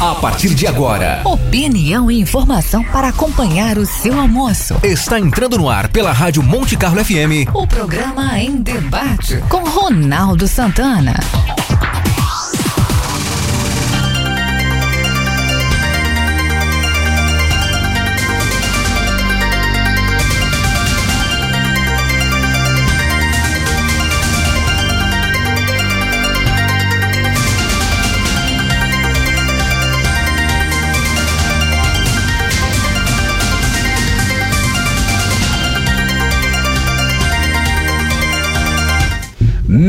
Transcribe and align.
A 0.00 0.14
partir 0.16 0.54
de 0.54 0.66
agora, 0.66 1.20
opinião 1.24 2.10
e 2.10 2.20
informação 2.20 2.82
para 2.84 3.08
acompanhar 3.08 3.78
o 3.78 3.86
seu 3.86 4.18
almoço. 4.18 4.74
Está 4.82 5.18
entrando 5.18 5.56
no 5.56 5.70
ar 5.70 5.88
pela 5.88 6.12
Rádio 6.12 6.42
Monte 6.42 6.76
Carlo 6.76 7.02
FM. 7.04 7.48
O 7.54 7.66
programa 7.66 8.38
em 8.38 8.56
debate 8.56 9.36
com 9.48 9.62
Ronaldo 9.64 10.48
Santana. 10.48 11.14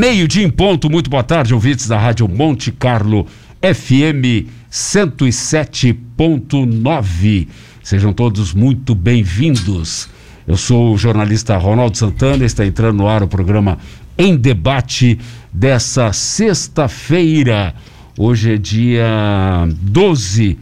Meio-dia 0.07 0.45
em 0.45 0.51
ponto, 0.51 0.87
muito 0.87 1.09
boa 1.09 1.23
tarde, 1.23 1.51
ouvintes 1.51 1.87
da 1.87 1.97
Rádio 1.97 2.27
Monte 2.27 2.71
Carlo 2.71 3.25
FM 3.59 4.45
107.9. 4.71 7.47
Sejam 7.81 8.13
todos 8.13 8.53
muito 8.53 8.93
bem-vindos. 8.93 10.07
Eu 10.47 10.57
sou 10.57 10.93
o 10.93 10.97
jornalista 10.97 11.57
Ronaldo 11.57 11.97
Santana, 11.97 12.45
está 12.45 12.63
entrando 12.63 12.97
no 12.97 13.07
ar 13.07 13.23
o 13.23 13.27
programa 13.27 13.79
Em 14.15 14.37
Debate 14.37 15.17
dessa 15.51 16.13
sexta-feira. 16.13 17.73
Hoje 18.15 18.53
é 18.53 18.57
dia 18.57 19.67
12 19.81 20.55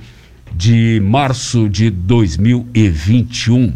de 0.56 1.02
março 1.04 1.68
de 1.68 1.90
2021. 1.90 3.74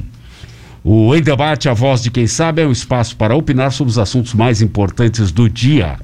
O 0.89 1.13
Em 1.13 1.21
Debate, 1.21 1.67
a 1.67 1.73
voz 1.73 2.01
de 2.01 2.09
quem 2.09 2.27
sabe, 2.27 2.61
é 2.61 2.65
um 2.65 2.71
espaço 2.71 3.17
para 3.17 3.35
opinar 3.35 3.73
sobre 3.73 3.91
os 3.91 3.99
assuntos 3.99 4.33
mais 4.33 4.61
importantes 4.61 5.33
do 5.33 5.49
dia. 5.49 5.99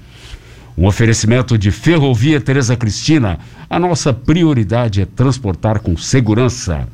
Um 0.78 0.86
oferecimento 0.86 1.58
de 1.58 1.72
Ferrovia 1.72 2.42
Tereza 2.42 2.76
Cristina. 2.76 3.40
A 3.70 3.80
nossa 3.80 4.12
prioridade 4.12 5.00
é 5.00 5.06
transportar 5.06 5.80
com 5.80 5.96
segurança. 5.96 6.86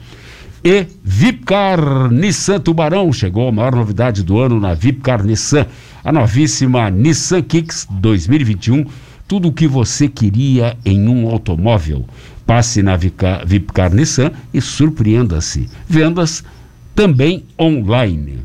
E 0.64 0.86
Vipcar 1.04 2.12
Nissan 2.12 2.60
Tubarão. 2.60 3.12
Chegou 3.12 3.48
a 3.48 3.52
maior 3.52 3.74
novidade 3.74 4.22
do 4.22 4.38
ano 4.38 4.60
na 4.60 4.76
Vipcar 4.76 5.24
Nissan. 5.24 5.66
A 6.04 6.12
novíssima 6.12 6.92
Nissan 6.92 7.42
Kicks 7.42 7.88
2021. 7.90 8.86
Tudo 9.28 9.48
o 9.48 9.52
que 9.52 9.68
você 9.68 10.08
queria 10.08 10.78
em 10.86 11.10
um 11.10 11.28
automóvel. 11.28 12.06
Passe 12.46 12.84
na 12.84 12.96
Vipcar 12.96 13.92
Nissan 13.92 14.32
e 14.54 14.62
surpreenda-se. 14.62 15.68
Vendas 15.88 16.44
também 17.00 17.46
online. 17.58 18.42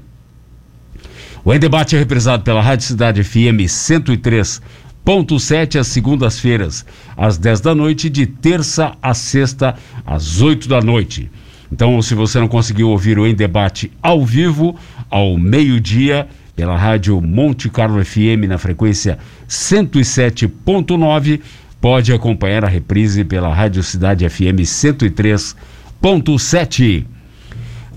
O 1.44 1.52
Em 1.52 1.58
Debate 1.58 1.96
é 1.96 1.98
represado 1.98 2.44
pela 2.44 2.62
Rádio 2.62 2.86
Cidade 2.86 3.24
FM 3.24 3.66
103.7 3.66 5.80
às 5.80 5.88
segundas-feiras, 5.88 6.86
às 7.16 7.36
10 7.36 7.60
da 7.60 7.74
noite, 7.74 8.08
de 8.08 8.26
terça 8.26 8.92
a 9.02 9.12
sexta, 9.12 9.74
às 10.06 10.40
8 10.40 10.68
da 10.68 10.80
noite. 10.80 11.28
Então, 11.72 12.00
se 12.00 12.14
você 12.14 12.38
não 12.38 12.46
conseguiu 12.46 12.90
ouvir 12.90 13.18
o 13.18 13.26
Em 13.26 13.34
Debate 13.34 13.90
ao 14.00 14.24
vivo, 14.24 14.76
ao 15.10 15.36
meio-dia, 15.36 16.28
pela 16.54 16.76
Rádio 16.76 17.20
Monte 17.20 17.68
Carlo 17.68 18.04
FM 18.04 18.46
na 18.46 18.56
frequência 18.56 19.18
107.9, 19.48 21.40
pode 21.80 22.12
acompanhar 22.12 22.64
a 22.64 22.68
reprise 22.68 23.24
pela 23.24 23.52
Rádio 23.52 23.82
Cidade 23.82 24.28
FM 24.28 24.62
103.7. 24.62 27.13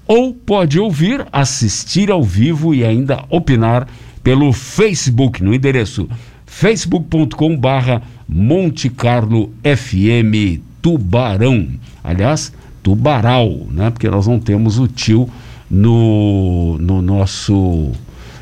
ou 0.05 0.33
pode 0.33 0.79
ouvir, 0.79 1.25
assistir 1.31 2.11
ao 2.11 2.23
vivo 2.23 2.73
e 2.73 2.85
ainda 2.85 3.25
opinar 3.29 3.88
pelo 4.23 4.53
Facebook 4.53 5.44
no 5.44 5.53
endereço 5.53 6.09
facebook.com 6.45 7.57
barra 7.57 8.01
Monte 8.27 8.89
Carlo 8.89 9.51
FM 9.63 10.61
Tubarão. 10.81 11.67
Aliás, 12.03 12.51
Tubaral, 12.83 13.67
né? 13.71 13.89
Porque 13.89 14.09
nós 14.09 14.27
não 14.27 14.39
temos 14.39 14.79
o 14.79 14.88
tio 14.88 15.29
no, 15.69 16.77
no 16.79 17.01
nosso 17.01 17.91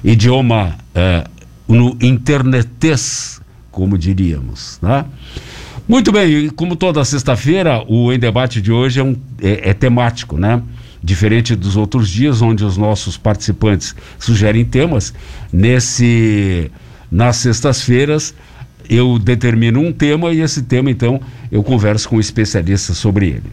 idioma, 0.03 0.75
é, 0.94 1.23
no 1.68 1.97
internetes, 2.01 3.41
como 3.72 3.97
diríamos, 3.97 4.79
né? 4.81 5.06
Muito 5.88 6.12
bem, 6.12 6.50
como 6.50 6.75
toda 6.75 7.03
sexta-feira, 7.06 7.84
o 7.88 8.12
Em 8.12 8.17
Debate 8.17 8.62
de 8.62 8.72
hoje 8.72 9.00
é, 9.00 9.03
um, 9.03 9.16
é, 9.41 9.69
é 9.69 9.73
temático, 9.73 10.38
né? 10.38 10.62
Diferente 11.03 11.56
dos 11.56 11.75
outros 11.78 12.09
dias, 12.09 12.41
onde 12.41 12.63
os 12.63 12.78
nossos 12.78 13.17
participantes 13.17 13.96
sugerem 14.17 14.66
temas, 14.66 15.13
nesse 15.53 16.72
nas 17.12 17.38
sextas-feiras 17.38 18.34
eu 18.90 19.18
determino 19.19 19.79
um 19.79 19.91
tema 19.91 20.31
e 20.34 20.41
esse 20.41 20.63
tema, 20.63 20.90
então, 20.90 21.19
eu 21.51 21.63
converso 21.63 22.09
com 22.09 22.18
um 22.18 22.19
especialista 22.19 22.94
sobre 22.94 23.28
ele. 23.28 23.51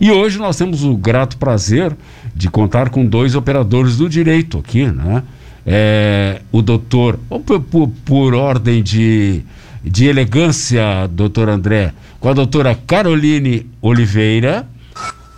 E 0.00 0.10
hoje 0.10 0.38
nós 0.38 0.56
temos 0.56 0.84
o 0.84 0.96
grato 0.96 1.36
prazer 1.36 1.96
de 2.34 2.50
contar 2.50 2.90
com 2.90 3.06
dois 3.06 3.34
operadores 3.34 3.96
do 3.96 4.08
direito 4.08 4.58
aqui, 4.58 4.86
né? 4.86 5.22
É, 5.64 6.42
o 6.50 6.60
doutor, 6.60 7.18
por, 7.46 7.60
por, 7.60 7.88
por, 8.04 8.34
ordem 8.34 8.82
de, 8.82 9.42
de 9.84 10.06
elegância, 10.06 11.06
doutor 11.08 11.48
André, 11.48 11.92
com 12.18 12.28
a 12.28 12.32
doutora 12.32 12.74
Caroline 12.74 13.66
Oliveira. 13.80 14.66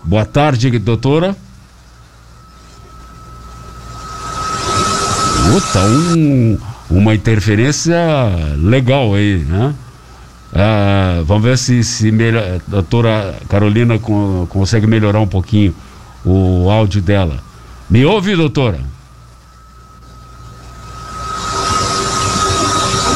Boa 0.02 0.24
tarde, 0.24 0.78
doutora. 0.78 1.36
Puta, 5.52 5.80
um 5.84 6.58
uma 6.90 7.14
interferência 7.14 7.96
legal 8.56 9.14
aí, 9.14 9.38
né? 9.38 9.74
Ah, 10.54 11.22
vamos 11.24 11.42
ver 11.42 11.58
se, 11.58 11.82
se 11.82 12.12
melhor, 12.12 12.42
a 12.42 12.70
doutora 12.70 13.34
Carolina 13.48 13.98
com, 13.98 14.46
consegue 14.48 14.86
melhorar 14.86 15.20
um 15.20 15.26
pouquinho 15.26 15.74
o 16.24 16.70
áudio 16.70 17.02
dela. 17.02 17.40
Me 17.90 18.04
ouve, 18.04 18.36
doutora? 18.36 18.80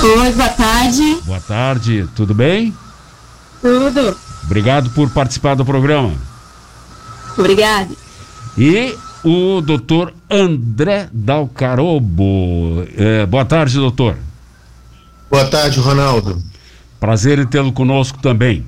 Oi, 0.02 0.32
boa 0.32 0.48
tarde. 0.48 1.18
Boa 1.24 1.40
tarde, 1.40 2.08
tudo 2.14 2.34
bem? 2.34 2.74
Tudo. 3.60 4.16
Obrigado 4.44 4.90
por 4.90 5.10
participar 5.10 5.54
do 5.54 5.64
programa. 5.64 6.12
Obrigado. 7.36 7.96
E 8.56 8.96
o 9.24 9.60
doutor 9.60 10.12
André 10.30 11.08
Dalcarobo. 11.12 12.86
É, 12.96 13.26
boa 13.26 13.44
tarde, 13.44 13.76
doutor. 13.76 14.16
Boa 15.30 15.44
tarde, 15.46 15.78
Ronaldo. 15.80 16.42
Prazer 16.98 17.38
em 17.38 17.46
tê-lo 17.46 17.72
conosco 17.72 18.18
também. 18.18 18.64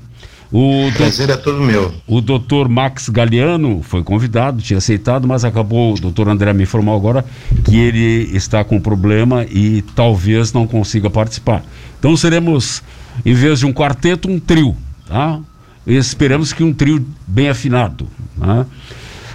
O 0.51 0.91
Prazer 0.97 1.27
do... 1.27 1.33
é 1.33 1.37
todo 1.37 1.61
meu. 1.61 1.93
O 2.05 2.19
doutor 2.19 2.67
Max 2.67 3.07
Galeano 3.07 3.81
foi 3.81 4.03
convidado, 4.03 4.61
tinha 4.61 4.77
aceitado, 4.77 5.25
mas 5.25 5.45
acabou, 5.45 5.93
o 5.93 5.99
doutor 5.99 6.27
André 6.27 6.51
me 6.51 6.63
informou 6.63 6.95
agora 6.95 7.23
que 7.63 7.77
ele 7.77 8.35
está 8.35 8.63
com 8.63 8.79
problema 8.79 9.45
e 9.45 9.81
talvez 9.95 10.51
não 10.51 10.67
consiga 10.67 11.09
participar. 11.09 11.63
Então 11.97 12.17
seremos, 12.17 12.83
em 13.25 13.33
vez 13.33 13.59
de 13.59 13.65
um 13.65 13.71
quarteto, 13.71 14.29
um 14.29 14.39
trio, 14.39 14.75
tá? 15.07 15.39
E 15.87 15.95
esperamos 15.95 16.51
que 16.51 16.63
um 16.63 16.73
trio 16.73 17.05
bem 17.25 17.47
afinado, 17.49 18.07
tá? 18.37 18.65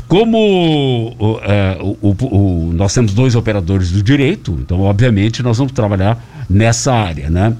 Como 0.08 1.16
é, 1.42 1.78
o, 1.80 1.96
o, 2.00 2.16
o, 2.20 2.72
nós 2.72 2.94
temos 2.94 3.12
dois 3.12 3.34
operadores 3.34 3.90
do 3.90 4.02
direito, 4.02 4.56
então, 4.60 4.80
obviamente, 4.82 5.42
nós 5.42 5.58
vamos 5.58 5.72
trabalhar 5.72 6.46
nessa 6.48 6.94
área, 6.94 7.28
né? 7.28 7.56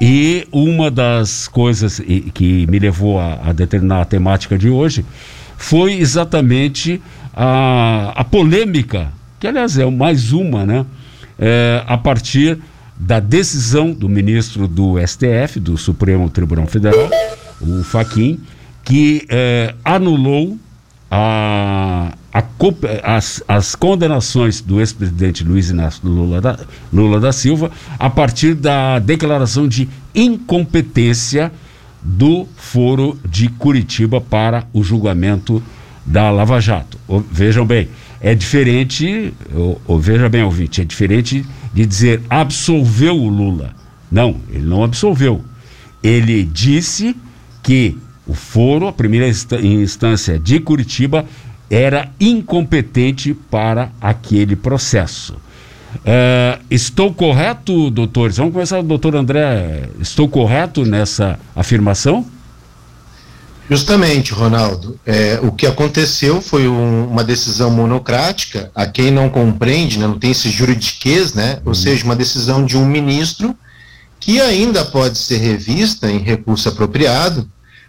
E 0.00 0.46
uma 0.52 0.90
das 0.90 1.48
coisas 1.48 2.00
que 2.34 2.66
me 2.66 2.78
levou 2.78 3.18
a, 3.18 3.40
a 3.42 3.52
determinar 3.52 4.02
a 4.02 4.04
temática 4.04 4.56
de 4.56 4.68
hoje 4.68 5.04
foi 5.56 5.94
exatamente 5.94 7.02
a, 7.34 8.12
a 8.14 8.24
polêmica, 8.24 9.10
que 9.40 9.46
aliás 9.46 9.76
é 9.78 9.84
mais 9.86 10.32
uma, 10.32 10.66
né? 10.66 10.86
É, 11.38 11.82
a 11.86 11.96
partir 11.96 12.58
da 12.98 13.18
decisão 13.18 13.92
do 13.92 14.08
ministro 14.08 14.68
do 14.68 14.96
STF, 15.04 15.58
do 15.58 15.78
Supremo 15.78 16.28
Tribunal 16.28 16.66
Federal, 16.66 17.08
o 17.60 17.82
Faquim, 17.82 18.40
que 18.84 19.24
é, 19.28 19.74
anulou 19.84 20.58
a, 21.10 22.12
a, 22.32 22.44
as, 23.02 23.42
as 23.48 23.74
condenações 23.74 24.60
do 24.60 24.80
ex-presidente 24.80 25.42
Luiz 25.44 25.70
Inácio 25.70 26.06
Lula 26.06 26.40
da, 26.40 26.58
Lula 26.92 27.18
da 27.18 27.32
Silva 27.32 27.70
a 27.98 28.10
partir 28.10 28.54
da 28.54 28.98
declaração 28.98 29.66
de 29.66 29.88
incompetência 30.14 31.50
do 32.02 32.46
Foro 32.56 33.18
de 33.28 33.48
Curitiba 33.48 34.20
para 34.20 34.66
o 34.72 34.82
julgamento 34.82 35.62
da 36.04 36.30
Lava 36.30 36.60
Jato. 36.60 36.98
O, 37.06 37.20
vejam 37.20 37.66
bem, 37.66 37.88
é 38.20 38.34
diferente, 38.34 39.32
ou, 39.54 39.80
ou, 39.86 40.00
veja 40.00 40.28
bem, 40.28 40.42
ouvinte, 40.42 40.80
é 40.80 40.84
diferente 40.84 41.44
de 41.72 41.86
dizer 41.86 42.22
absolveu 42.28 43.16
o 43.16 43.28
Lula. 43.28 43.74
Não, 44.10 44.36
ele 44.50 44.64
não 44.64 44.82
absolveu. 44.82 45.44
Ele 46.02 46.44
disse 46.44 47.16
que 47.62 47.96
o 48.28 48.34
foro, 48.34 48.86
a 48.86 48.92
primeira 48.92 49.26
instância 49.26 50.38
de 50.38 50.60
Curitiba, 50.60 51.24
era 51.70 52.10
incompetente 52.20 53.34
para 53.34 53.90
aquele 54.00 54.54
processo. 54.54 55.34
Uh, 55.96 56.62
estou 56.70 57.12
correto, 57.12 57.90
doutores? 57.90 58.36
Vamos 58.36 58.52
começar, 58.52 58.82
doutor 58.82 59.16
André. 59.16 59.88
Estou 59.98 60.28
correto 60.28 60.84
nessa 60.84 61.38
afirmação? 61.56 62.26
Justamente, 63.70 64.32
Ronaldo. 64.32 64.98
É, 65.04 65.38
o 65.42 65.52
que 65.52 65.66
aconteceu 65.66 66.40
foi 66.40 66.66
um, 66.66 67.06
uma 67.06 67.22
decisão 67.22 67.70
monocrática. 67.70 68.70
A 68.74 68.86
quem 68.86 69.10
não 69.10 69.28
compreende, 69.28 69.98
né, 69.98 70.06
não 70.06 70.18
tem 70.18 70.30
esse 70.30 70.48
juridiquês, 70.50 71.34
né? 71.34 71.58
Ou 71.64 71.68
uhum. 71.68 71.74
seja, 71.74 72.04
uma 72.04 72.16
decisão 72.16 72.64
de 72.64 72.76
um 72.76 72.86
ministro 72.86 73.54
que 74.20 74.40
ainda 74.40 74.84
pode 74.84 75.18
ser 75.18 75.38
revista 75.38 76.10
em 76.10 76.18
recurso 76.18 76.68
apropriado, 76.68 77.48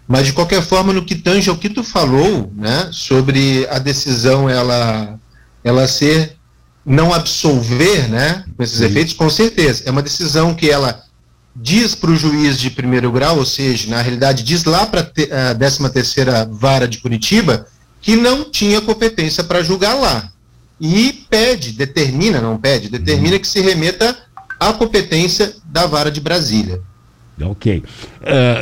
mas 0.09 0.25
de 0.25 0.33
qualquer 0.33 0.63
forma, 0.63 0.91
no 0.91 1.05
que 1.05 1.13
tange 1.13 1.51
ao 1.51 1.55
que 1.55 1.69
tu 1.69 1.83
falou, 1.83 2.51
né, 2.55 2.89
sobre 2.91 3.67
a 3.69 3.77
decisão 3.77 4.49
ela, 4.49 5.19
ela 5.63 5.87
ser 5.87 6.35
não 6.83 7.13
absolver, 7.13 8.09
né, 8.09 8.43
com 8.57 8.63
esses 8.63 8.79
Sim. 8.79 8.85
efeitos, 8.85 9.13
com 9.13 9.29
certeza. 9.29 9.83
É 9.85 9.91
uma 9.91 10.01
decisão 10.01 10.55
que 10.55 10.67
ela 10.67 11.03
diz 11.55 11.93
para 11.93 12.09
o 12.09 12.15
juiz 12.15 12.57
de 12.57 12.71
primeiro 12.71 13.11
grau, 13.11 13.37
ou 13.37 13.45
seja, 13.45 13.87
na 13.91 14.01
realidade 14.01 14.41
diz 14.41 14.63
lá 14.63 14.87
para 14.87 15.01
a 15.01 15.53
13 15.53 15.87
terceira 15.91 16.43
vara 16.43 16.87
de 16.87 16.97
Curitiba 16.97 17.67
que 18.01 18.15
não 18.15 18.49
tinha 18.49 18.81
competência 18.81 19.43
para 19.43 19.61
julgar 19.61 19.93
lá. 19.93 20.31
E 20.81 21.23
pede, 21.29 21.71
determina, 21.73 22.41
não 22.41 22.57
pede, 22.57 22.89
determina 22.89 23.35
uhum. 23.35 23.41
que 23.41 23.47
se 23.47 23.61
remeta 23.61 24.17
à 24.59 24.73
competência 24.73 25.53
da 25.65 25.85
vara 25.85 26.09
de 26.09 26.19
Brasília. 26.19 26.81
Ok. 27.45 27.77
Uh, 27.77 27.83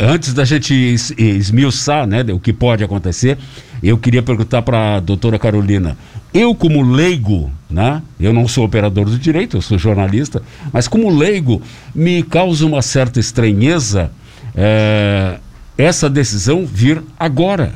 antes 0.10 0.34
da 0.34 0.46
gente 0.46 0.74
es, 0.74 1.12
esmiuçar 1.18 2.08
né, 2.08 2.24
o 2.32 2.40
que 2.40 2.54
pode 2.54 2.84
acontecer, 2.84 3.38
eu 3.82 3.98
queria 3.98 4.24
perguntar 4.24 4.62
para 4.62 4.96
a 4.96 5.00
doutora 5.00 5.38
Carolina. 5.38 5.98
Eu, 6.34 6.54
como 6.54 6.82
leigo, 6.82 7.52
né, 7.70 8.02
eu 8.20 8.34
não 8.34 8.48
sou 8.48 8.66
operador 8.66 9.06
do 9.06 9.18
direito, 9.18 9.58
eu 9.58 9.62
sou 9.62 9.78
jornalista, 9.78 10.42
mas 10.72 10.88
como 10.88 11.10
leigo, 11.10 11.62
me 11.94 12.24
causa 12.24 12.66
uma 12.66 12.82
certa 12.82 13.20
estranheza 13.20 14.12
uh, 14.56 15.40
essa 15.78 16.10
decisão 16.10 16.66
vir 16.66 17.02
agora. 17.20 17.74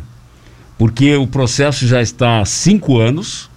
Porque 0.78 1.16
o 1.16 1.28
processo 1.28 1.86
já 1.86 2.02
está 2.02 2.42
há 2.42 2.46
cinco 2.46 2.98
anos, 2.98 3.51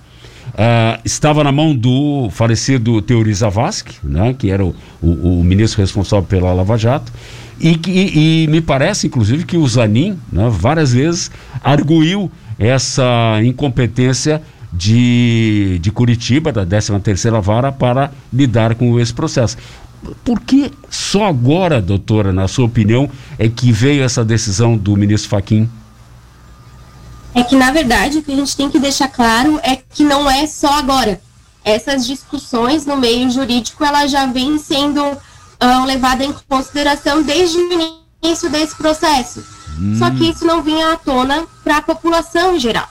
Uh, 0.54 1.00
estava 1.04 1.42
na 1.42 1.50
mão 1.50 1.74
do 1.74 2.28
falecido 2.30 3.02
Teori 3.02 3.34
Zavascki, 3.34 3.96
né, 4.04 4.32
que 4.38 4.52
era 4.52 4.64
o, 4.64 4.72
o, 5.02 5.40
o, 5.40 5.44
ministro 5.44 5.80
responsável 5.80 6.24
pela 6.24 6.52
Lava 6.52 6.78
Jato, 6.78 7.12
e, 7.58 7.76
que, 7.76 7.90
e, 7.90 8.44
e 8.44 8.46
me 8.46 8.60
parece, 8.60 9.08
inclusive, 9.08 9.44
que 9.44 9.56
o 9.56 9.66
Zanin 9.66 10.16
né, 10.32 10.48
várias 10.48 10.92
vezes 10.92 11.28
arguiu 11.60 12.30
essa 12.56 13.40
incompetência 13.42 14.40
de, 14.72 15.80
de 15.82 15.90
Curitiba, 15.90 16.52
da 16.52 16.64
13ª 16.64 17.40
Vara, 17.40 17.72
para 17.72 18.12
lidar 18.32 18.76
com 18.76 19.00
esse 19.00 19.12
processo. 19.12 19.56
Por 20.24 20.40
que 20.40 20.70
só 20.88 21.24
agora, 21.24 21.82
doutora, 21.82 22.32
na 22.32 22.46
sua 22.46 22.66
opinião, 22.66 23.10
é 23.40 23.48
que 23.48 23.72
veio 23.72 24.04
essa 24.04 24.24
decisão 24.24 24.76
do 24.76 24.96
ministro 24.96 25.30
Faquim? 25.30 25.68
É 27.34 27.42
que, 27.42 27.56
na 27.56 27.70
verdade, 27.72 28.18
o 28.18 28.22
que 28.22 28.32
a 28.32 28.36
gente 28.36 28.56
tem 28.56 28.70
que 28.70 28.78
deixar 28.78 29.08
claro 29.08 29.58
é 29.62 29.76
que 29.76 30.04
não 30.04 30.30
é 30.30 30.46
só 30.46 30.72
agora. 30.78 31.20
Essas 31.64 32.06
discussões 32.06 32.86
no 32.86 32.96
meio 32.96 33.28
jurídico, 33.30 33.84
ela 33.84 34.06
já 34.06 34.26
vem 34.26 34.56
sendo 34.58 35.02
uh, 35.04 35.84
levada 35.84 36.24
em 36.24 36.32
consideração 36.48 37.22
desde 37.22 37.58
o 37.58 37.98
início 38.22 38.48
desse 38.48 38.76
processo. 38.76 39.44
Hum. 39.78 39.96
Só 39.98 40.10
que 40.10 40.30
isso 40.30 40.46
não 40.46 40.62
vinha 40.62 40.92
à 40.92 40.96
tona 40.96 41.44
para 41.64 41.78
a 41.78 41.82
população 41.82 42.54
em 42.54 42.60
geral. 42.60 42.88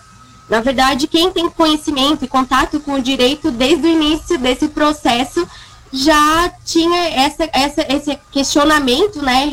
Na 0.49 0.59
verdade, 0.59 1.07
quem 1.07 1.31
tem 1.31 1.49
conhecimento 1.49 2.25
e 2.25 2.27
contato 2.27 2.79
com 2.79 2.95
o 2.95 3.01
direito 3.01 3.49
desde 3.49 3.87
o 3.87 3.89
início 3.89 4.37
desse 4.37 4.67
processo 4.67 5.47
já 5.91 6.51
tinha 6.65 7.09
essa, 7.09 7.49
essa, 7.53 7.85
esse 7.87 8.19
questionamento 8.31 9.21
né, 9.21 9.49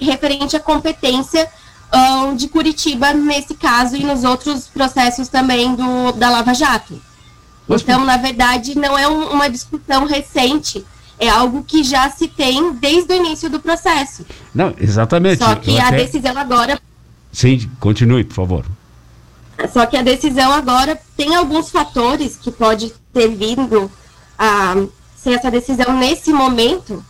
referente 0.00 0.56
à 0.56 0.60
competência 0.60 1.50
de 2.36 2.48
Curitiba 2.48 3.12
nesse 3.12 3.54
caso 3.54 3.96
e 3.96 4.04
nos 4.04 4.24
outros 4.24 4.68
processos 4.68 5.28
também 5.28 5.74
do, 5.74 6.12
da 6.12 6.30
Lava 6.30 6.54
Jato. 6.54 7.00
Então, 7.68 8.04
na 8.04 8.16
verdade, 8.16 8.78
não 8.78 8.96
é 8.96 9.06
um, 9.06 9.32
uma 9.32 9.48
discussão 9.48 10.06
recente, 10.06 10.84
é 11.18 11.28
algo 11.28 11.62
que 11.64 11.82
já 11.82 12.08
se 12.10 12.28
tem 12.28 12.72
desde 12.74 13.12
o 13.12 13.16
início 13.16 13.50
do 13.50 13.60
processo. 13.60 14.24
Não, 14.54 14.74
exatamente. 14.78 15.44
Só 15.44 15.54
que 15.54 15.78
a 15.78 15.90
decisão 15.90 16.36
agora. 16.36 16.80
Sim, 17.32 17.70
continue, 17.78 18.24
por 18.24 18.34
favor. 18.34 18.64
Só 19.72 19.84
que 19.86 19.96
a 19.96 20.02
decisão 20.02 20.52
agora 20.52 20.98
tem 21.16 21.34
alguns 21.34 21.70
fatores 21.70 22.36
que 22.36 22.50
pode 22.50 22.92
ter 23.12 23.28
vindo 23.28 23.90
a 24.38 24.76
ser 25.16 25.32
essa 25.32 25.50
decisão 25.50 25.98
nesse 25.98 26.32
momento 26.32 27.04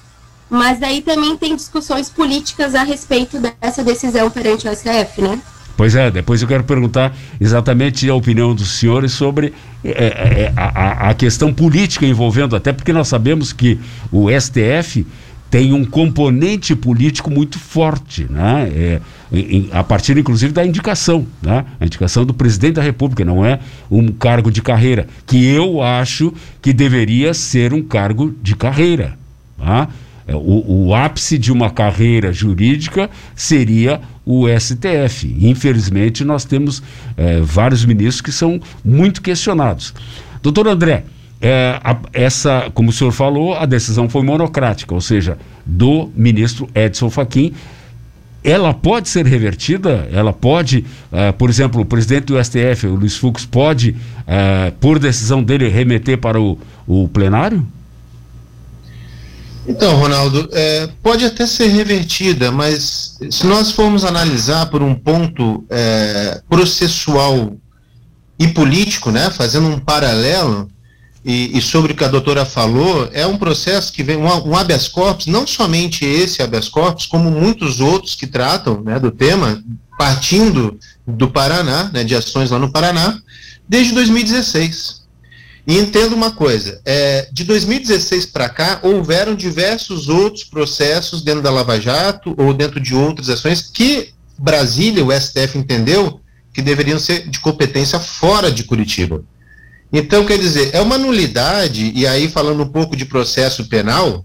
mas 0.51 0.79
daí 0.79 1.03
também 1.03 1.37
tem 1.37 1.55
discussões 1.55 2.09
políticas 2.09 2.75
a 2.75 2.83
respeito 2.83 3.39
dessa 3.39 3.83
decisão 3.83 4.31
perante 4.31 4.67
o 4.69 4.75
STF, 4.75 5.23
né? 5.23 5.41
Pois 5.77 5.95
é, 5.95 6.11
depois 6.11 6.43
eu 6.43 6.49
quero 6.49 6.65
perguntar 6.65 7.15
exatamente 7.41 8.11
a 8.11 8.15
opinião 8.15 8.53
dos 8.53 8.81
senhores 8.81 9.13
sobre 9.13 9.55
é, 9.85 9.91
é, 9.91 10.53
a, 10.57 11.11
a, 11.11 11.15
questão 11.15 11.55
política 11.55 12.05
envolvendo, 12.05 12.57
até 12.57 12.73
porque 12.73 12.93
nós 12.93 13.07
sabemos 13.07 13.53
que 13.53 13.79
o 14.11 14.27
STF 14.29 15.07
tem 15.49 15.73
um 15.73 15.85
componente 15.85 16.75
político 16.75 17.31
muito 17.31 17.61
forte, 17.61 18.27
né? 18.29 18.69
É, 18.75 19.01
em, 19.33 19.69
a 19.73 19.85
partir 19.85 20.19
inclusive 20.19 20.53
da 20.53 20.67
indicação, 20.67 21.25
né? 21.41 21.65
A 21.79 21.87
indicação 21.87 22.25
do 22.25 22.35
presidente 22.35 22.75
da 22.75 22.83
República, 22.83 23.25
não 23.25 23.45
é 23.47 23.61
um 23.89 24.09
cargo 24.09 24.51
de 24.51 24.61
carreira, 24.61 25.07
que 25.27 25.47
eu 25.47 25.81
acho 25.81 26.35
que 26.61 26.73
deveria 26.73 27.33
ser 27.33 27.73
um 27.73 27.83
cargo 27.83 28.35
de 28.43 28.57
carreira, 28.57 29.17
tá? 29.57 29.89
É, 30.29 30.37
o, 30.37 30.87
o 30.89 30.95
ápice 30.95 31.39
de 31.39 31.51
uma 31.51 31.71
carreira 31.71 32.31
jurídica 32.33 33.09
seria 33.35 33.99
o 34.27 34.47
STF. 34.47 35.35
Infelizmente, 35.41 36.23
nós 36.23 36.45
temos 36.45 36.83
é, 37.17 37.41
vários 37.41 37.83
ministros 37.87 38.21
que 38.21 38.31
são 38.31 38.61
muito 38.85 39.23
questionados. 39.23 39.95
Doutor 40.43 40.69
André, 40.69 41.05
é, 41.41 41.81
a, 41.83 41.97
essa, 42.13 42.71
como 42.75 42.91
o 42.91 42.93
senhor 42.93 43.13
falou, 43.13 43.55
a 43.55 43.65
decisão 43.65 44.07
foi 44.07 44.23
monocrática, 44.23 44.95
ou 44.95 45.01
seja, 45.01 45.39
do 45.65 46.11
ministro 46.15 46.69
Edson 46.75 47.09
Fachin. 47.09 47.55
Ela 48.45 48.75
pode 48.75 49.09
ser 49.09 49.27
revertida? 49.27 50.09
Ela 50.13 50.33
pode, 50.33 50.85
uh, 51.11 51.33
por 51.37 51.51
exemplo, 51.51 51.81
o 51.81 51.85
presidente 51.85 52.27
do 52.27 52.43
STF, 52.43 52.87
o 52.87 52.95
Luiz 52.95 53.17
Fux, 53.17 53.45
pode, 53.45 53.91
uh, 53.91 54.73
por 54.79 54.99
decisão 54.99 55.43
dele, 55.43 55.69
remeter 55.69 56.19
para 56.19 56.41
o, 56.41 56.57
o 56.87 57.09
plenário? 57.09 57.67
Então, 59.69 59.97
Ronaldo, 59.97 60.49
é, 60.53 60.89
pode 61.03 61.27
até 61.27 61.47
ser 61.47 61.67
revertida, 61.67 62.51
mas 62.51 63.19
se 63.31 63.47
nós 63.47 63.71
formos 63.71 64.03
analisar 64.03 64.65
por 64.71 64.83
um 64.83 64.95
ponto 64.95 65.63
é, 65.69 66.41
processual 66.49 67.55
e 68.39 68.49
político, 68.49 69.11
né, 69.11 69.29
fazendo 69.31 69.69
um 69.69 69.79
paralelo, 69.79 70.71
e, 71.23 71.59
e, 71.59 71.61
sobre 71.61 71.93
o 71.93 71.95
que 71.97 72.05
a 72.05 72.09
doutora 72.09 72.47
falou, 72.47 73.11
é 73.13 73.27
um 73.27 73.37
processo 73.37 73.93
que 73.93 74.03
vem, 74.03 74.17
um, 74.17 74.25
um 74.25 74.57
habeas 74.57 74.89
corpus, 74.89 75.27
não 75.27 75.47
somente 75.47 76.03
esse 76.03 76.41
habeas 76.41 76.71
corpus, 76.71 77.05
como 77.05 77.31
muitos 77.31 77.81
outros 77.81 78.15
que 78.15 78.27
tratam 78.27 78.81
né, 78.83 78.99
do 78.99 79.11
tema, 79.11 79.63
partindo 79.99 80.79
do 81.07 81.29
Paraná, 81.29 81.91
né, 81.93 82.05
de 82.05 82.15
ações 82.15 82.51
lá 82.51 82.59
no 82.59 82.73
Paraná, 82.73 83.19
desde 83.69 83.93
2016. 83.93 85.03
E 85.69 85.77
entenda 85.77 86.15
uma 86.15 86.31
coisa: 86.31 86.81
é, 86.87 87.29
de 87.31 87.45
2016 87.45 88.25
para 88.25 88.49
cá, 88.49 88.81
houveram 88.83 89.35
diversos 89.35 90.09
outros 90.09 90.43
processos 90.43 91.21
dentro 91.21 91.43
da 91.43 91.51
Lava 91.51 91.79
Jato 91.79 92.35
ou 92.39 92.55
dentro 92.55 92.81
de 92.81 92.95
outras 92.95 93.29
ações 93.29 93.61
que 93.61 94.15
Brasília, 94.39 95.05
o 95.05 95.13
STF, 95.13 95.59
entendeu 95.59 96.21
que 96.55 96.63
deveriam 96.63 96.99
ser 96.99 97.29
de 97.29 97.39
competência 97.41 98.01
fora 98.01 98.51
de 98.51 98.65
Curitiba. 98.65 99.23
Então, 99.93 100.25
quer 100.25 100.39
dizer, 100.39 100.71
é 100.73 100.81
uma 100.81 100.97
nulidade, 100.97 101.93
e 101.95 102.07
aí 102.07 102.29
falando 102.29 102.63
um 102.63 102.69
pouco 102.69 102.97
de 102.97 103.05
processo 103.05 103.69
penal, 103.69 104.25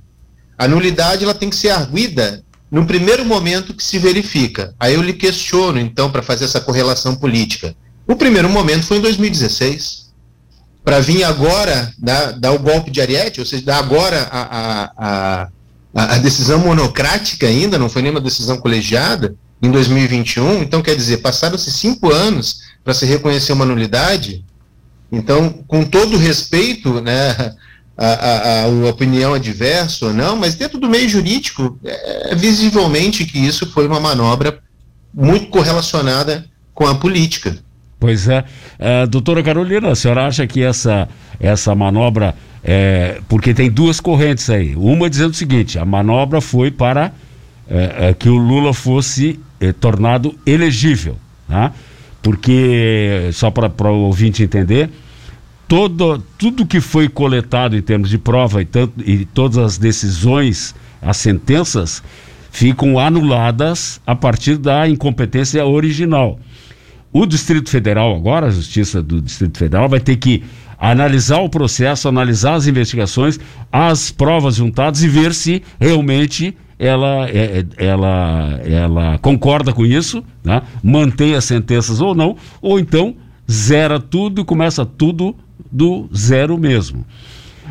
a 0.57 0.67
nulidade 0.67 1.23
ela 1.23 1.33
tem 1.33 1.49
que 1.49 1.55
ser 1.55 1.69
arguida 1.69 2.43
no 2.71 2.85
primeiro 2.85 3.25
momento 3.25 3.73
que 3.73 3.83
se 3.83 3.99
verifica. 3.99 4.73
Aí 4.79 4.93
eu 4.93 5.01
lhe 5.01 5.13
questiono, 5.13 5.79
então, 5.79 6.09
para 6.09 6.23
fazer 6.23 6.45
essa 6.45 6.61
correlação 6.61 7.15
política. 7.15 7.75
O 8.07 8.15
primeiro 8.15 8.49
momento 8.49 8.85
foi 8.85 8.97
em 8.97 9.01
2016. 9.01 10.02
Para 10.83 10.99
vir 10.99 11.23
agora 11.23 11.91
dar, 11.97 12.33
dar 12.33 12.51
o 12.51 12.59
golpe 12.59 12.91
de 12.91 13.01
ariete, 13.01 13.39
ou 13.39 13.45
seja, 13.45 13.63
dar 13.63 13.77
agora 13.77 14.27
a, 14.29 14.41
a, 14.41 15.47
a, 15.93 16.15
a, 16.15 16.17
decisão 16.17 16.59
monocrática 16.59 17.47
ainda, 17.47 17.77
não 17.77 17.89
foi 17.89 18.01
nenhuma 18.01 18.19
decisão 18.19 18.57
colegiada, 18.57 19.35
em 19.61 19.71
2021. 19.71 20.61
Então, 20.61 20.81
quer 20.81 20.95
dizer, 20.95 21.17
passaram-se 21.17 21.71
cinco 21.71 22.11
anos 22.11 22.63
para 22.83 22.93
se 22.93 23.05
reconhecer 23.05 23.53
uma 23.53 23.65
nulidade. 23.65 24.43
Então, 25.09 25.49
com 25.65 25.85
todo 25.85 26.17
respeito, 26.17 26.99
né, 26.99 27.55
a, 27.97 28.07
a, 28.07 28.63
a, 28.63 28.67
opinião 28.89 29.33
adversa 29.33 30.07
ou 30.07 30.13
não, 30.13 30.35
mas 30.35 30.55
dentro 30.55 30.77
do 30.77 30.89
meio 30.89 31.07
jurídico, 31.07 31.79
é, 31.85 32.33
é 32.33 32.35
visivelmente 32.35 33.23
que 33.23 33.39
isso 33.39 33.71
foi 33.71 33.87
uma 33.87 34.01
manobra 34.01 34.59
muito 35.13 35.47
correlacionada 35.47 36.45
com 36.73 36.85
a 36.85 36.95
política. 36.95 37.57
Pois 38.03 38.27
é. 38.27 38.39
Uh, 38.41 39.07
doutora 39.07 39.41
Carolina, 39.41 39.91
a 39.91 39.95
senhora 39.95 40.27
acha 40.27 40.45
que 40.45 40.61
essa, 40.61 41.07
essa 41.39 41.73
manobra. 41.73 42.35
É, 42.61 43.21
porque 43.29 43.53
tem 43.53 43.71
duas 43.71 44.01
correntes 44.01 44.49
aí. 44.49 44.75
Uma 44.75 45.09
dizendo 45.09 45.31
o 45.31 45.33
seguinte: 45.33 45.79
a 45.79 45.85
manobra 45.85 46.41
foi 46.41 46.69
para 46.69 47.13
é, 47.65 48.09
é, 48.09 48.13
que 48.13 48.27
o 48.27 48.35
Lula 48.35 48.73
fosse 48.73 49.39
é, 49.57 49.71
tornado 49.71 50.37
elegível. 50.45 51.15
Né? 51.47 51.71
Porque, 52.21 53.29
só 53.31 53.49
para 53.49 53.89
o 53.89 53.99
ouvinte 54.07 54.43
entender, 54.43 54.89
todo, 55.65 56.21
tudo 56.37 56.65
que 56.65 56.81
foi 56.81 57.07
coletado 57.07 57.77
em 57.77 57.81
termos 57.81 58.09
de 58.09 58.17
prova 58.17 58.61
e, 58.61 58.65
tanto, 58.65 58.95
e 58.99 59.23
todas 59.23 59.57
as 59.57 59.77
decisões, 59.77 60.75
as 61.01 61.15
sentenças, 61.15 62.03
ficam 62.51 62.99
anuladas 62.99 64.01
a 64.05 64.13
partir 64.13 64.57
da 64.57 64.89
incompetência 64.89 65.65
original. 65.65 66.37
O 67.13 67.27
Distrito 67.27 67.69
Federal, 67.69 68.15
agora, 68.15 68.47
a 68.47 68.51
Justiça 68.51 69.01
do 69.01 69.21
Distrito 69.21 69.59
Federal, 69.59 69.87
vai 69.87 69.99
ter 69.99 70.15
que 70.15 70.43
analisar 70.79 71.37
o 71.37 71.47
processo, 71.47 72.09
analisar 72.09 72.55
as 72.55 72.65
investigações, 72.65 73.39
as 73.71 74.09
provas 74.09 74.55
juntadas 74.55 75.03
e 75.03 75.07
ver 75.07 75.33
se 75.33 75.61
realmente 75.79 76.57
ela, 76.79 77.29
é, 77.29 77.59
é, 77.77 77.85
ela, 77.85 78.59
ela 78.65 79.17
concorda 79.19 79.71
com 79.71 79.85
isso, 79.85 80.23
né? 80.43 80.63
mantém 80.81 81.35
as 81.35 81.45
sentenças 81.45 82.01
ou 82.01 82.15
não, 82.15 82.35
ou 82.61 82.79
então 82.79 83.15
zera 83.49 83.99
tudo 83.99 84.41
e 84.41 84.45
começa 84.45 84.83
tudo 84.83 85.35
do 85.71 86.09
zero 86.13 86.57
mesmo. 86.57 87.05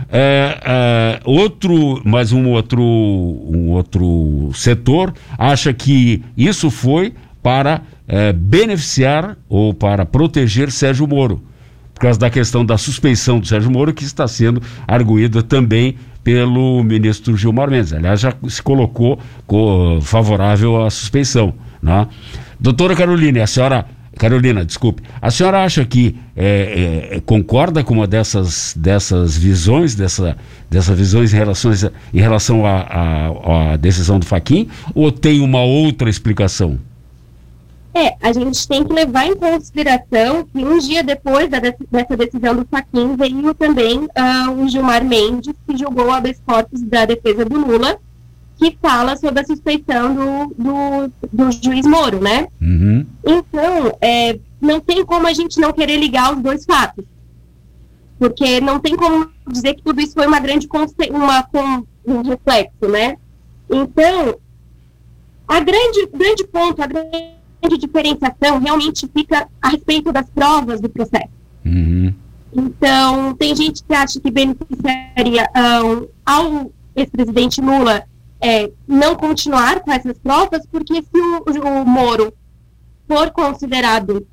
É, 0.09 0.59
é, 0.65 1.21
outro, 1.25 2.01
mais 2.05 2.33
um 2.33 2.49
outro, 2.49 2.83
um 2.83 3.71
outro 3.71 4.51
setor 4.55 5.13
acha 5.37 5.73
que 5.73 6.23
isso 6.37 6.71
foi 6.71 7.13
para 7.43 7.83
é, 8.07 8.33
beneficiar 8.33 9.37
ou 9.49 9.75
para 9.75 10.07
proteger 10.07 10.71
Sérgio 10.71 11.07
Moro, 11.07 11.43
por 11.93 12.01
causa 12.01 12.19
da 12.19 12.31
questão 12.31 12.65
da 12.65 12.79
suspeição 12.79 13.41
do 13.41 13.47
Sérgio 13.47 13.71
Moro, 13.71 13.93
que 13.93 14.05
está 14.05 14.29
sendo 14.29 14.63
arguída 14.87 15.43
também 15.43 15.97
pelo 16.23 16.83
ministro 16.85 17.37
Gilmar 17.37 17.71
Mendes. 17.71 17.93
Aliás, 17.93 18.21
já 18.21 18.33
se 18.49 18.63
colocou 18.63 19.19
co 19.47 19.99
favorável 20.01 20.85
à 20.85 20.91
suspeição. 20.91 21.55
Né? 21.83 22.07
Doutora 22.61 22.95
Carolina, 22.95 23.43
a 23.43 23.47
senhora. 23.47 23.87
Carolina, 24.19 24.63
desculpe. 24.63 25.03
A 25.23 25.31
senhora 25.31 25.65
acha 25.65 25.87
que 25.87 26.15
é, 26.37 27.09
é, 27.13 27.21
concorda 27.21 27.83
com 27.83 27.95
uma 27.95 28.07
dessas, 28.07 28.75
dessas 28.77 29.39
visões, 29.39 29.95
dessa, 29.95 30.37
dessas 30.71 30.97
visões 30.97 31.33
em 31.33 31.37
relação, 31.39 31.73
em 32.13 32.21
relação 32.21 32.63
à 32.67 33.77
decisão 33.79 34.19
do 34.19 34.27
Faquin, 34.27 34.69
ou 34.95 35.11
tem 35.11 35.41
uma 35.41 35.63
outra 35.63 36.11
explicação? 36.11 36.79
É, 37.95 38.17
a 38.23 38.33
gente 38.33 38.67
tem 38.67 38.83
que 38.85 38.93
levar 38.93 39.27
em 39.27 39.37
consideração 39.37 40.45
que 40.45 40.65
um 40.65 40.79
dia 40.79 41.03
depois 41.03 41.51
da, 41.51 41.59
dessa 41.61 42.17
decisão 42.17 42.57
do 42.57 42.67
Faquin 42.71 43.17
veio 43.17 43.53
também 43.53 43.99
uh, 43.99 44.63
o 44.63 44.67
Gilmar 44.67 45.05
Mendes, 45.05 45.55
que 45.67 45.77
julgou 45.77 46.07
o 46.07 46.11
habeas 46.11 46.41
corpus 46.47 46.81
da 46.81 47.05
defesa 47.05 47.45
do 47.45 47.59
Lula, 47.59 47.99
que 48.57 48.79
fala 48.81 49.15
sobre 49.17 49.41
a 49.41 49.45
suspeição 49.45 50.15
do, 50.15 50.55
do, 50.57 51.13
do 51.31 51.53
juiz 51.53 51.85
Moro, 51.85 52.19
né? 52.19 52.49
Uhum. 52.61 53.05
Então, 53.27 53.99
é, 54.01 54.39
não 54.59 54.81
tem 54.81 55.05
como 55.05 55.27
a 55.27 55.33
gente 55.35 55.61
não 55.61 55.73
querer 55.73 55.99
ligar 55.99 56.33
os 56.35 56.41
dois 56.41 56.65
fatos. 56.65 57.05
Porque 58.19 58.61
não 58.61 58.79
tem 58.79 58.97
como 58.97 59.29
dizer 59.49 59.75
que 59.75 59.83
tudo 59.83 60.01
isso 60.01 60.15
foi 60.15 60.27
uma 60.27 60.41
grande 60.41 60.67
uma, 61.11 61.49
um 62.07 62.23
reflexo, 62.23 62.89
né? 62.89 63.17
Então, 63.69 64.37
a 65.47 65.61
grande, 65.61 66.07
grande 66.07 66.45
ponto, 66.45 66.81
a 66.81 66.87
grande 66.87 67.42
grande 67.63 67.79
diferenciação 67.79 68.59
realmente 68.59 69.09
fica 69.15 69.49
a 69.61 69.69
respeito 69.71 70.13
das 70.13 70.29
provas 70.31 70.81
do 70.81 70.89
processo. 70.89 71.31
Uhum. 71.65 72.13
Então, 72.53 73.35
tem 73.35 73.55
gente 73.57 73.83
que 73.83 73.95
acha 73.95 74.21
que 74.21 74.31
beneficiaria 74.31 75.49
um, 75.57 76.07
ao 76.25 76.71
ex-presidente 76.95 77.61
Lula 77.61 78.05
é, 78.41 78.71
não 78.87 79.15
continuar 79.15 79.81
com 79.81 79.93
essas 79.93 80.19
provas, 80.19 80.67
porque 80.71 81.03
se 81.03 81.19
o, 81.19 81.45
o 81.47 81.87
Moro 81.87 82.35
for 83.09 83.31
considerado 83.31 84.27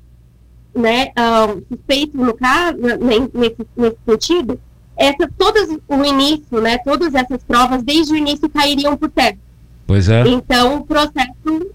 né, 0.74 1.12
um, 1.16 1.62
suspeito 1.68 2.16
no 2.16 2.34
caso, 2.34 2.78
nesse, 3.00 3.66
nesse 3.76 3.96
sentido, 4.06 4.60
essa, 4.96 5.30
todas, 5.38 5.68
o 5.88 6.04
início, 6.04 6.60
né, 6.60 6.76
todas 6.78 7.14
essas 7.14 7.42
provas, 7.44 7.82
desde 7.82 8.12
o 8.12 8.16
início, 8.16 8.50
cairiam 8.50 8.96
por 8.96 9.10
terra. 9.10 9.38
Pois 9.86 10.08
é. 10.08 10.28
Então, 10.28 10.76
o 10.76 10.84
processo, 10.84 11.72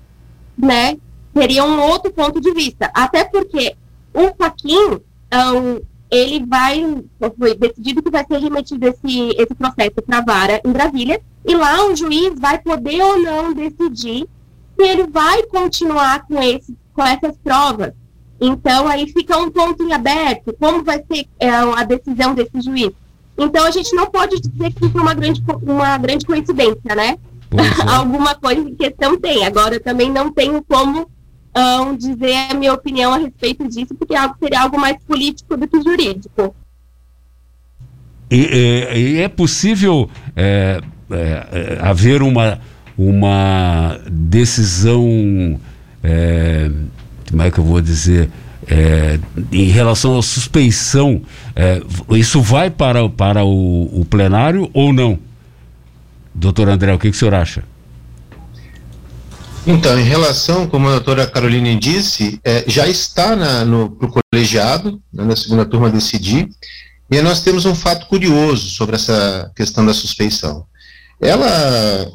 né, 0.58 0.98
teria 1.36 1.66
um 1.66 1.82
outro 1.82 2.12
ponto 2.14 2.40
de 2.40 2.52
vista. 2.54 2.90
Até 2.94 3.26
porque 3.26 3.76
o 4.14 4.34
Faquin, 4.38 5.02
um, 5.34 5.82
ele 6.10 6.46
vai, 6.46 7.04
foi 7.38 7.56
decidido 7.56 8.02
que 8.02 8.10
vai 8.10 8.26
ser 8.26 8.40
remetido 8.40 8.88
esse, 8.88 9.30
esse 9.38 9.54
processo 9.54 10.02
para 10.06 10.20
a 10.20 10.22
vara 10.22 10.62
em 10.66 10.72
Brasília, 10.72 11.22
e 11.44 11.54
lá 11.54 11.86
o 11.86 11.96
juiz 11.96 12.40
vai 12.40 12.58
poder 12.60 13.04
ou 13.04 13.20
não 13.20 13.54
decidir 13.54 14.26
se 14.78 14.88
ele 14.88 15.08
vai 15.08 15.44
continuar 15.44 16.26
com, 16.26 16.42
esse, 16.42 16.76
com 16.94 17.04
essas 17.04 17.38
provas. 17.44 17.92
Então, 18.40 18.88
aí 18.88 19.08
fica 19.12 19.38
um 19.38 19.52
ponto 19.52 19.84
em 19.84 19.92
aberto, 19.92 20.56
como 20.58 20.84
vai 20.84 21.04
ser 21.12 21.28
é, 21.38 21.50
a 21.50 21.84
decisão 21.84 22.34
desse 22.34 22.62
juiz. 22.62 22.92
Então, 23.38 23.66
a 23.66 23.72
gente 23.72 23.94
não 23.94 24.06
pode 24.08 24.40
dizer 24.40 24.74
que 24.74 24.90
foi 24.90 25.02
uma 25.02 25.14
grande, 25.14 25.44
uma 25.64 25.98
grande 25.98 26.26
coincidência, 26.26 26.96
né? 26.96 27.18
É. 27.52 27.92
Alguma 27.92 28.36
coisa 28.36 28.62
em 28.62 28.76
questão 28.76 29.18
tem. 29.18 29.46
Agora, 29.46 29.76
eu 29.76 29.84
também 29.84 30.10
não 30.10 30.32
tenho 30.32 30.64
como 30.64 31.10
dizer 31.98 32.52
a 32.52 32.54
minha 32.54 32.74
opinião 32.74 33.14
a 33.14 33.18
respeito 33.18 33.68
disso, 33.68 33.96
porque 33.96 34.16
algo 34.16 34.36
seria 34.40 34.62
algo 34.62 34.80
mais 34.80 34.98
político 35.04 35.56
do 35.56 35.68
que 35.68 35.82
jurídico. 35.82 36.56
E, 38.30 38.88
e 38.96 39.22
é 39.22 39.28
possível 39.28 40.10
é, 40.36 40.82
é, 41.10 41.78
é, 41.78 41.80
haver 41.82 42.22
uma, 42.22 42.60
uma 42.98 44.00
decisão, 44.10 45.60
é, 46.04 46.72
como 47.30 47.42
é 47.44 47.52
que 47.52 47.60
eu 47.60 47.64
vou 47.64 47.80
dizer, 47.80 48.30
é, 48.68 49.20
em 49.52 49.66
relação 49.66 50.18
à 50.18 50.24
suspeição, 50.24 51.22
é, 51.56 51.82
isso 52.12 52.42
vai 52.42 52.72
para, 52.72 53.08
para 53.08 53.46
o, 53.46 54.02
o 54.02 54.06
plenário 54.06 54.70
ou 54.74 54.92
não? 54.92 55.20
Doutor 56.34 56.68
André, 56.68 56.94
o 56.94 57.00
que, 57.00 57.10
que 57.10 57.16
o 57.16 57.20
senhor 57.20 57.36
acha? 57.36 57.64
Então, 59.68 60.00
em 60.00 60.04
relação, 60.04 60.68
como 60.68 60.88
a 60.88 60.92
doutora 60.92 61.26
Caroline 61.26 61.76
disse, 61.80 62.40
é, 62.44 62.64
já 62.68 62.88
está 62.88 63.36
na, 63.36 63.66
no 63.66 63.90
pro 63.90 64.14
colegiado, 64.32 65.02
né, 65.12 65.24
na 65.24 65.36
segunda 65.36 65.66
turma 65.66 65.90
decidir, 65.90 66.50
e 67.10 67.22
nós 67.22 67.42
temos 67.42 67.66
um 67.66 67.74
fato 67.74 68.06
curioso 68.06 68.70
sobre 68.70 68.96
essa 68.96 69.52
questão 69.56 69.84
da 69.84 69.94
suspeição. 69.94 70.66
Ela 71.20 72.08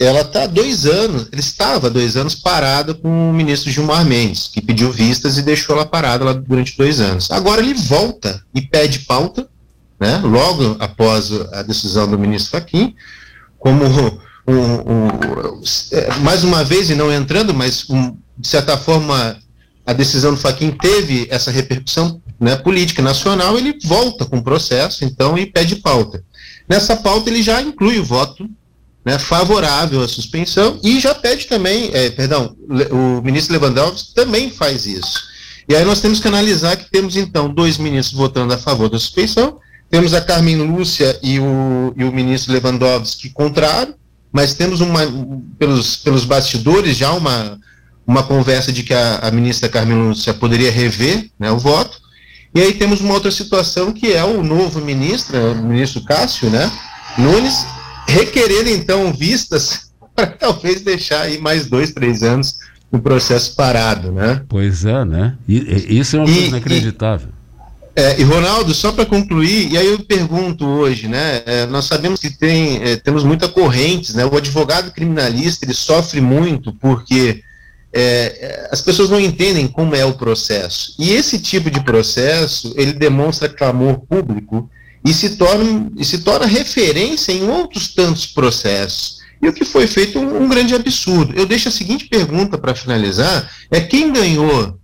ela 0.00 0.22
está 0.22 0.46
dois 0.46 0.86
anos, 0.86 1.28
ele 1.30 1.42
estava 1.42 1.90
dois 1.90 2.16
anos 2.16 2.34
parada 2.34 2.94
com 2.94 3.30
o 3.30 3.34
ministro 3.34 3.70
Gilmar 3.70 4.02
Mendes, 4.04 4.48
que 4.48 4.62
pediu 4.62 4.90
vistas 4.90 5.36
e 5.36 5.42
deixou 5.42 5.76
ela 5.76 5.84
parada 5.84 6.24
lá 6.24 6.32
durante 6.32 6.76
dois 6.76 7.00
anos. 7.00 7.30
Agora 7.30 7.60
ele 7.60 7.74
volta 7.74 8.42
e 8.54 8.62
pede 8.62 9.00
pauta, 9.00 9.46
né, 10.00 10.18
logo 10.24 10.76
após 10.80 11.30
a 11.52 11.62
decisão 11.62 12.10
do 12.10 12.18
ministro 12.18 12.58
Fachin, 12.58 12.94
como 13.58 13.84
um, 14.54 14.92
um, 14.92 15.62
é, 15.92 16.14
mais 16.20 16.44
uma 16.44 16.64
vez, 16.64 16.90
e 16.90 16.94
não 16.94 17.12
entrando, 17.12 17.54
mas 17.54 17.88
um, 17.88 18.16
de 18.36 18.48
certa 18.48 18.76
forma 18.76 19.38
a 19.86 19.92
decisão 19.92 20.32
do 20.32 20.40
Faquin 20.40 20.70
teve 20.70 21.26
essa 21.30 21.50
repercussão 21.50 22.20
né, 22.38 22.56
política 22.56 23.02
nacional, 23.02 23.58
ele 23.58 23.78
volta 23.84 24.24
com 24.24 24.38
o 24.38 24.42
processo, 24.42 25.04
então, 25.04 25.36
e 25.36 25.46
pede 25.46 25.76
pauta. 25.76 26.22
Nessa 26.68 26.96
pauta 26.96 27.28
ele 27.28 27.42
já 27.42 27.60
inclui 27.60 27.98
o 27.98 28.04
voto 28.04 28.48
né, 29.04 29.18
favorável 29.18 30.02
à 30.02 30.08
suspensão 30.08 30.78
e 30.82 31.00
já 31.00 31.14
pede 31.14 31.46
também, 31.46 31.90
é, 31.92 32.10
perdão, 32.10 32.56
o 32.90 33.22
ministro 33.22 33.58
Lewandowski 33.58 34.14
também 34.14 34.50
faz 34.50 34.86
isso. 34.86 35.28
E 35.68 35.74
aí 35.74 35.84
nós 35.84 36.00
temos 36.00 36.20
que 36.20 36.28
analisar 36.28 36.76
que 36.76 36.90
temos 36.90 37.16
então 37.16 37.52
dois 37.52 37.78
ministros 37.78 38.16
votando 38.16 38.52
a 38.54 38.58
favor 38.58 38.88
da 38.88 38.98
suspensão, 38.98 39.58
temos 39.90 40.14
a 40.14 40.20
Carmen 40.20 40.56
Lúcia 40.56 41.18
e 41.22 41.38
o, 41.40 41.92
e 41.96 42.04
o 42.04 42.12
ministro 42.12 42.52
Lewandowski 42.52 43.30
contrário, 43.30 43.94
mas 44.32 44.54
temos 44.54 44.80
uma, 44.80 45.00
pelos, 45.58 45.96
pelos 45.96 46.24
bastidores 46.24 46.96
já 46.96 47.12
uma, 47.12 47.58
uma 48.06 48.22
conversa 48.22 48.72
de 48.72 48.82
que 48.82 48.94
a, 48.94 49.18
a 49.18 49.30
ministra 49.30 49.68
Carmen 49.68 50.08
Lúcia 50.08 50.32
poderia 50.34 50.70
rever 50.70 51.30
né, 51.38 51.50
o 51.50 51.58
voto, 51.58 52.00
E 52.54 52.60
aí 52.60 52.72
temos 52.74 53.00
uma 53.00 53.14
outra 53.14 53.30
situação 53.30 53.92
que 53.92 54.12
é 54.12 54.24
o 54.24 54.42
novo 54.42 54.80
ministro, 54.80 55.52
o 55.52 55.62
ministro 55.62 56.02
Cássio, 56.04 56.50
né, 56.50 56.70
Nunes, 57.18 57.66
requerendo 58.06 58.68
então 58.70 59.12
vistas 59.12 59.90
para 60.14 60.26
talvez 60.26 60.80
deixar 60.82 61.22
aí 61.22 61.38
mais 61.38 61.66
dois, 61.66 61.92
três 61.92 62.22
anos 62.22 62.58
o 62.92 62.98
processo 62.98 63.54
parado, 63.54 64.10
né? 64.10 64.42
Pois 64.48 64.84
é, 64.84 65.04
né? 65.04 65.36
E, 65.46 65.98
isso 65.98 66.16
é 66.16 66.18
uma 66.18 66.26
coisa 66.26 66.40
inacreditável. 66.40 67.28
E, 67.28 67.39
é, 67.96 68.20
e 68.20 68.22
Ronaldo, 68.22 68.72
só 68.72 68.92
para 68.92 69.04
concluir, 69.04 69.72
e 69.72 69.76
aí 69.76 69.86
eu 69.86 69.98
pergunto 70.04 70.64
hoje, 70.64 71.08
né? 71.08 71.42
É, 71.44 71.66
nós 71.66 71.86
sabemos 71.86 72.20
que 72.20 72.30
tem, 72.30 72.80
é, 72.82 72.96
temos 72.96 73.24
muita 73.24 73.48
correntes, 73.48 74.14
né? 74.14 74.24
O 74.24 74.36
advogado 74.36 74.92
criminalista 74.92 75.64
ele 75.64 75.74
sofre 75.74 76.20
muito 76.20 76.72
porque 76.74 77.42
é, 77.92 78.68
as 78.70 78.80
pessoas 78.80 79.10
não 79.10 79.18
entendem 79.18 79.66
como 79.66 79.96
é 79.96 80.04
o 80.04 80.14
processo. 80.14 80.94
E 80.98 81.10
esse 81.10 81.40
tipo 81.40 81.70
de 81.70 81.82
processo 81.82 82.72
ele 82.76 82.92
demonstra 82.92 83.48
clamor 83.48 84.00
público 84.00 84.70
e 85.04 85.12
se 85.12 85.36
torna, 85.36 85.90
e 85.96 86.04
se 86.04 86.18
torna 86.18 86.46
referência 86.46 87.32
em 87.32 87.48
outros 87.48 87.88
tantos 87.88 88.26
processos. 88.26 89.18
E 89.42 89.48
o 89.48 89.52
que 89.52 89.64
foi 89.64 89.86
feito 89.86 90.18
um, 90.18 90.44
um 90.44 90.48
grande 90.48 90.74
absurdo. 90.74 91.34
Eu 91.34 91.46
deixo 91.46 91.68
a 91.68 91.72
seguinte 91.72 92.06
pergunta 92.06 92.56
para 92.56 92.74
finalizar: 92.74 93.50
é 93.70 93.80
quem 93.80 94.12
ganhou 94.12 94.78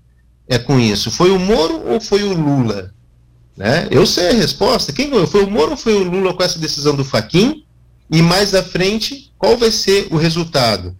é 0.49 0.59
com 0.59 0.81
isso? 0.81 1.11
Foi 1.11 1.31
o 1.31 1.39
Moro 1.39 1.83
ou 1.87 2.01
foi 2.01 2.23
o 2.23 2.33
Lula? 2.33 2.96
Né? 3.57 3.89
Eu 3.91 4.07
sei 4.07 4.29
a 4.29 4.33
resposta. 4.33 4.93
Quem 4.93 5.09
ganhou? 5.09 5.27
Foi 5.27 5.43
o 5.43 5.51
Moro 5.51 5.73
ou 5.73 5.77
foi 5.77 5.95
o 5.95 6.03
Lula 6.03 6.35
com 6.35 6.43
essa 6.43 6.59
decisão 6.59 6.95
do 6.95 7.05
Faquin? 7.05 7.65
E 8.11 8.23
mais 8.23 8.55
à 8.55 8.63
frente, 8.63 9.33
qual 9.39 9.57
vai 9.57 9.71
ser 9.71 10.09
o 10.11 10.17
resultado? 10.17 10.95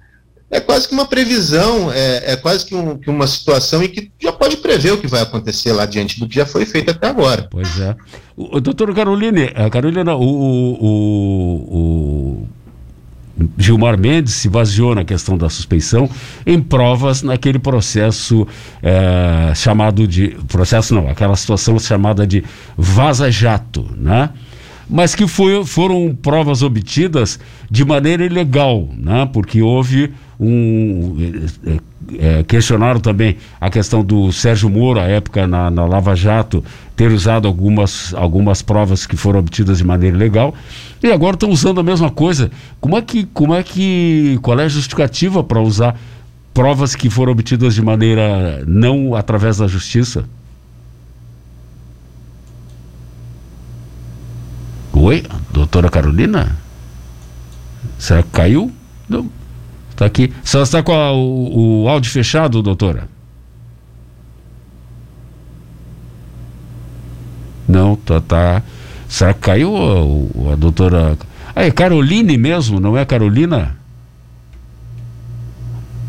É 0.51 0.61
quase 0.61 0.89
que 0.89 0.95
uma 0.95 1.07
previsão, 1.07 1.93
é, 1.93 2.33
é 2.33 2.37
quase 2.37 2.65
que, 2.65 2.75
um, 2.75 2.97
que, 2.97 3.11
uma 3.11 3.27
situação 3.27 3.83
em 3.83 3.89
que 3.89 4.11
já 4.19 4.33
pode 4.33 4.57
prever 4.59 4.93
o 4.93 4.99
que 4.99 5.09
vai 5.09 5.21
acontecer 5.21 5.73
lá 5.73 5.85
diante 5.87 6.21
do 6.21 6.29
que 6.29 6.37
já 6.37 6.47
foi 6.47 6.65
feito 6.65 6.91
até 6.91 7.09
agora. 7.09 7.49
Pois 7.51 7.81
é. 7.81 7.97
O, 8.37 8.57
o 8.57 8.61
doutor 8.61 8.95
Caroline, 8.95 9.51
a 9.55 9.69
Carolina, 9.69 10.15
o, 10.15 10.23
o, 10.23 10.89
o 11.71 12.16
Gilmar 13.59 13.99
Mendes 13.99 14.35
se 14.35 14.49
baseou 14.49 14.95
na 14.95 15.05
questão 15.05 15.37
da 15.37 15.49
suspeição 15.49 16.09
em 16.47 16.61
provas 16.61 17.23
naquele 17.23 17.59
processo 17.59 18.47
é, 18.83 19.53
chamado 19.55 20.07
de 20.07 20.37
processo 20.49 20.95
não, 20.95 21.09
aquela 21.09 21.37
situação 21.37 21.79
chamada 21.79 22.27
de 22.27 22.43
vaza-jato, 22.77 23.87
né? 23.97 24.31
Mas 24.89 25.17
que 25.17 25.27
foi, 25.27 25.65
foram 25.65 26.17
provas 26.21 26.63
obtidas 26.63 27.41
de 27.69 27.85
maneira 27.85 28.25
ilegal, 28.25 28.89
né? 28.97 29.29
Porque 29.33 29.61
houve 29.61 30.13
um 30.39 31.17
é, 32.19 32.43
questionaram 32.45 33.01
também 33.01 33.37
a 33.61 33.69
questão 33.69 34.05
do 34.05 34.33
Sérgio 34.33 34.69
Moro, 34.71 35.01
à 35.01 35.05
época 35.05 35.47
na, 35.47 35.71
na, 35.71 35.85
Lava 35.85 36.15
Jato, 36.15 36.63
ter 36.95 37.11
usado 37.11 37.49
algumas, 37.49 38.15
algumas 38.15 38.63
provas 38.63 39.07
que 39.07 39.17
foram 39.17 39.41
obtidas 39.41 39.79
de 39.79 39.85
maneira 39.85 40.17
ilegal, 40.17 40.55
e 41.03 41.13
agora 41.13 41.35
estão 41.35 41.51
usando 41.51 41.81
a 41.81 41.83
mesma 41.83 42.11
coisa. 42.11 42.51
Como 42.81 42.97
é 42.97 43.03
que, 43.03 43.25
como 43.27 43.55
é 43.55 43.63
que, 43.63 44.39
qual 44.43 44.59
é 44.59 44.65
a 44.65 44.69
justificativa 44.69 45.43
para 45.45 45.61
usar 45.61 45.99
provas 46.55 46.95
que 46.95 47.11
foram 47.11 47.33
obtidas 47.33 47.75
de 47.75 47.83
maneira 47.83 48.65
não 48.67 49.15
através 49.15 49.59
da 49.59 49.67
justiça? 49.67 50.25
Oi, 54.93 55.23
doutora 55.53 55.91
Carolina? 55.91 56.57
Será 57.99 58.23
que 58.23 58.31
caiu? 58.31 58.73
Não. 59.09 59.31
Está 59.91 60.07
aqui. 60.07 60.33
Você 60.43 60.59
está 60.59 60.83
com 60.83 60.93
a, 60.93 61.13
o, 61.13 61.85
o 61.85 61.89
áudio 61.89 62.11
fechado, 62.11 62.63
doutora? 62.63 63.09
Não, 67.69 67.97
tá, 67.97 68.21
tá. 68.21 68.63
Será 69.09 69.35
que 69.35 69.41
caiu 69.41 69.77
a, 69.77 70.53
a 70.53 70.57
doutora. 70.57 71.17
Ah, 71.55 71.65
é 71.65 71.71
Caroline 71.71 72.37
mesmo, 72.37 72.81
não 72.81 72.97
é 72.97 73.05
Carolina? 73.05 73.77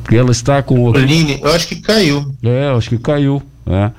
Porque 0.03 0.15
ela 0.15 0.31
está 0.31 0.61
com. 0.63 0.91
Caroline, 0.91 1.39
eu 1.41 1.53
acho 1.53 1.67
que 1.67 1.75
caiu. 1.77 2.35
É, 2.43 2.69
eu 2.69 2.77
acho 2.77 2.89
que 2.89 2.97
caiu. 2.97 3.41
É. 3.65 3.91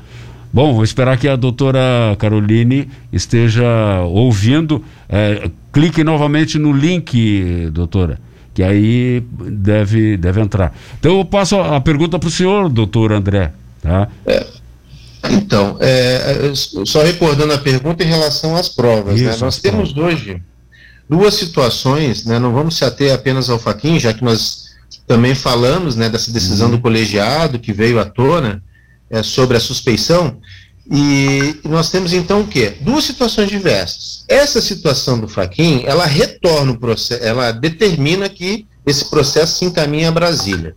Bom, 0.53 0.75
vou 0.75 0.83
esperar 0.83 1.19
que 1.19 1.29
a 1.29 1.37
doutora 1.37 2.17
Caroline 2.19 2.89
esteja 3.13 4.01
ouvindo. 4.03 4.83
É, 5.09 5.51
clique 5.73 6.03
novamente 6.03 6.59
no 6.59 6.73
link, 6.73 7.71
doutora 7.73 8.19
que 8.59 8.63
aí 8.65 9.23
deve, 9.53 10.17
deve 10.17 10.41
entrar. 10.41 10.75
Então 10.99 11.17
eu 11.17 11.25
passo 11.25 11.61
a 11.61 11.81
pergunta 11.81 12.19
para 12.19 12.27
o 12.27 12.31
senhor, 12.31 12.69
doutor 12.69 13.13
André. 13.13 13.53
Tá? 13.81 14.09
É, 14.27 14.45
então, 15.31 15.77
é, 15.81 16.53
só 16.55 17.03
recordando 17.03 17.53
a 17.53 17.59
pergunta 17.59 18.05
em 18.05 18.07
relação 18.07 18.57
às 18.57 18.69
provas, 18.69 19.21
né? 19.21 19.31
Isso, 19.31 19.41
né? 19.41 19.45
nós 19.45 19.59
temos 19.59 19.93
provas. 19.93 20.15
hoje 20.15 20.43
duas 21.09 21.35
situações, 21.35 22.25
né? 22.25 22.39
não 22.39 22.53
vamos 22.53 22.77
se 22.77 22.85
ater 22.85 23.13
apenas 23.13 23.49
ao 23.49 23.59
Faquin, 23.59 23.99
já 23.99 24.13
que 24.13 24.23
nós 24.23 24.69
também 25.07 25.35
falamos 25.35 25.97
né, 25.97 26.09
dessa 26.09 26.31
decisão 26.31 26.69
uhum. 26.69 26.77
do 26.77 26.83
colegiado 26.83 27.59
que 27.59 27.73
veio 27.73 27.99
à 27.99 28.05
tona 28.05 28.63
é, 29.09 29.23
sobre 29.23 29.57
a 29.57 29.61
suspeição, 29.61 30.39
e 30.91 31.57
nós 31.65 31.91
temos 31.91 32.13
então 32.13 32.43
o 32.43 32.47
quê? 32.47 32.77
Duas 32.81 33.05
situações 33.05 33.49
diversas. 33.49 34.25
Essa 34.27 34.61
situação 34.61 35.21
do 35.21 35.29
Faquin, 35.29 35.83
ela 35.85 36.07
retorna 36.07 36.73
o 36.73 36.79
processo, 36.79 37.23
ela 37.23 37.53
determina 37.53 38.29
que 38.29 38.67
esse 38.87 39.05
processo 39.11 39.59
se 39.59 39.65
encaminha 39.67 40.09
a 40.09 40.13
Brasília. 40.13 40.75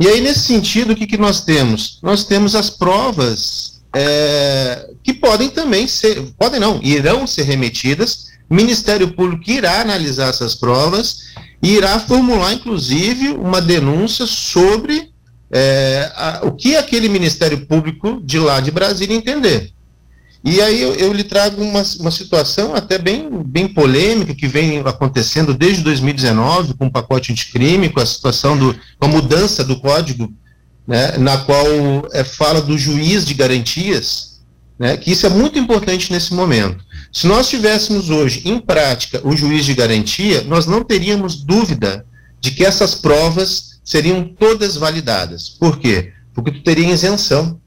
E 0.00 0.08
aí, 0.08 0.22
nesse 0.22 0.40
sentido, 0.40 0.92
o 0.92 0.96
que, 0.96 1.06
que 1.06 1.18
nós 1.18 1.42
temos? 1.42 1.98
Nós 2.02 2.24
temos 2.24 2.54
as 2.54 2.70
provas 2.70 3.71
é, 3.94 4.90
que 5.02 5.12
podem 5.12 5.50
também 5.50 5.86
ser, 5.86 6.20
podem 6.38 6.58
não, 6.58 6.80
irão 6.82 7.26
ser 7.26 7.42
remetidas. 7.42 8.32
O 8.48 8.54
Ministério 8.54 9.12
Público 9.12 9.50
irá 9.50 9.80
analisar 9.80 10.28
essas 10.28 10.54
provas 10.54 11.32
e 11.62 11.74
irá 11.74 11.98
formular, 12.00 12.52
inclusive, 12.52 13.30
uma 13.30 13.60
denúncia 13.60 14.26
sobre 14.26 15.10
é, 15.50 16.10
a, 16.16 16.40
o 16.44 16.52
que 16.52 16.76
aquele 16.76 17.08
Ministério 17.08 17.66
Público 17.66 18.20
de 18.24 18.38
lá 18.38 18.60
de 18.60 18.70
Brasília 18.70 19.16
entender. 19.16 19.72
E 20.44 20.60
aí 20.60 20.82
eu, 20.82 20.94
eu 20.94 21.12
lhe 21.12 21.22
trago 21.22 21.62
uma, 21.62 21.82
uma 22.00 22.10
situação 22.10 22.74
até 22.74 22.98
bem, 22.98 23.28
bem 23.44 23.68
polêmica 23.68 24.34
que 24.34 24.48
vem 24.48 24.80
acontecendo 24.80 25.54
desde 25.54 25.84
2019 25.84 26.74
com 26.74 26.86
o 26.86 26.90
pacote 26.90 27.30
anticrime, 27.30 27.90
com 27.90 28.00
a 28.00 28.06
situação 28.06 28.58
do, 28.58 28.74
com 28.98 29.06
a 29.06 29.08
mudança 29.08 29.62
do 29.62 29.78
código, 29.78 30.32
né, 30.86 31.16
na 31.18 31.38
qual 31.38 31.66
é, 32.12 32.24
fala 32.24 32.60
do 32.60 32.76
juiz 32.76 33.24
de 33.24 33.34
garantias, 33.34 34.40
né, 34.78 34.96
que 34.96 35.12
isso 35.12 35.26
é 35.26 35.28
muito 35.28 35.58
importante 35.58 36.12
nesse 36.12 36.34
momento. 36.34 36.84
Se 37.12 37.26
nós 37.26 37.48
tivéssemos 37.48 38.10
hoje 38.10 38.42
em 38.44 38.58
prática 38.58 39.20
o 39.24 39.36
juiz 39.36 39.64
de 39.64 39.74
garantia, 39.74 40.42
nós 40.42 40.66
não 40.66 40.82
teríamos 40.82 41.36
dúvida 41.36 42.04
de 42.40 42.50
que 42.50 42.64
essas 42.64 42.94
provas 42.94 43.80
seriam 43.84 44.24
todas 44.24 44.76
validadas. 44.76 45.48
Por 45.48 45.78
quê? 45.78 46.12
Porque 46.34 46.50
tu 46.50 46.62
teria 46.62 46.92
isenção. 46.92 47.60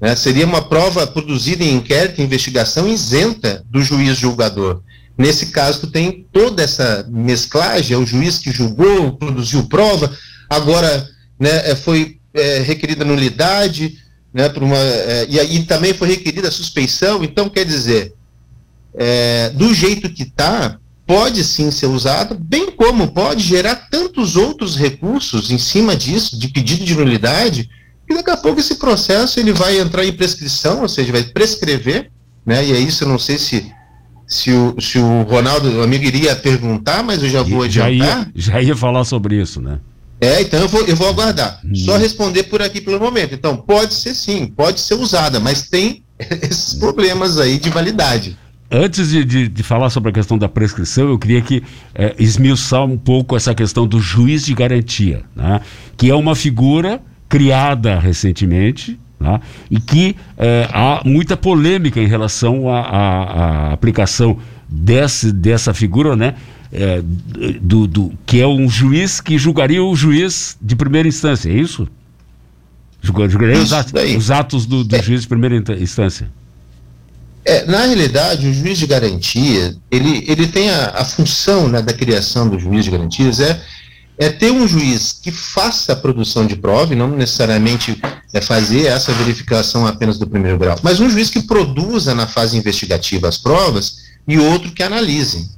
Né? 0.00 0.14
Seria 0.14 0.44
uma 0.44 0.62
prova 0.62 1.06
produzida 1.06 1.64
em 1.64 1.74
inquérito, 1.76 2.20
investigação 2.20 2.86
isenta 2.86 3.64
do 3.70 3.82
juiz 3.82 4.16
julgador. 4.18 4.82
Nesse 5.16 5.46
caso, 5.46 5.80
tu 5.80 5.86
tem 5.86 6.26
toda 6.32 6.62
essa 6.62 7.06
mesclagem, 7.08 7.96
é 7.96 7.98
o 7.98 8.06
juiz 8.06 8.38
que 8.38 8.50
julgou, 8.50 9.16
produziu 9.16 9.66
prova, 9.66 10.14
agora 10.50 11.08
né, 11.38 11.70
é, 11.70 11.74
foi 11.76 12.18
é, 12.34 12.58
requerida 12.58 13.04
nulidade, 13.04 13.98
né, 14.32 14.48
por 14.48 14.62
uma, 14.62 14.76
é, 14.76 15.26
e 15.30 15.38
aí 15.38 15.62
também 15.62 15.94
foi 15.94 16.08
requerida 16.08 16.50
suspeição, 16.50 17.22
então 17.22 17.48
quer 17.48 17.64
dizer, 17.64 18.12
é, 18.94 19.50
do 19.50 19.72
jeito 19.72 20.10
que 20.10 20.24
está, 20.24 20.78
pode 21.06 21.44
sim 21.44 21.70
ser 21.70 21.86
usado, 21.86 22.36
bem 22.38 22.70
como 22.72 23.12
pode 23.12 23.42
gerar 23.42 23.76
tantos 23.90 24.36
outros 24.36 24.76
recursos 24.76 25.50
em 25.50 25.58
cima 25.58 25.94
disso, 25.94 26.38
de 26.38 26.48
pedido 26.48 26.84
de 26.84 26.96
nulidade, 26.96 27.70
que 28.06 28.14
daqui 28.14 28.30
a 28.30 28.36
pouco 28.36 28.60
esse 28.60 28.74
processo 28.76 29.38
ele 29.38 29.52
vai 29.52 29.78
entrar 29.78 30.04
em 30.04 30.12
prescrição, 30.12 30.82
ou 30.82 30.88
seja, 30.88 31.12
vai 31.12 31.22
prescrever, 31.22 32.10
né? 32.44 32.64
E 32.64 32.72
é 32.72 32.78
isso, 32.78 33.04
eu 33.04 33.08
não 33.08 33.18
sei 33.18 33.38
se 33.38 33.72
se 34.26 34.50
o, 34.50 34.74
se 34.80 34.98
o 34.98 35.22
Ronaldo, 35.22 35.70
o 35.70 35.82
amigo, 35.82 36.04
iria 36.04 36.34
perguntar, 36.34 37.02
mas 37.02 37.22
eu 37.22 37.28
já 37.28 37.42
vou 37.42 37.62
adiantar. 37.62 37.92
Já 37.92 38.06
ia, 38.06 38.32
já 38.34 38.62
ia 38.62 38.76
falar 38.76 39.04
sobre 39.04 39.40
isso, 39.40 39.60
né? 39.60 39.78
É, 40.20 40.42
então 40.42 40.60
eu 40.60 40.68
vou, 40.68 40.82
eu 40.86 40.96
vou 40.96 41.08
aguardar. 41.08 41.60
Hum. 41.64 41.74
Só 41.74 41.96
responder 41.96 42.44
por 42.44 42.62
aqui 42.62 42.80
pelo 42.80 43.00
momento. 43.00 43.34
Então, 43.34 43.56
pode 43.56 43.94
ser 43.94 44.14
sim, 44.14 44.46
pode 44.46 44.80
ser 44.80 44.94
usada, 44.94 45.40
mas 45.40 45.68
tem 45.68 46.02
esses 46.18 46.74
problemas 46.74 47.38
aí 47.38 47.58
de 47.58 47.70
validade. 47.70 48.36
Antes 48.70 49.10
de, 49.10 49.24
de, 49.24 49.48
de, 49.48 49.62
falar 49.62 49.90
sobre 49.90 50.10
a 50.10 50.12
questão 50.12 50.36
da 50.38 50.48
prescrição, 50.48 51.08
eu 51.08 51.18
queria 51.18 51.40
que 51.40 51.62
é, 51.94 52.14
esmiuçar 52.18 52.84
um 52.84 52.96
pouco 52.96 53.36
essa 53.36 53.54
questão 53.54 53.86
do 53.86 54.00
juiz 54.00 54.44
de 54.44 54.54
garantia, 54.54 55.22
né? 55.36 55.60
que 55.96 56.10
é 56.10 56.14
uma 56.14 56.34
figura 56.34 57.00
criada 57.28 57.98
recentemente 58.00 58.98
né? 59.20 59.40
e 59.70 59.78
que 59.78 60.16
é, 60.36 60.68
há 60.72 61.02
muita 61.04 61.36
polêmica 61.36 62.00
em 62.00 62.06
relação 62.06 62.68
à 62.68 63.72
aplicação 63.72 64.38
desse, 64.68 65.30
dessa 65.30 65.72
figura, 65.72 66.16
né? 66.16 66.34
É, 66.76 67.00
do, 67.60 67.86
do, 67.86 68.12
que 68.26 68.40
é 68.40 68.46
um 68.46 68.68
juiz 68.68 69.20
que 69.20 69.38
julgaria 69.38 69.82
o 69.82 69.94
juiz 69.94 70.56
de 70.60 70.74
primeira 70.74 71.06
instância, 71.06 71.48
é 71.48 71.52
isso? 71.52 71.86
Julgaria 73.00 73.58
os 73.62 73.72
atos, 73.72 73.92
os 74.16 74.30
atos 74.30 74.66
do, 74.66 74.82
do 74.82 75.02
juiz 75.02 75.22
de 75.22 75.28
primeira 75.28 75.56
instância. 75.80 76.28
É, 77.44 77.64
na 77.66 77.84
realidade, 77.84 78.48
o 78.48 78.54
juiz 78.54 78.78
de 78.78 78.86
garantia, 78.86 79.76
ele, 79.90 80.24
ele 80.26 80.48
tem 80.48 80.70
a, 80.70 80.94
a 80.96 81.04
função 81.04 81.68
né, 81.68 81.82
da 81.82 81.92
criação 81.92 82.48
do 82.48 82.58
juiz 82.58 82.86
de 82.86 82.90
garantias 82.90 83.38
é, 83.38 83.60
é 84.16 84.30
ter 84.30 84.50
um 84.50 84.66
juiz 84.66 85.12
que 85.22 85.30
faça 85.30 85.92
a 85.92 85.96
produção 85.96 86.46
de 86.46 86.56
prova, 86.56 86.92
e 86.94 86.96
não 86.96 87.08
necessariamente 87.08 88.00
é 88.32 88.40
fazer 88.40 88.86
essa 88.86 89.12
verificação 89.12 89.86
apenas 89.86 90.18
do 90.18 90.26
primeiro 90.26 90.58
grau, 90.58 90.78
mas 90.82 91.00
um 91.00 91.10
juiz 91.10 91.28
que 91.28 91.42
produza 91.42 92.14
na 92.14 92.26
fase 92.26 92.56
investigativa 92.56 93.28
as 93.28 93.36
provas 93.36 93.98
e 94.26 94.38
outro 94.38 94.72
que 94.72 94.82
analise. 94.82 95.48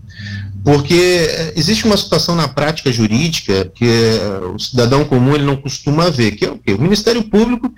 Porque 0.67 0.95
é, 0.95 1.53
existe 1.55 1.85
uma 1.85 1.97
situação 1.97 2.35
na 2.35 2.49
prática 2.49 2.91
jurídica 2.91 3.71
que 3.73 3.85
é, 3.85 4.47
o 4.53 4.59
cidadão 4.59 5.05
comum 5.05 5.33
ele 5.33 5.45
não 5.45 5.57
costuma 5.57 6.11
ver, 6.11 6.33
que 6.33 6.45
é 6.45 6.51
o 6.51 6.59
quê? 6.59 6.73
O 6.73 6.83
Ministério 6.83 7.23
Público 7.23 7.73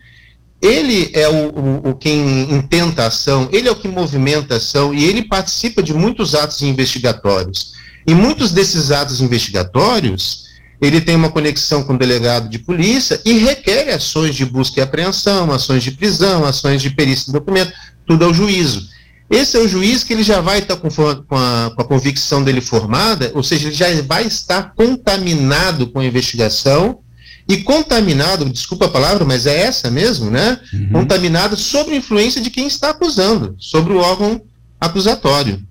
ele 0.62 1.10
é 1.12 1.28
o, 1.28 1.50
o, 1.50 1.90
o, 1.90 1.94
quem 1.94 2.50
intenta 2.50 3.02
a 3.02 3.08
ação, 3.08 3.46
ele 3.52 3.68
é 3.68 3.70
o 3.70 3.76
que 3.76 3.86
movimenta 3.86 4.54
a 4.54 4.56
ação 4.56 4.94
e 4.94 5.04
ele 5.04 5.20
participa 5.20 5.82
de 5.82 5.92
muitos 5.92 6.34
atos 6.34 6.62
investigatórios. 6.62 7.74
E 8.06 8.14
muitos 8.14 8.52
desses 8.52 8.90
atos 8.90 9.20
investigatórios, 9.20 10.46
ele 10.80 11.02
tem 11.02 11.14
uma 11.14 11.30
conexão 11.30 11.84
com 11.84 11.92
o 11.92 11.98
delegado 11.98 12.48
de 12.48 12.58
polícia 12.58 13.20
e 13.22 13.34
requer 13.34 13.90
ações 13.90 14.34
de 14.34 14.46
busca 14.46 14.80
e 14.80 14.82
apreensão, 14.82 15.52
ações 15.52 15.82
de 15.82 15.90
prisão, 15.90 16.42
ações 16.42 16.80
de 16.80 16.88
perícia 16.88 17.26
de 17.26 17.32
documento, 17.32 17.70
tudo 18.06 18.24
ao 18.24 18.32
juízo. 18.32 18.88
Esse 19.30 19.56
é 19.56 19.60
o 19.60 19.68
juiz 19.68 20.02
que 20.02 20.12
ele 20.12 20.22
já 20.22 20.40
vai 20.40 20.58
estar 20.58 20.76
com, 20.76 20.88
com, 20.88 21.36
a, 21.36 21.70
com 21.74 21.82
a 21.82 21.84
convicção 21.84 22.42
dele 22.42 22.60
formada, 22.60 23.30
ou 23.34 23.42
seja, 23.42 23.68
ele 23.68 23.74
já 23.74 23.86
vai 24.02 24.26
estar 24.26 24.74
contaminado 24.74 25.88
com 25.88 26.00
a 26.00 26.04
investigação 26.04 27.00
e 27.48 27.58
contaminado, 27.58 28.48
desculpa 28.48 28.86
a 28.86 28.90
palavra, 28.90 29.24
mas 29.24 29.46
é 29.46 29.60
essa 29.62 29.90
mesmo, 29.90 30.30
né? 30.30 30.58
Uhum. 30.72 30.88
Contaminado 30.92 31.56
sob 31.56 31.94
influência 31.94 32.40
de 32.40 32.50
quem 32.50 32.66
está 32.66 32.90
acusando, 32.90 33.54
sobre 33.58 33.92
o 33.94 33.98
órgão 33.98 34.42
acusatório. 34.80 35.62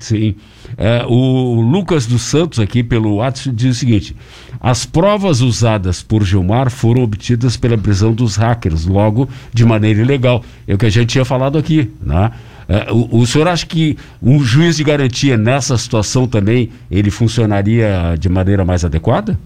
Sim. 0.00 0.36
É, 0.76 1.04
o 1.08 1.60
Lucas 1.60 2.06
dos 2.06 2.22
Santos, 2.22 2.58
aqui 2.58 2.82
pelo 2.84 3.16
WhatsApp, 3.16 3.54
diz 3.54 3.76
o 3.76 3.78
seguinte: 3.78 4.14
as 4.60 4.84
provas 4.84 5.40
usadas 5.40 6.02
por 6.02 6.24
Gilmar 6.24 6.70
foram 6.70 7.02
obtidas 7.02 7.56
pela 7.56 7.78
prisão 7.78 8.12
dos 8.12 8.36
hackers, 8.36 8.84
logo 8.84 9.28
de 9.52 9.64
maneira 9.64 10.00
ilegal. 10.00 10.44
É 10.66 10.74
o 10.74 10.78
que 10.78 10.86
a 10.86 10.90
gente 10.90 11.10
tinha 11.10 11.24
falado 11.24 11.58
aqui, 11.58 11.90
né? 12.00 12.30
É, 12.68 12.92
o, 12.92 13.20
o 13.20 13.26
senhor 13.26 13.48
acha 13.48 13.64
que 13.64 13.96
um 14.22 14.44
juiz 14.44 14.76
de 14.76 14.84
garantia 14.84 15.38
nessa 15.38 15.76
situação 15.78 16.28
também 16.28 16.70
ele 16.90 17.10
funcionaria 17.10 18.14
de 18.18 18.28
maneira 18.28 18.64
mais 18.64 18.84
adequada? 18.84 19.38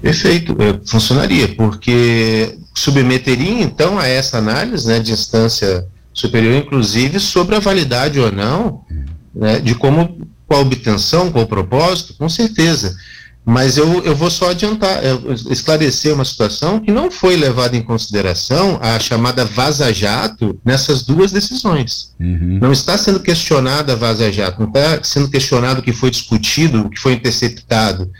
Perfeito, 0.00 0.56
é, 0.60 0.78
funcionaria, 0.88 1.48
porque 1.48 2.56
submeteria 2.72 3.60
então 3.62 3.98
a 3.98 4.06
essa 4.06 4.38
análise 4.38 4.86
né, 4.86 5.00
de 5.00 5.10
instância 5.10 5.84
superior, 6.14 6.54
inclusive, 6.54 7.18
sobre 7.18 7.56
a 7.56 7.60
validade 7.60 8.20
ou 8.20 8.30
não, 8.30 8.82
né, 9.34 9.58
de 9.58 9.74
como, 9.74 10.28
qual 10.46 10.62
obtenção, 10.62 11.32
qual 11.32 11.46
propósito, 11.46 12.14
com 12.14 12.28
certeza. 12.28 12.96
Mas 13.44 13.78
eu, 13.78 14.04
eu 14.04 14.14
vou 14.14 14.30
só 14.30 14.50
adiantar, 14.50 15.00
esclarecer 15.50 16.14
uma 16.14 16.24
situação 16.24 16.78
que 16.78 16.92
não 16.92 17.10
foi 17.10 17.34
levada 17.34 17.76
em 17.76 17.82
consideração 17.82 18.78
a 18.82 18.98
chamada 19.00 19.42
vaza-jato 19.44 20.60
nessas 20.62 21.02
duas 21.02 21.32
decisões. 21.32 22.14
Uhum. 22.20 22.58
Não 22.60 22.72
está 22.72 22.98
sendo 22.98 23.20
questionada 23.20 23.94
a 23.94 23.96
vaza-jato, 23.96 24.60
não 24.60 24.68
está 24.68 25.02
sendo 25.02 25.30
questionado 25.30 25.80
o 25.80 25.82
que 25.82 25.94
foi 25.94 26.10
discutido, 26.10 26.82
o 26.82 26.90
que 26.90 27.00
foi 27.00 27.14
interceptado 27.14 28.10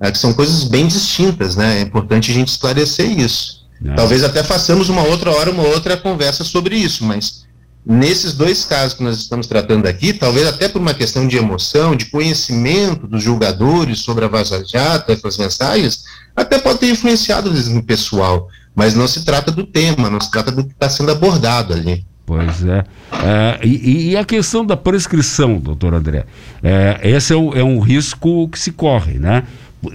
é, 0.00 0.10
que 0.10 0.18
são 0.18 0.32
coisas 0.32 0.64
bem 0.64 0.86
distintas, 0.86 1.54
né? 1.54 1.78
É 1.78 1.80
importante 1.82 2.30
a 2.30 2.34
gente 2.34 2.48
esclarecer 2.48 3.06
isso. 3.18 3.60
Não. 3.80 3.94
Talvez 3.94 4.24
até 4.24 4.42
façamos 4.42 4.88
uma 4.88 5.02
outra 5.02 5.30
hora, 5.30 5.50
uma 5.50 5.62
outra 5.62 5.96
conversa 5.96 6.42
sobre 6.42 6.74
isso, 6.74 7.04
mas 7.04 7.44
nesses 7.84 8.34
dois 8.34 8.64
casos 8.64 8.94
que 8.94 9.02
nós 9.02 9.16
estamos 9.16 9.46
tratando 9.46 9.86
aqui, 9.86 10.12
talvez 10.12 10.46
até 10.46 10.68
por 10.68 10.80
uma 10.80 10.94
questão 10.94 11.26
de 11.26 11.36
emoção, 11.36 11.96
de 11.96 12.06
conhecimento 12.06 13.06
dos 13.06 13.22
julgadores 13.22 14.00
sobre 14.00 14.24
a 14.24 14.28
Vaza 14.28 14.64
Jato, 14.64 15.12
essas 15.12 15.38
mensagens, 15.38 16.04
até 16.36 16.58
pode 16.58 16.78
ter 16.78 16.90
influenciado 16.90 17.50
no 17.70 17.82
pessoal, 17.82 18.48
mas 18.74 18.94
não 18.94 19.08
se 19.08 19.24
trata 19.24 19.50
do 19.50 19.64
tema, 19.64 20.10
não 20.10 20.20
se 20.20 20.30
trata 20.30 20.50
do 20.50 20.64
que 20.64 20.72
está 20.72 20.88
sendo 20.88 21.10
abordado 21.10 21.72
ali. 21.72 22.04
Pois 22.26 22.64
é. 22.64 22.84
é 23.24 23.66
e, 23.66 24.10
e, 24.10 24.16
a 24.16 24.24
questão 24.24 24.64
da 24.64 24.76
prescrição, 24.76 25.58
doutor 25.58 25.94
André, 25.94 26.26
é, 26.62 27.00
esse 27.02 27.32
é 27.32 27.36
um, 27.36 27.52
é 27.54 27.64
um 27.64 27.80
risco 27.80 28.48
que 28.48 28.58
se 28.58 28.70
corre, 28.70 29.18
né? 29.18 29.42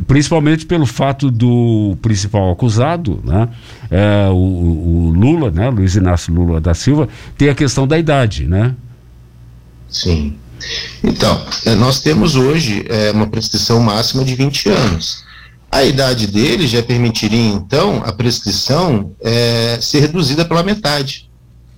Principalmente 0.07 0.65
pelo 0.65 0.85
fato 0.85 1.29
do 1.29 1.97
principal 2.01 2.51
acusado, 2.51 3.21
né, 3.23 3.49
é, 3.91 4.27
o, 4.29 4.33
o, 4.33 5.13
Lula, 5.15 5.51
né, 5.51 5.69
Luiz 5.69 5.95
Inácio 5.95 6.33
Lula 6.33 6.59
da 6.59 6.73
Silva, 6.73 7.07
ter 7.37 7.49
a 7.49 7.55
questão 7.55 7.87
da 7.87 7.97
idade, 7.97 8.47
né? 8.47 8.75
Sim. 9.87 10.35
Então, 11.03 11.45
é, 11.65 11.75
nós 11.75 11.99
temos 11.99 12.35
hoje 12.35 12.85
é, 12.89 13.11
uma 13.11 13.27
prescrição 13.27 13.79
máxima 13.79 14.23
de 14.23 14.33
20 14.35 14.69
anos. 14.69 15.23
A 15.71 15.83
idade 15.83 16.27
dele 16.27 16.67
já 16.67 16.81
permitiria, 16.81 17.53
então, 17.53 18.01
a 18.05 18.11
prescrição 18.11 19.13
é, 19.21 19.77
ser 19.81 19.99
reduzida 19.99 20.45
pela 20.45 20.63
metade. 20.63 21.29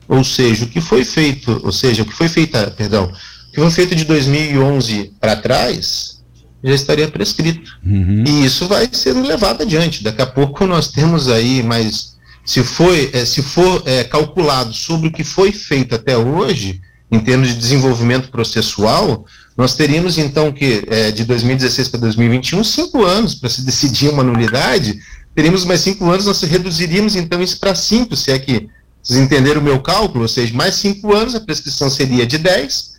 Ou 0.07 0.23
seja, 0.23 0.65
o 0.65 0.67
que 0.67 0.79
foi 0.79 1.03
feito, 1.03 1.59
ou 1.63 1.71
seja, 1.71 2.03
o 2.03 2.05
que 2.05 2.13
foi 2.13 2.29
feita, 2.29 2.71
perdão, 2.71 3.05
o 3.05 3.51
que 3.51 3.59
foi 3.59 3.71
feito 3.71 3.95
de 3.95 4.05
2011 4.05 5.13
para 5.19 5.35
trás, 5.35 6.16
já 6.67 6.75
estaria 6.75 7.07
prescrito. 7.07 7.79
Uhum. 7.85 8.23
E 8.27 8.45
isso 8.45 8.67
vai 8.67 8.89
sendo 8.91 9.21
levado 9.21 9.61
adiante. 9.63 10.03
Daqui 10.03 10.21
a 10.21 10.25
pouco 10.25 10.65
nós 10.65 10.89
temos 10.89 11.29
aí 11.29 11.63
mais. 11.63 12.15
Se, 12.45 12.63
foi, 12.63 13.09
é, 13.13 13.25
se 13.25 13.41
for 13.41 13.83
é, 13.85 14.03
calculado 14.03 14.73
sobre 14.73 15.07
o 15.07 15.11
que 15.11 15.23
foi 15.23 15.51
feito 15.51 15.95
até 15.95 16.17
hoje, 16.17 16.79
em 17.11 17.19
termos 17.19 17.49
de 17.49 17.55
desenvolvimento 17.55 18.29
processual, 18.29 19.25
nós 19.57 19.75
teríamos 19.75 20.17
então 20.17 20.51
que 20.51 20.83
é, 20.87 21.11
de 21.11 21.25
2016 21.25 21.87
para 21.89 21.99
2021 22.01 22.63
cinco 22.63 23.03
anos 23.03 23.35
para 23.35 23.49
se 23.49 23.65
decidir 23.65 24.09
uma 24.09 24.23
nulidade. 24.23 24.99
Teríamos 25.33 25.65
mais 25.65 25.81
cinco 25.81 26.09
anos, 26.09 26.25
nós 26.25 26.41
reduziríamos 26.41 27.15
então 27.15 27.41
isso 27.41 27.59
para 27.59 27.75
cinco, 27.75 28.15
se 28.15 28.31
é 28.31 28.39
que 28.39 28.67
vocês 29.03 29.19
entenderam 29.19 29.61
o 29.61 29.63
meu 29.63 29.79
cálculo, 29.79 30.23
ou 30.23 30.27
seja, 30.27 30.53
mais 30.53 30.75
cinco 30.75 31.13
anos, 31.13 31.33
a 31.33 31.39
prescrição 31.39 31.89
seria 31.89 32.25
de 32.25 32.37
10, 32.37 32.96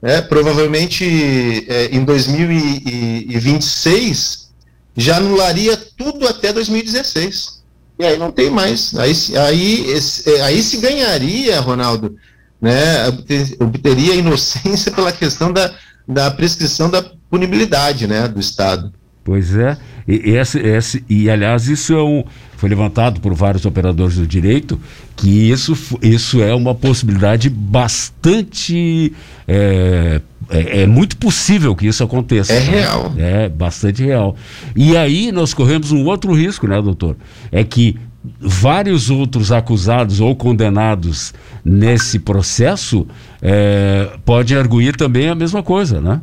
né, 0.00 0.22
provavelmente 0.22 1.66
é, 1.68 1.94
em 1.94 2.02
2026 2.04 4.48
já 4.96 5.18
anularia 5.18 5.76
tudo 5.76 6.26
até 6.26 6.52
2016. 6.52 7.60
E 7.98 8.04
aí 8.04 8.18
não 8.18 8.32
tem 8.32 8.50
mais. 8.50 8.98
Aí, 8.98 9.12
aí, 9.36 9.90
esse, 9.90 10.28
aí 10.40 10.62
se 10.62 10.78
ganharia, 10.78 11.60
Ronaldo, 11.60 12.16
né, 12.60 13.06
obter, 13.08 13.56
obteria 13.60 14.14
inocência 14.14 14.92
pela 14.92 15.12
questão 15.12 15.52
da, 15.52 15.74
da 16.08 16.30
prescrição 16.30 16.90
da 16.90 17.02
punibilidade 17.30 18.06
né, 18.06 18.26
do 18.26 18.40
Estado. 18.40 18.92
Pois 19.22 19.54
é, 19.54 19.76
e, 20.08 20.30
esse, 20.30 20.58
esse, 20.58 21.04
e 21.08 21.28
aliás 21.28 21.68
isso 21.68 21.92
é 21.92 22.02
um, 22.02 22.24
foi 22.56 22.70
levantado 22.70 23.20
por 23.20 23.34
vários 23.34 23.66
operadores 23.66 24.16
do 24.16 24.26
direito 24.26 24.80
que 25.14 25.50
isso, 25.50 25.76
isso 26.00 26.42
é 26.42 26.54
uma 26.54 26.74
possibilidade 26.74 27.50
bastante 27.50 29.12
é, 29.46 30.20
é, 30.48 30.82
é, 30.82 30.86
muito 30.86 31.16
possível 31.18 31.76
que 31.76 31.86
isso 31.86 32.02
aconteça. 32.02 32.52
É 32.52 32.58
real. 32.58 33.12
É 33.18 33.48
bastante 33.48 34.02
real. 34.02 34.34
E 34.74 34.96
aí 34.96 35.30
nós 35.30 35.52
corremos 35.52 35.92
um 35.92 36.04
outro 36.06 36.32
risco, 36.32 36.66
né, 36.66 36.80
doutor? 36.80 37.16
É 37.52 37.62
que 37.62 37.96
vários 38.40 39.10
outros 39.10 39.52
acusados 39.52 40.20
ou 40.20 40.34
condenados 40.34 41.32
nesse 41.64 42.18
processo 42.18 43.06
é, 43.40 44.10
podem 44.24 44.56
arguir 44.56 44.96
também 44.96 45.28
a 45.28 45.34
mesma 45.34 45.62
coisa, 45.62 46.00
né? 46.00 46.20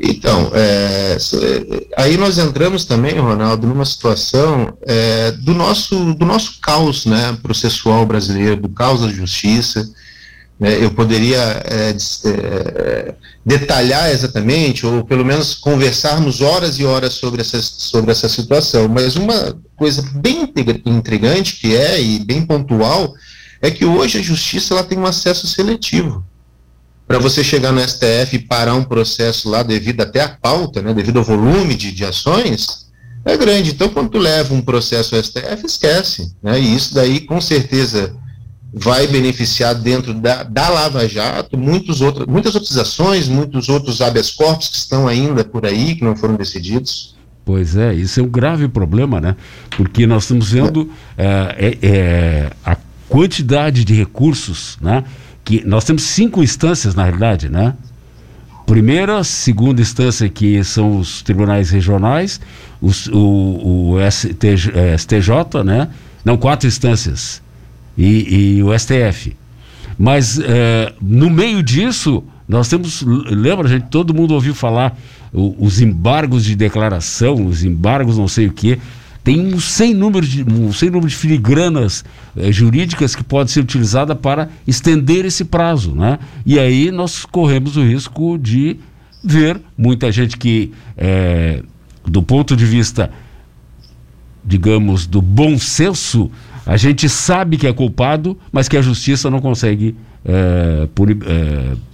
Então, 0.00 0.52
é, 0.54 1.16
aí 1.96 2.16
nós 2.16 2.38
entramos 2.38 2.84
também, 2.84 3.18
Ronaldo, 3.18 3.66
numa 3.66 3.84
situação 3.84 4.72
é, 4.82 5.32
do, 5.32 5.52
nosso, 5.52 6.14
do 6.14 6.24
nosso 6.24 6.60
caos 6.60 7.04
né, 7.04 7.36
processual 7.42 8.06
brasileiro, 8.06 8.56
do 8.56 8.68
caos 8.68 9.00
da 9.00 9.08
justiça. 9.08 9.90
Né, 10.58 10.82
eu 10.82 10.92
poderia 10.92 11.40
é, 11.64 11.96
é, 12.26 13.14
detalhar 13.44 14.10
exatamente, 14.10 14.86
ou 14.86 15.04
pelo 15.04 15.24
menos 15.24 15.54
conversarmos 15.54 16.40
horas 16.40 16.78
e 16.78 16.84
horas 16.84 17.14
sobre 17.14 17.40
essa, 17.40 17.60
sobre 17.60 18.12
essa 18.12 18.28
situação, 18.28 18.88
mas 18.88 19.16
uma 19.16 19.56
coisa 19.76 20.02
bem 20.14 20.52
intrigante 20.86 21.56
que 21.56 21.76
é, 21.76 22.00
e 22.00 22.20
bem 22.20 22.46
pontual, 22.46 23.14
é 23.60 23.68
que 23.68 23.84
hoje 23.84 24.18
a 24.18 24.22
justiça 24.22 24.74
ela 24.74 24.84
tem 24.84 24.96
um 24.96 25.06
acesso 25.06 25.46
seletivo 25.48 26.24
para 27.08 27.18
você 27.18 27.42
chegar 27.42 27.72
no 27.72 27.80
STF 27.80 28.36
e 28.36 28.38
parar 28.38 28.74
um 28.74 28.84
processo 28.84 29.48
lá 29.48 29.62
devido 29.62 30.02
até 30.02 30.20
à 30.20 30.28
pauta, 30.28 30.82
né, 30.82 30.92
devido 30.92 31.18
ao 31.18 31.24
volume 31.24 31.74
de, 31.74 31.90
de 31.90 32.04
ações, 32.04 32.86
é 33.24 33.34
grande. 33.34 33.70
Então, 33.70 33.88
quando 33.88 34.10
tu 34.10 34.18
leva 34.18 34.52
um 34.52 34.60
processo 34.60 35.16
ao 35.16 35.22
STF, 35.22 35.64
esquece. 35.64 36.34
Né, 36.42 36.60
e 36.60 36.76
isso 36.76 36.94
daí, 36.94 37.20
com 37.20 37.40
certeza, 37.40 38.14
vai 38.74 39.06
beneficiar 39.06 39.74
dentro 39.74 40.12
da, 40.12 40.42
da 40.42 40.68
Lava 40.68 41.08
Jato 41.08 41.56
muitos 41.56 42.02
outros, 42.02 42.26
muitas 42.26 42.54
outras 42.54 42.76
ações, 42.76 43.26
muitos 43.26 43.70
outros 43.70 44.02
habeas 44.02 44.30
corpus 44.30 44.68
que 44.68 44.76
estão 44.76 45.08
ainda 45.08 45.42
por 45.42 45.64
aí, 45.64 45.94
que 45.94 46.04
não 46.04 46.14
foram 46.14 46.34
decididos. 46.34 47.16
Pois 47.42 47.74
é, 47.74 47.94
isso 47.94 48.20
é 48.20 48.22
um 48.22 48.28
grave 48.28 48.68
problema, 48.68 49.18
né? 49.18 49.34
Porque 49.70 50.06
nós 50.06 50.24
estamos 50.24 50.50
vendo 50.50 50.92
é, 51.16 51.78
é, 51.82 51.86
é 51.88 52.50
a 52.62 52.76
quantidade 53.08 53.82
de 53.82 53.94
recursos, 53.94 54.76
né? 54.82 55.02
Que 55.48 55.66
nós 55.66 55.82
temos 55.82 56.02
cinco 56.02 56.42
instâncias 56.42 56.94
na 56.94 57.04
realidade, 57.04 57.48
né? 57.48 57.72
Primeira, 58.66 59.24
segunda 59.24 59.80
instância 59.80 60.28
que 60.28 60.62
são 60.62 60.98
os 60.98 61.22
tribunais 61.22 61.70
regionais, 61.70 62.38
os, 62.82 63.06
o, 63.06 63.94
o 63.94 64.10
STJ, 64.10 64.98
STJ, 64.98 65.64
né? 65.64 65.88
Não, 66.22 66.36
quatro 66.36 66.68
instâncias 66.68 67.40
e, 67.96 68.58
e 68.58 68.62
o 68.62 68.78
STF. 68.78 69.34
Mas 69.98 70.38
é, 70.38 70.92
no 71.00 71.30
meio 71.30 71.62
disso, 71.62 72.22
nós 72.46 72.68
temos, 72.68 73.02
lembra, 73.02 73.66
gente, 73.68 73.86
todo 73.86 74.12
mundo 74.12 74.34
ouviu 74.34 74.54
falar 74.54 74.98
o, 75.32 75.64
os 75.64 75.80
embargos 75.80 76.44
de 76.44 76.54
declaração, 76.54 77.46
os 77.46 77.64
embargos 77.64 78.18
não 78.18 78.28
sei 78.28 78.48
o 78.48 78.52
que, 78.52 78.78
tem 79.28 79.52
um 79.52 79.60
sem 79.60 79.92
número 79.92 80.26
de, 80.26 80.42
um 80.42 80.72
sem 80.72 80.88
número 80.88 81.06
de 81.06 81.14
filigranas 81.14 82.02
eh, 82.34 82.50
jurídicas 82.50 83.14
que 83.14 83.22
pode 83.22 83.50
ser 83.50 83.60
utilizada 83.60 84.16
para 84.16 84.48
estender 84.66 85.26
esse 85.26 85.44
prazo, 85.44 85.94
né? 85.94 86.18
E 86.46 86.58
aí 86.58 86.90
nós 86.90 87.26
corremos 87.26 87.76
o 87.76 87.82
risco 87.82 88.38
de 88.38 88.78
ver 89.22 89.60
muita 89.76 90.10
gente 90.10 90.38
que, 90.38 90.72
eh, 90.96 91.62
do 92.06 92.22
ponto 92.22 92.56
de 92.56 92.64
vista, 92.64 93.10
digamos, 94.42 95.06
do 95.06 95.20
bom 95.20 95.58
senso, 95.58 96.30
a 96.64 96.78
gente 96.78 97.06
sabe 97.06 97.58
que 97.58 97.66
é 97.66 97.72
culpado, 97.72 98.34
mas 98.50 98.66
que 98.66 98.78
a 98.78 98.82
justiça 98.82 99.28
não 99.28 99.40
consegue 99.40 99.94
é, 100.24 100.88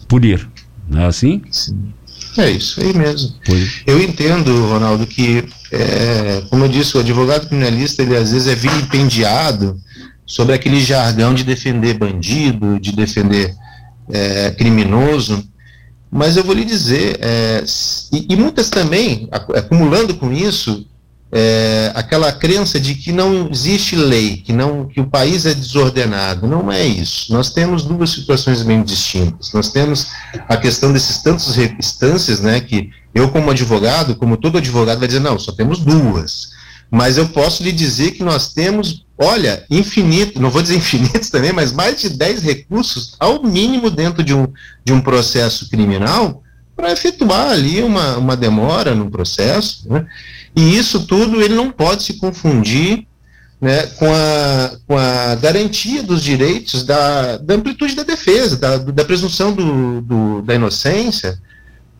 punir. 0.06 0.48
Não 0.88 1.00
é 1.00 1.06
assim? 1.06 1.42
Sim. 1.50 1.92
É 2.36 2.50
isso 2.50 2.80
aí 2.80 2.92
mesmo. 2.92 3.32
Pois. 3.44 3.82
Eu 3.86 4.02
entendo, 4.02 4.66
Ronaldo, 4.66 5.06
que, 5.06 5.44
é, 5.70 6.42
como 6.50 6.64
eu 6.64 6.68
disse, 6.68 6.96
o 6.96 7.00
advogado 7.00 7.46
criminalista, 7.46 8.02
ele 8.02 8.16
às 8.16 8.32
vezes 8.32 8.48
é 8.48 8.54
vilipendiado 8.54 9.80
sobre 10.26 10.54
aquele 10.54 10.80
jargão 10.80 11.34
de 11.34 11.44
defender 11.44 11.94
bandido, 11.94 12.80
de 12.80 12.92
defender 12.92 13.54
é, 14.10 14.50
criminoso, 14.50 15.44
mas 16.10 16.36
eu 16.36 16.44
vou 16.44 16.54
lhe 16.54 16.64
dizer, 16.64 17.18
é, 17.20 17.64
e, 18.12 18.26
e, 18.32 18.36
muitas 18.36 18.70
também, 18.70 19.28
acumulando 19.30 20.14
com 20.14 20.32
isso, 20.32 20.86
é, 21.36 21.90
aquela 21.96 22.30
crença 22.30 22.78
de 22.78 22.94
que 22.94 23.10
não 23.10 23.50
existe 23.50 23.96
lei, 23.96 24.36
que 24.36 24.52
não 24.52 24.86
que 24.86 25.00
o 25.00 25.06
país 25.06 25.44
é 25.44 25.52
desordenado. 25.52 26.46
Não 26.46 26.70
é 26.70 26.86
isso. 26.86 27.32
Nós 27.32 27.50
temos 27.50 27.82
duas 27.82 28.10
situações 28.10 28.62
bem 28.62 28.84
distintas. 28.84 29.52
Nós 29.52 29.68
temos 29.68 30.06
a 30.48 30.56
questão 30.56 30.92
desses 30.92 31.18
tantos 31.18 31.58
instâncias, 31.58 32.38
né, 32.38 32.60
que 32.60 32.88
eu 33.12 33.28
como 33.30 33.50
advogado, 33.50 34.14
como 34.14 34.36
todo 34.36 34.58
advogado 34.58 35.00
vai 35.00 35.08
dizer, 35.08 35.18
não, 35.18 35.36
só 35.36 35.50
temos 35.50 35.80
duas. 35.80 36.50
Mas 36.88 37.18
eu 37.18 37.28
posso 37.28 37.64
lhe 37.64 37.72
dizer 37.72 38.12
que 38.12 38.22
nós 38.22 38.52
temos, 38.52 39.04
olha, 39.18 39.64
infinito, 39.68 40.40
não 40.40 40.50
vou 40.50 40.62
dizer 40.62 40.76
infinitos 40.78 41.30
também, 41.30 41.52
mas 41.52 41.72
mais 41.72 42.00
de 42.00 42.10
10 42.10 42.44
recursos, 42.44 43.16
ao 43.18 43.42
mínimo, 43.42 43.90
dentro 43.90 44.22
de 44.22 44.32
um, 44.32 44.46
de 44.84 44.92
um 44.92 45.00
processo 45.00 45.68
criminal, 45.68 46.44
para 46.76 46.92
efetuar 46.92 47.50
ali 47.50 47.82
uma, 47.82 48.16
uma 48.18 48.36
demora 48.36 48.94
no 48.94 49.10
processo, 49.10 49.88
né? 49.92 50.06
E 50.56 50.76
isso 50.76 51.06
tudo 51.06 51.42
ele 51.42 51.54
não 51.54 51.70
pode 51.70 52.02
se 52.04 52.14
confundir 52.14 53.06
né, 53.60 53.86
com, 53.98 54.12
a, 54.12 54.76
com 54.86 54.96
a 54.98 55.34
garantia 55.36 56.02
dos 56.02 56.22
direitos 56.22 56.84
da, 56.84 57.38
da 57.38 57.54
amplitude 57.54 57.94
da 57.94 58.02
defesa, 58.02 58.56
da, 58.56 58.76
da 58.76 59.04
presunção 59.04 59.52
do, 59.52 60.00
do, 60.02 60.42
da 60.42 60.54
inocência. 60.54 61.40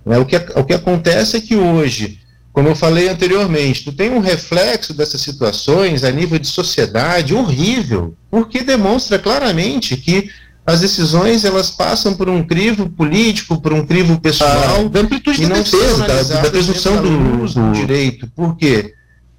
Né, 0.04 0.18
o, 0.18 0.26
que, 0.26 0.36
o 0.36 0.64
que 0.64 0.74
acontece 0.74 1.36
é 1.36 1.40
que 1.40 1.56
hoje, 1.56 2.20
como 2.52 2.68
eu 2.68 2.76
falei 2.76 3.08
anteriormente, 3.08 3.82
tu 3.82 3.92
tem 3.92 4.10
um 4.10 4.20
reflexo 4.20 4.92
dessas 4.92 5.20
situações 5.22 6.04
a 6.04 6.10
nível 6.10 6.38
de 6.38 6.46
sociedade 6.46 7.34
horrível, 7.34 8.14
porque 8.30 8.62
demonstra 8.62 9.18
claramente 9.18 9.96
que 9.96 10.30
as 10.66 10.80
decisões 10.80 11.44
elas 11.44 11.70
passam 11.70 12.14
por 12.14 12.28
um 12.28 12.42
crivo 12.42 12.88
político, 12.88 13.60
por 13.60 13.72
um 13.72 13.84
crivo 13.84 14.18
pessoal, 14.18 14.86
ah, 14.86 14.88
da 14.88 15.00
amplitude 15.00 15.42
e 15.42 15.46
não 15.46 15.56
defesa, 15.56 16.06
da, 16.06 16.22
da 16.22 16.50
presunção 16.50 17.02
do, 17.02 17.46
do 17.46 17.72
direito. 17.72 18.26
Por 18.34 18.56
quê? 18.56 18.94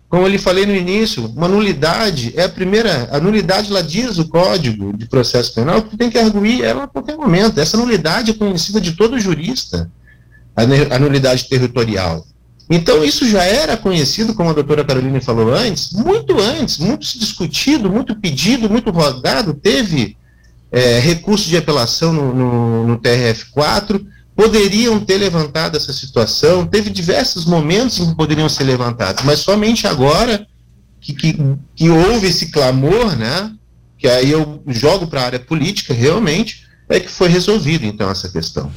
Como 0.07 0.23
eu 0.23 0.27
lhe 0.27 0.38
falei 0.38 0.67
no 0.67 0.75
início, 0.75 1.25
uma 1.35 1.47
nulidade 1.47 2.31
é 2.35 2.43
a 2.43 2.49
primeira, 2.49 3.09
a 3.11 3.19
nulidade 3.19 3.71
lá 3.71 3.81
diz 3.81 4.19
o 4.19 4.27
Código 4.27 4.95
de 4.95 5.07
Processo 5.07 5.53
Penal 5.53 5.81
que 5.81 5.97
tem 5.97 6.11
que 6.11 6.17
arguir 6.19 6.63
ela 6.63 6.83
a 6.83 6.88
qualquer 6.88 7.17
momento. 7.17 7.59
Essa 7.59 7.75
nulidade 7.75 8.31
é 8.31 8.33
conhecida 8.35 8.79
de 8.79 8.91
todo 8.91 9.19
jurista, 9.19 9.89
a, 10.55 10.61
a 10.95 10.99
nulidade 10.99 11.49
territorial. 11.49 12.25
Então, 12.69 13.03
isso 13.03 13.27
já 13.27 13.43
era 13.43 13.75
conhecido, 13.75 14.33
como 14.33 14.49
a 14.49 14.53
doutora 14.53 14.85
Carolina 14.85 15.19
falou 15.21 15.53
antes, 15.53 15.91
muito 15.91 16.39
antes, 16.39 16.77
muito 16.77 17.01
discutido, 17.17 17.89
muito 17.89 18.15
pedido, 18.15 18.69
muito 18.69 18.91
rogado, 18.91 19.53
teve 19.53 20.17
é, 20.75 20.99
recurso 20.99 21.47
de 21.47 21.55
apelação 21.55 22.11
no, 22.11 22.35
no, 22.35 22.88
no 22.88 22.97
TRF4, 22.99 24.05
poderiam 24.35 24.99
ter 24.99 25.17
levantado 25.17 25.77
essa 25.77 25.93
situação, 25.93 26.67
teve 26.67 26.89
diversos 26.89 27.45
momentos 27.45 27.97
em 27.99 28.09
que 28.09 28.15
poderiam 28.15 28.49
ser 28.49 28.65
levantados, 28.65 29.23
mas 29.23 29.39
somente 29.39 29.88
agora 29.88 30.45
que, 30.99 31.13
que, 31.13 31.38
que 31.73 31.89
houve 31.89 32.27
esse 32.27 32.51
clamor, 32.51 33.15
né, 33.15 33.53
que 33.97 34.05
aí 34.05 34.29
eu 34.29 34.61
jogo 34.67 35.07
para 35.07 35.21
a 35.21 35.25
área 35.25 35.39
política 35.39 35.93
realmente, 35.93 36.65
é 36.89 36.99
que 36.99 37.09
foi 37.09 37.29
resolvido 37.29 37.85
então 37.85 38.11
essa 38.11 38.27
questão. 38.27 38.69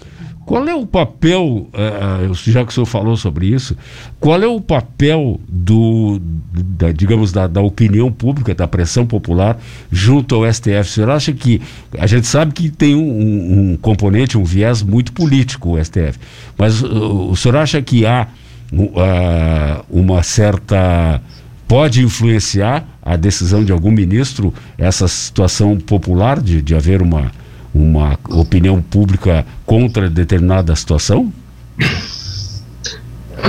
Qual 0.49 0.67
é 0.67 0.75
o 0.75 0.87
papel, 0.87 1.69
uh, 1.75 2.35
já 2.35 2.65
que 2.65 2.71
o 2.71 2.75
senhor 2.75 2.87
falou 2.87 3.19
sobre 3.19 3.49
isso, 3.49 3.77
qual 4.19 4.43
é 4.43 4.47
o 4.47 4.59
papel 4.63 5.39
do, 5.47 6.19
da, 6.55 6.91
digamos, 6.91 7.31
da, 7.31 7.47
da, 7.47 7.61
opinião 7.61 8.11
pública, 8.11 8.55
da 8.55 8.67
pressão 8.67 9.05
popular 9.05 9.59
junto 9.93 10.35
ao 10.35 10.51
STF? 10.51 10.81
O 10.81 10.85
senhor 10.85 11.11
acha 11.11 11.35
que, 11.35 11.61
a 11.99 12.07
gente 12.07 12.27
sabe 12.27 12.55
que 12.55 12.71
tem 12.71 12.95
um, 12.95 13.73
um 13.73 13.77
componente, 13.77 14.39
um 14.39 14.45
viés 14.45 14.81
muito 14.81 15.13
político 15.13 15.77
o 15.77 15.85
STF, 15.85 16.19
mas 16.57 16.83
uh, 16.83 17.29
o 17.31 17.37
senhor 17.37 17.59
acha 17.59 17.83
que 17.83 18.07
há 18.07 18.27
uh, 18.73 19.85
uma 19.91 20.23
certa 20.23 21.21
pode 21.69 22.03
influenciar 22.03 22.89
a 23.03 23.17
decisão 23.17 23.63
de 23.63 23.71
algum 23.71 23.91
ministro 23.91 24.55
essa 24.79 25.07
situação 25.07 25.77
popular 25.77 26.41
de, 26.41 26.63
de 26.63 26.75
haver 26.75 27.03
uma 27.03 27.31
uma 27.79 28.19
opinião 28.29 28.83
pública 28.83 29.47
contra 29.65 30.11
determinada 30.11 30.75
situação? 30.75 31.33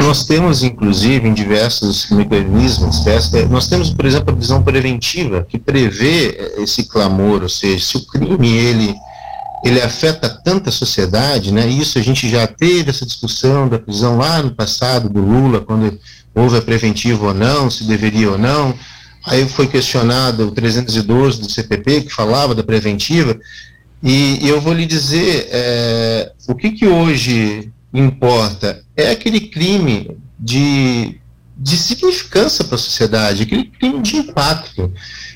Nós 0.03 0.23
temos, 0.25 0.61
inclusive, 0.61 1.27
em 1.27 1.33
diversos 1.33 2.09
mecanismos, 2.11 3.03
nós 3.49 3.67
temos, 3.67 3.89
por 3.89 4.05
exemplo, 4.05 4.33
a 4.33 4.37
visão 4.37 4.61
preventiva, 4.61 5.45
que 5.49 5.57
prevê 5.57 6.53
esse 6.57 6.83
clamor, 6.83 7.41
ou 7.41 7.49
seja, 7.49 7.83
se 7.83 7.97
o 7.97 8.05
crime 8.05 8.49
ele, 8.49 8.95
ele 9.65 9.81
afeta 9.81 10.29
tanta 10.29 10.69
sociedade, 10.69 11.51
né, 11.51 11.67
isso 11.67 11.97
a 11.97 12.01
gente 12.01 12.29
já 12.29 12.45
teve 12.45 12.91
essa 12.91 13.05
discussão 13.05 13.67
da 13.67 13.79
prisão 13.79 14.17
lá 14.17 14.43
no 14.43 14.51
passado 14.51 15.09
do 15.09 15.21
Lula, 15.21 15.61
quando 15.61 15.99
houve 16.35 16.57
a 16.57 16.61
preventiva 16.61 17.27
ou 17.27 17.33
não, 17.33 17.69
se 17.69 17.83
deveria 17.83 18.31
ou 18.31 18.37
não, 18.37 18.75
aí 19.25 19.47
foi 19.49 19.67
questionado 19.67 20.47
o 20.47 20.51
312 20.51 21.41
do 21.41 21.51
CPP, 21.51 22.01
que 22.01 22.13
falava 22.13 22.53
da 22.53 22.63
preventiva, 22.63 23.37
e, 24.01 24.47
eu 24.47 24.61
vou 24.61 24.73
lhe 24.73 24.85
dizer, 24.85 25.47
é, 25.51 26.31
o 26.47 26.55
que, 26.55 26.71
que 26.71 26.87
hoje 26.87 27.71
importa 27.93 28.83
é 28.95 29.11
aquele 29.11 29.41
crime 29.41 30.17
de, 30.39 31.19
de 31.57 31.77
significância 31.77 32.63
para 32.63 32.75
a 32.75 32.79
sociedade, 32.79 33.43
aquele 33.43 33.65
crime 33.65 34.01
de 34.01 34.17
impacto. 34.17 34.91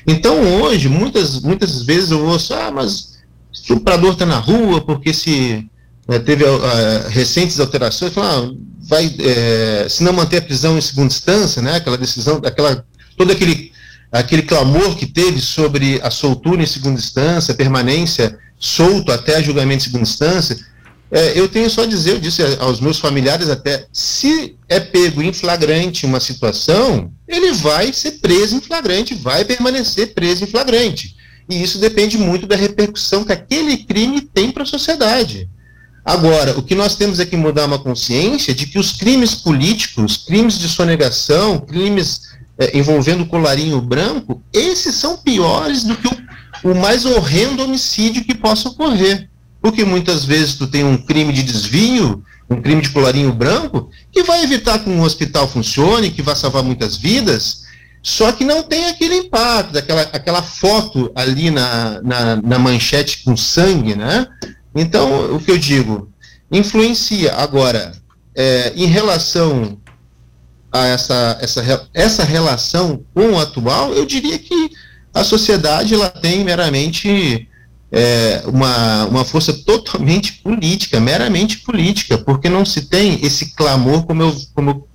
Então, 0.06 0.40
hoje, 0.60 0.88
muitas, 0.88 1.40
muitas 1.40 1.82
vezes 1.82 2.10
eu 2.10 2.24
ouço, 2.24 2.54
ah, 2.54 2.70
mas 2.70 3.18
o 3.50 3.52
estuprador 3.52 4.12
está 4.12 4.24
na 4.24 4.38
rua 4.38 4.80
porque 4.80 5.12
se 5.12 5.68
né, 6.08 6.18
teve 6.18 6.44
uh, 6.44 7.08
recentes 7.08 7.60
alterações, 7.60 8.12
fala, 8.12 8.46
ah, 8.46 8.54
vai, 8.80 9.14
é, 9.18 9.86
se 9.88 10.02
não 10.02 10.12
manter 10.12 10.38
a 10.38 10.42
prisão 10.42 10.78
em 10.78 10.80
segunda 10.80 11.12
instância, 11.12 11.60
né, 11.60 11.76
aquela 11.76 11.98
decisão, 11.98 12.40
aquela, 12.44 12.84
todo 13.16 13.30
aquele, 13.30 13.72
aquele 14.10 14.42
clamor 14.42 14.96
que 14.96 15.06
teve 15.06 15.40
sobre 15.40 16.00
a 16.02 16.10
soltura 16.10 16.62
em 16.62 16.66
segunda 16.66 16.98
instância, 16.98 17.52
permanência 17.52 18.38
solto 18.58 19.12
até 19.12 19.42
julgamento 19.42 19.78
de 19.78 19.84
segunda 19.84 20.02
instância, 20.02 20.56
é, 21.10 21.38
eu 21.38 21.48
tenho 21.48 21.70
só 21.70 21.82
a 21.82 21.86
dizer, 21.86 22.12
eu 22.12 22.20
disse 22.20 22.42
aos 22.58 22.80
meus 22.80 22.98
familiares 22.98 23.48
até, 23.48 23.86
se 23.92 24.56
é 24.68 24.80
pego 24.80 25.22
em 25.22 25.32
flagrante 25.32 26.06
uma 26.06 26.18
situação, 26.18 27.12
ele 27.28 27.52
vai 27.52 27.92
ser 27.92 28.12
preso 28.12 28.56
em 28.56 28.60
flagrante, 28.60 29.14
vai 29.14 29.44
permanecer 29.44 30.12
preso 30.14 30.44
em 30.44 30.48
flagrante. 30.48 31.14
E 31.48 31.62
isso 31.62 31.78
depende 31.78 32.18
muito 32.18 32.46
da 32.46 32.56
repercussão 32.56 33.22
que 33.22 33.32
aquele 33.32 33.76
crime 33.76 34.22
tem 34.22 34.50
para 34.50 34.62
a 34.62 34.66
sociedade. 34.66 35.48
Agora, 36.04 36.58
o 36.58 36.62
que 36.62 36.74
nós 36.74 36.96
temos 36.96 37.20
é 37.20 37.24
que 37.24 37.36
mudar 37.36 37.66
uma 37.66 37.78
consciência 37.78 38.54
de 38.54 38.66
que 38.66 38.78
os 38.78 38.92
crimes 38.92 39.34
políticos, 39.34 40.16
crimes 40.16 40.58
de 40.58 40.68
sonegação, 40.68 41.60
crimes 41.60 42.22
é, 42.58 42.76
envolvendo 42.76 43.24
colarinho 43.24 43.80
branco, 43.80 44.42
esses 44.52 44.94
são 44.96 45.16
piores 45.16 45.84
do 45.84 45.96
que 45.96 46.08
o 46.08 46.23
o 46.64 46.74
mais 46.74 47.04
horrendo 47.04 47.62
homicídio 47.62 48.24
que 48.24 48.34
possa 48.34 48.70
ocorrer. 48.70 49.28
Porque 49.60 49.84
muitas 49.84 50.24
vezes 50.24 50.54
tu 50.54 50.66
tem 50.66 50.82
um 50.82 50.96
crime 50.96 51.32
de 51.32 51.42
desvio, 51.42 52.24
um 52.48 52.60
crime 52.60 52.82
de 52.82 52.90
colarinho 52.90 53.32
branco, 53.32 53.90
que 54.10 54.22
vai 54.22 54.42
evitar 54.42 54.78
que 54.78 54.88
um 54.90 55.02
hospital 55.02 55.46
funcione, 55.46 56.10
que 56.10 56.22
vai 56.22 56.34
salvar 56.34 56.62
muitas 56.62 56.96
vidas, 56.96 57.64
Só 58.02 58.32
que 58.32 58.44
não 58.44 58.62
tem 58.62 58.86
aquele 58.86 59.16
impacto, 59.16 59.78
aquela, 59.78 60.02
aquela 60.02 60.42
foto 60.42 61.10
ali 61.14 61.50
na, 61.50 62.02
na, 62.02 62.36
na 62.36 62.58
manchete 62.58 63.24
com 63.24 63.34
sangue, 63.34 63.94
né? 63.96 64.26
Então, 64.74 65.34
o 65.34 65.40
que 65.40 65.50
eu 65.50 65.56
digo, 65.56 66.10
influencia. 66.52 67.32
Agora, 67.34 67.92
é, 68.34 68.74
em 68.76 68.84
relação 68.84 69.78
a 70.70 70.86
essa, 70.86 71.38
essa, 71.40 71.88
essa 71.94 72.24
relação 72.24 73.02
com 73.14 73.32
o 73.32 73.40
atual, 73.40 73.94
eu 73.94 74.04
diria 74.04 74.38
que 74.38 74.70
a 75.14 75.22
sociedade 75.22 75.94
ela 75.94 76.10
tem 76.10 76.42
meramente 76.44 77.48
é, 77.92 78.42
uma, 78.46 79.04
uma 79.06 79.24
força 79.24 79.52
totalmente 79.52 80.32
política, 80.42 80.98
meramente 80.98 81.58
política, 81.58 82.18
porque 82.18 82.48
não 82.48 82.66
se 82.66 82.82
tem 82.82 83.24
esse 83.24 83.54
clamor, 83.54 84.04
como 84.04 84.22
eu, 84.22 84.36
como 84.52 84.70
eu 84.70 84.88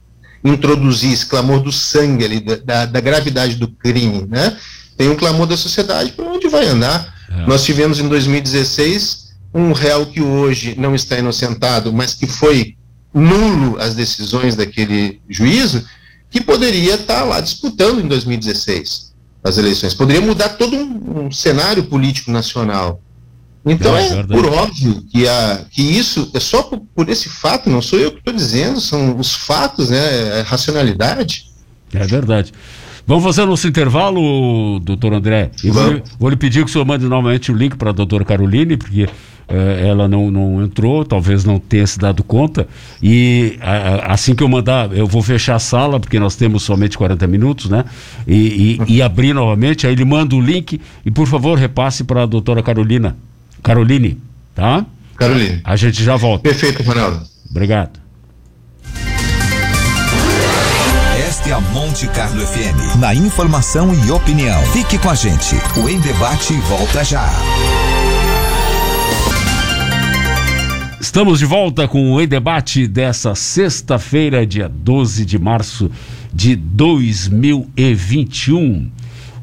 introduzir 0.43 1.13
esse 1.13 1.25
clamor 1.25 1.61
do 1.61 1.71
sangue 1.71 2.25
ali, 2.25 2.39
da, 2.41 2.85
da 2.85 2.99
gravidade 2.99 3.55
do 3.55 3.69
crime, 3.69 4.27
né? 4.29 4.57
Tem 4.97 5.09
um 5.09 5.15
clamor 5.15 5.47
da 5.47 5.55
sociedade 5.55 6.11
para 6.11 6.25
onde 6.25 6.49
vai 6.49 6.65
andar. 6.67 7.15
É. 7.29 7.45
Nós 7.45 7.63
tivemos 7.63 7.99
em 7.99 8.09
2016 8.09 9.29
um 9.53 9.71
réu 9.71 10.05
que 10.05 10.21
hoje 10.21 10.75
não 10.77 10.93
está 10.93 11.17
inocentado, 11.17 11.93
mas 11.93 12.13
que 12.13 12.27
foi 12.27 12.75
nulo 13.13 13.79
as 13.79 13.95
decisões 13.95 14.55
daquele 14.55 15.21
juízo, 15.29 15.85
que 16.29 16.41
poderia 16.41 16.95
estar 16.95 17.23
lá 17.23 17.39
disputando 17.39 18.01
em 18.01 18.07
2016 18.07 19.08
as 19.43 19.57
eleições. 19.57 19.93
Poderia 19.93 20.21
mudar 20.21 20.49
todo 20.49 20.75
um, 20.75 21.25
um 21.25 21.31
cenário 21.31 21.83
político 21.83 22.31
nacional. 22.31 23.01
Então 23.65 23.95
é, 23.95 24.19
é 24.19 24.23
por 24.23 24.45
óbvio 24.45 25.03
que, 25.11 25.27
a, 25.27 25.65
que 25.69 25.81
isso 25.81 26.31
é 26.33 26.39
só 26.39 26.63
por, 26.63 26.79
por 26.95 27.09
esse 27.09 27.29
fato, 27.29 27.69
não 27.69 27.81
sou 27.81 27.99
eu 27.99 28.11
que 28.11 28.19
estou 28.19 28.33
dizendo, 28.33 28.79
são 28.79 29.17
os 29.17 29.33
fatos, 29.33 29.89
né? 29.89 30.39
É 30.39 30.41
racionalidade. 30.41 31.49
É 31.93 32.05
verdade. 32.05 32.53
Vamos 33.09 33.23
fazer 33.23 33.43
nosso 33.47 33.67
intervalo, 33.67 34.79
doutor 34.81 35.13
André. 35.13 35.49
Vou, 35.63 36.01
vou, 36.19 36.29
lhe 36.29 36.35
pedir 36.35 36.63
que 36.63 36.69
o 36.69 36.71
senhor 36.71 36.85
mande 36.85 37.07
novamente 37.07 37.51
o 37.51 37.55
link 37.55 37.75
para 37.75 37.89
a 37.89 37.91
doutora 37.91 38.23
Caroline, 38.23 38.77
porque 38.77 39.09
eh, 39.47 39.87
ela 39.87 40.07
não, 40.07 40.29
não 40.29 40.63
entrou, 40.63 41.03
talvez 41.03 41.43
não 41.43 41.57
tenha 41.57 41.87
se 41.87 41.97
dado 41.97 42.23
conta. 42.23 42.67
E 43.01 43.57
a, 43.61 44.13
assim 44.13 44.35
que 44.35 44.43
eu 44.43 44.47
mandar, 44.47 44.95
eu 44.95 45.07
vou 45.07 45.23
fechar 45.23 45.55
a 45.55 45.59
sala, 45.59 45.99
porque 45.99 46.19
nós 46.19 46.35
temos 46.35 46.61
somente 46.61 46.99
40 46.99 47.25
minutos, 47.25 47.67
né? 47.67 47.83
E, 48.27 48.77
e, 48.87 48.97
e 48.97 49.01
abrir 49.01 49.33
novamente, 49.33 49.87
aí 49.87 49.93
ele 49.93 50.05
manda 50.05 50.35
o 50.35 50.39
link 50.39 50.79
e, 51.03 51.09
por 51.09 51.25
favor, 51.25 51.57
repasse 51.57 52.03
para 52.03 52.21
a 52.21 52.25
doutora 52.27 52.61
Carolina. 52.61 53.17
Caroline, 53.63 54.19
tá? 54.53 54.85
Caroline. 55.17 55.61
A 55.63 55.75
gente 55.75 56.03
já 56.03 56.15
volta. 56.15 56.43
Perfeito, 56.43 56.83
Ronaldo. 56.83 57.23
Obrigado. 57.49 57.98
A 61.51 61.59
Monte 61.59 62.07
Carlo 62.09 62.45
FM. 62.45 62.97
Na 62.99 63.15
informação 63.15 63.91
e 64.05 64.11
opinião. 64.11 64.61
Fique 64.67 64.99
com 64.99 65.09
a 65.09 65.15
gente. 65.15 65.55
O 65.79 65.89
Em 65.89 65.99
Debate 65.99 66.53
volta 66.53 67.03
já. 67.03 67.27
Estamos 71.01 71.39
de 71.39 71.45
volta 71.45 71.87
com 71.87 72.13
o 72.13 72.21
Em 72.21 72.27
Debate 72.27 72.85
dessa 72.85 73.33
sexta-feira, 73.33 74.45
dia 74.45 74.69
12 74.69 75.25
de 75.25 75.39
março 75.39 75.89
de 76.31 76.55
2021. 76.55 78.91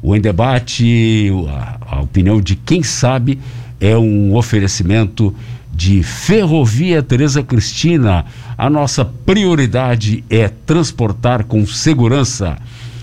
O 0.01 0.15
Em 0.15 0.21
Debate, 0.21 1.29
a, 1.49 1.97
a 1.97 2.01
opinião 2.01 2.39
de 2.39 2.55
quem 2.55 2.83
sabe 2.83 3.37
é 3.81 3.97
um 3.97 4.33
oferecimento 4.33 5.35
de 5.77 6.01
Ferrovia 6.01 7.03
Teresa 7.03 7.43
Cristina. 7.43 8.25
A 8.57 8.67
nossa 8.67 9.05
prioridade 9.05 10.23
é 10.27 10.47
transportar 10.47 11.43
com 11.43 11.63
segurança. 11.67 12.57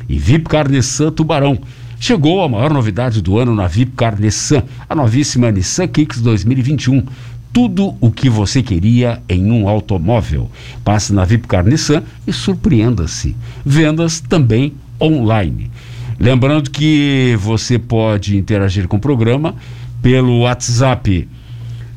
E 0.09 0.19
VIP 0.19 0.49
Carnesan 0.49 1.13
Tubarão. 1.13 1.57
Chegou 2.01 2.43
a 2.43 2.49
maior 2.49 2.75
novidade 2.75 3.23
do 3.23 3.39
ano 3.39 3.55
na 3.55 3.69
VIP 3.69 3.93
Carnesan, 3.93 4.65
a 4.89 4.95
novíssima 4.95 5.53
Nissan 5.53 5.87
Kicks 5.87 6.21
2021. 6.21 7.07
Tudo 7.53 7.95
o 8.01 8.11
que 8.11 8.29
você 8.29 8.61
queria 8.61 9.23
em 9.29 9.53
um 9.53 9.69
automóvel. 9.69 10.51
Passe 10.85 11.13
na 11.13 11.25
VIP 11.25 11.47
Carnesan 11.47 12.03
e 12.27 12.33
surpreenda-se. 12.33 13.37
Vendas 13.65 14.19
também 14.19 14.75
online. 15.01 15.71
Lembrando 16.19 16.71
que 16.71 17.39
você 17.39 17.79
pode 17.79 18.37
interagir 18.37 18.89
com 18.89 18.97
o 18.97 19.01
programa 19.01 19.55
pelo 20.03 20.41
WhatsApp 20.41 21.29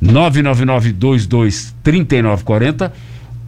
999223940. 0.03 2.91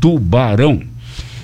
Tubarão. 0.00 0.82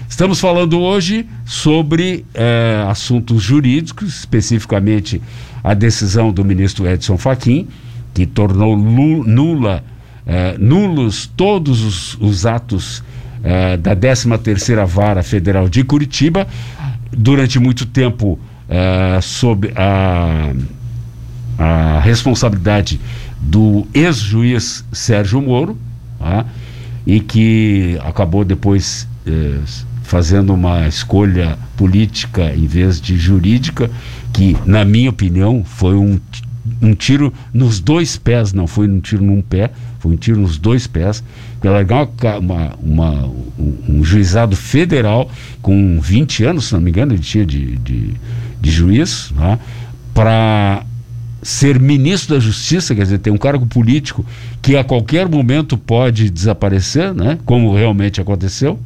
Estamos 0.08 0.40
falando 0.40 0.80
hoje 0.80 1.26
sobre 1.44 2.24
eh, 2.34 2.84
assuntos 2.88 3.40
jurídicos, 3.42 4.20
especificamente 4.20 5.22
a 5.62 5.74
decisão 5.74 6.32
do 6.32 6.44
ministro 6.44 6.88
Edson 6.88 7.16
Fachin, 7.16 7.68
que 8.14 8.26
tornou 8.26 8.76
nula, 8.76 9.84
eh, 10.26 10.56
nulos 10.58 11.26
todos 11.36 11.82
os, 11.82 12.14
os 12.20 12.46
atos 12.46 13.02
eh, 13.42 13.76
da 13.76 13.94
13ª 13.94 14.84
Vara 14.86 15.22
Federal 15.22 15.68
de 15.68 15.84
Curitiba, 15.84 16.46
durante 17.10 17.58
muito 17.58 17.86
tempo 17.86 18.38
eh, 18.68 19.18
sob 19.22 19.72
a, 19.74 20.52
a 21.58 22.00
responsabilidade 22.00 23.00
do 23.40 23.86
ex-juiz 23.94 24.84
Sérgio 24.92 25.40
Moro, 25.40 25.78
tá? 26.18 26.44
e 27.06 27.20
que 27.20 27.98
acabou 28.04 28.44
depois 28.44 29.08
eh, 29.26 29.58
fazendo 30.02 30.52
uma 30.52 30.86
escolha 30.88 31.58
política 31.76 32.52
em 32.54 32.66
vez 32.66 33.00
de 33.00 33.16
jurídica, 33.16 33.90
que, 34.32 34.56
na 34.66 34.84
minha 34.84 35.10
opinião, 35.10 35.62
foi 35.64 35.94
um, 35.94 36.18
um 36.80 36.94
tiro 36.94 37.32
nos 37.52 37.80
dois 37.80 38.16
pés, 38.16 38.52
não 38.52 38.66
foi 38.66 38.88
um 38.88 39.00
tiro 39.00 39.24
num 39.24 39.42
pé, 39.42 39.70
foi 39.98 40.12
um 40.12 40.16
tiro 40.16 40.40
nos 40.40 40.58
dois 40.58 40.86
pés, 40.86 41.22
para 41.60 41.70
largar 41.70 42.08
uma, 42.38 42.74
uma, 42.82 43.26
um, 43.58 43.74
um, 43.88 44.04
juizado 44.04 44.54
federal 44.54 45.30
com 45.60 45.98
20 46.00 46.44
anos, 46.44 46.66
se 46.66 46.74
não 46.74 46.80
me 46.80 46.90
engano, 46.90 47.12
ele 47.14 47.22
tinha 47.22 47.44
de, 47.44 47.76
de, 47.76 48.14
de 48.60 48.70
juiz, 48.70 49.32
né, 49.36 49.58
para 50.14 50.84
ser 51.42 51.78
ministro 51.80 52.34
da 52.34 52.40
Justiça, 52.40 52.94
quer 52.94 53.02
dizer, 53.02 53.18
tem 53.18 53.32
um 53.32 53.38
cargo 53.38 53.66
político 53.66 54.24
que 54.60 54.76
a 54.76 54.84
qualquer 54.84 55.28
momento 55.28 55.76
pode 55.76 56.30
desaparecer, 56.30 57.14
né, 57.14 57.38
como 57.44 57.74
realmente 57.74 58.20
aconteceu. 58.20 58.78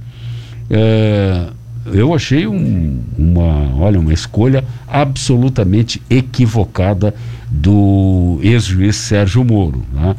É, 0.70 1.48
eu 1.86 2.14
achei 2.14 2.46
um, 2.46 3.00
uma, 3.18 3.74
olha, 3.76 3.98
uma 3.98 4.12
escolha 4.12 4.64
absolutamente 4.86 6.00
equivocada 6.08 7.14
do 7.50 8.38
ex-juiz 8.42 8.96
Sérgio 8.96 9.44
Moro. 9.44 9.82
Né? 9.92 10.14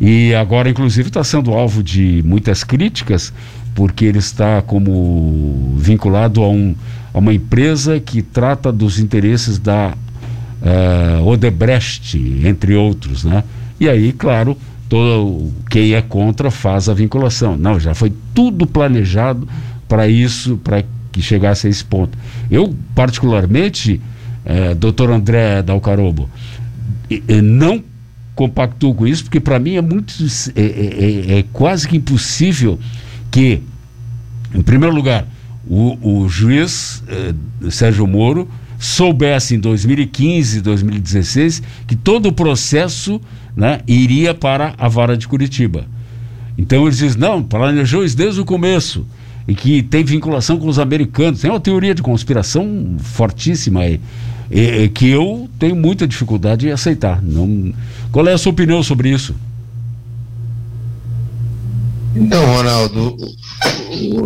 E 0.00 0.34
agora, 0.34 0.68
inclusive, 0.68 1.08
está 1.08 1.22
sendo 1.22 1.52
alvo 1.52 1.82
de 1.82 2.22
muitas 2.24 2.64
críticas, 2.64 3.32
porque 3.74 4.04
ele 4.04 4.18
está 4.18 4.62
como 4.62 5.74
vinculado 5.76 6.42
a, 6.42 6.48
um, 6.48 6.74
a 7.12 7.18
uma 7.18 7.34
empresa 7.34 8.00
que 8.00 8.22
trata 8.22 8.72
dos 8.72 8.98
interesses 8.98 9.58
da 9.58 9.94
uh, 10.62 11.26
Odebrecht, 11.26 12.16
entre 12.44 12.74
outros. 12.74 13.24
Né? 13.24 13.44
E 13.78 13.88
aí, 13.88 14.12
claro, 14.12 14.56
todo, 14.88 15.52
quem 15.68 15.92
é 15.92 16.02
contra 16.02 16.50
faz 16.50 16.88
a 16.88 16.94
vinculação. 16.94 17.56
Não, 17.56 17.78
já 17.78 17.94
foi 17.94 18.12
tudo 18.34 18.66
planejado 18.66 19.46
para 19.94 20.08
isso, 20.08 20.56
para 20.56 20.82
que 21.12 21.22
chegasse 21.22 21.68
a 21.68 21.70
esse 21.70 21.84
ponto. 21.84 22.18
Eu, 22.50 22.74
particularmente, 22.96 24.00
é, 24.44 24.74
doutor 24.74 25.08
André 25.08 25.62
Dalcarobo, 25.62 26.28
não 27.44 27.80
compactuo 28.34 28.92
com 28.92 29.06
isso, 29.06 29.22
porque 29.22 29.38
para 29.38 29.60
mim 29.60 29.76
é 29.76 29.80
muito. 29.80 30.12
É, 30.56 30.60
é, 30.60 30.64
é, 30.64 31.38
é, 31.38 31.44
quase 31.52 31.86
que 31.86 31.96
impossível 31.96 32.76
que, 33.30 33.62
em 34.52 34.62
primeiro 34.62 34.92
lugar, 34.92 35.28
o, 35.64 36.24
o 36.24 36.28
juiz 36.28 37.04
é, 37.06 37.70
Sérgio 37.70 38.04
Moro 38.08 38.48
soubesse 38.76 39.54
em 39.54 39.60
2015, 39.60 40.60
2016, 40.60 41.62
que 41.86 41.94
todo 41.94 42.30
o 42.30 42.32
processo 42.32 43.20
né, 43.56 43.78
iria 43.86 44.34
para 44.34 44.74
a 44.76 44.88
vara 44.88 45.16
de 45.16 45.28
Curitiba. 45.28 45.86
Então 46.58 46.84
ele 46.84 46.96
diz: 46.96 47.14
não, 47.14 47.44
planejou 47.44 48.04
isso 48.04 48.16
desde 48.16 48.40
o 48.40 48.44
começo 48.44 49.06
e 49.46 49.54
que 49.54 49.82
tem 49.82 50.04
vinculação 50.04 50.58
com 50.58 50.68
os 50.68 50.78
americanos. 50.78 51.40
Tem 51.40 51.50
uma 51.50 51.60
teoria 51.60 51.94
de 51.94 52.02
conspiração 52.02 52.96
fortíssima 52.98 53.80
aí, 53.80 54.00
que 54.94 55.08
eu 55.08 55.48
tenho 55.58 55.76
muita 55.76 56.06
dificuldade 56.06 56.68
em 56.68 56.70
aceitar. 56.70 57.22
Não, 57.22 57.72
qual 58.10 58.26
é 58.26 58.32
a 58.32 58.38
sua 58.38 58.52
opinião 58.52 58.82
sobre 58.82 59.10
isso? 59.10 59.34
Então, 62.16 62.46
Ronaldo, 62.46 63.16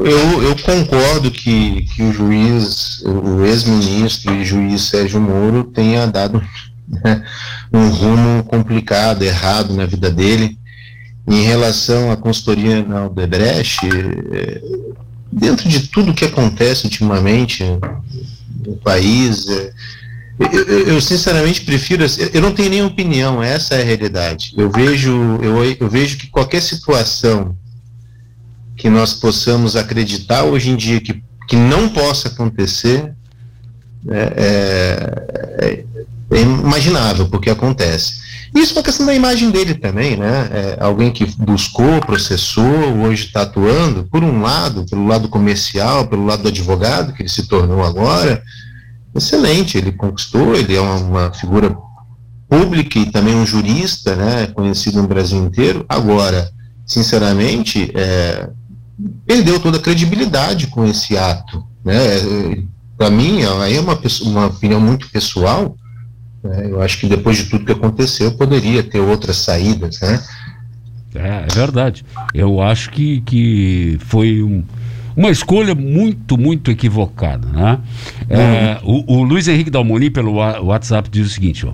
eu, 0.05 0.43
eu 0.43 0.57
concordo 0.57 1.31
que, 1.31 1.83
que 1.85 2.03
o 2.03 2.13
juiz, 2.13 3.03
o 3.03 3.45
ex-ministro 3.47 4.35
e 4.35 4.45
juiz 4.45 4.83
Sérgio 4.83 5.21
Moro 5.21 5.65
tenha 5.65 6.07
dado 6.07 6.43
né, 6.87 7.25
um 7.73 7.89
rumo 7.89 8.45
complicado, 8.45 9.23
errado 9.23 9.75
na 9.75 9.87
vida 9.87 10.11
dele. 10.11 10.59
Em 11.27 11.43
relação 11.43 12.11
à 12.11 12.17
consultoria 12.17 12.83
na 12.83 13.07
Odebrecht, 13.07 13.81
é, 14.33 14.61
dentro 15.31 15.69
de 15.69 15.89
tudo 15.89 16.15
que 16.15 16.25
acontece 16.25 16.85
ultimamente 16.85 17.65
no 18.67 18.77
país, 18.77 19.49
é, 19.49 19.73
eu, 20.39 20.87
eu, 20.95 21.01
sinceramente 21.01 21.63
prefiro, 21.63 22.05
eu 22.33 22.41
não 22.41 22.53
tenho 22.53 22.71
nenhuma 22.71 22.91
opinião, 22.91 23.43
essa 23.43 23.75
é 23.75 23.83
a 23.83 23.85
realidade. 23.85 24.53
Eu 24.57 24.71
vejo, 24.71 25.11
eu, 25.43 25.65
eu 25.65 25.89
vejo 25.89 26.17
que 26.17 26.29
qualquer 26.29 26.63
situação 26.63 27.57
que 28.77 28.89
nós 28.89 29.13
possamos 29.13 29.75
acreditar 29.75 30.45
hoje 30.45 30.71
em 30.71 30.77
dia 30.77 31.01
que, 31.01 31.23
que 31.49 31.57
não 31.57 31.89
possa 31.89 32.29
acontecer 32.29 33.13
é, 34.09 34.33
é, 35.61 35.67
é 35.67 35.98
imaginável, 36.31 37.29
porque 37.29 37.51
acontece. 37.51 38.19
Isso 38.55 38.73
é 38.73 38.77
uma 38.79 38.83
questão 38.83 39.07
da 39.07 39.15
imagem 39.15 39.51
dele 39.51 39.75
também, 39.75 40.17
né? 40.17 40.49
É 40.53 40.79
alguém 40.81 41.11
que 41.11 41.27
buscou, 41.37 42.01
processou, 42.01 42.65
hoje 43.03 43.27
está 43.27 43.43
atuando, 43.43 44.05
por 44.05 44.25
um 44.25 44.41
lado, 44.41 44.87
pelo 44.89 45.07
lado 45.07 45.29
comercial, 45.29 46.07
pelo 46.07 46.25
lado 46.25 46.43
do 46.43 46.49
advogado, 46.49 47.13
que 47.13 47.23
ele 47.23 47.29
se 47.29 47.47
tornou 47.47 47.85
agora, 47.85 48.43
excelente, 49.15 49.77
ele 49.77 49.93
conquistou, 49.93 50.55
ele 50.55 50.75
é 50.75 50.81
uma, 50.81 50.97
uma 50.97 51.33
figura 51.33 51.77
pública 52.49 52.99
e 52.99 53.07
também 53.07 53.35
um 53.35 53.47
jurista, 53.47 54.17
né, 54.17 54.47
conhecido 54.49 55.03
no 55.03 55.09
Brasil 55.09 55.39
inteiro. 55.39 55.85
Agora, 55.89 56.51
sinceramente, 56.87 57.93
é, 57.95 58.49
perdeu 59.27 59.61
toda 59.61 59.77
a 59.77 59.81
credibilidade 59.81 60.67
com 60.69 60.87
esse 60.87 61.17
ato. 61.17 61.63
Né? 61.85 62.65
Para 62.97 63.11
mim, 63.11 63.43
aí 63.63 63.77
é 63.77 63.81
uma, 63.81 63.99
uma 64.23 64.47
opinião 64.47 64.81
muito 64.81 65.09
pessoal. 65.11 65.77
Né? 66.43 66.69
Eu 66.71 66.81
acho 66.81 66.99
que 66.99 67.07
depois 67.07 67.37
de 67.37 67.45
tudo 67.45 67.65
que 67.65 67.73
aconteceu, 67.73 68.33
poderia 68.33 68.83
ter 68.83 69.01
outras 69.01 69.37
saídas. 69.39 70.01
Né? 70.01 70.23
É, 71.15 71.45
é 71.51 71.55
verdade. 71.55 72.05
Eu 72.35 72.61
acho 72.61 72.91
que, 72.91 73.21
que 73.23 73.99
foi 74.07 74.43
um, 74.43 74.63
uma 75.17 75.31
escolha 75.31 75.75
muito, 75.75 76.39
muito 76.39 76.71
equivocada. 76.71 77.49
Né? 77.49 77.79
É, 78.29 78.79
uhum. 78.83 79.05
o, 79.07 79.19
o, 79.19 79.23
Luiz 79.23 79.49
Henrique 79.49 79.71
Dalmoni, 79.71 80.11
pelo 80.11 80.35
WhatsApp, 80.35 81.09
diz 81.11 81.27
o 81.27 81.31
seguinte: 81.31 81.67
ó, 81.67 81.73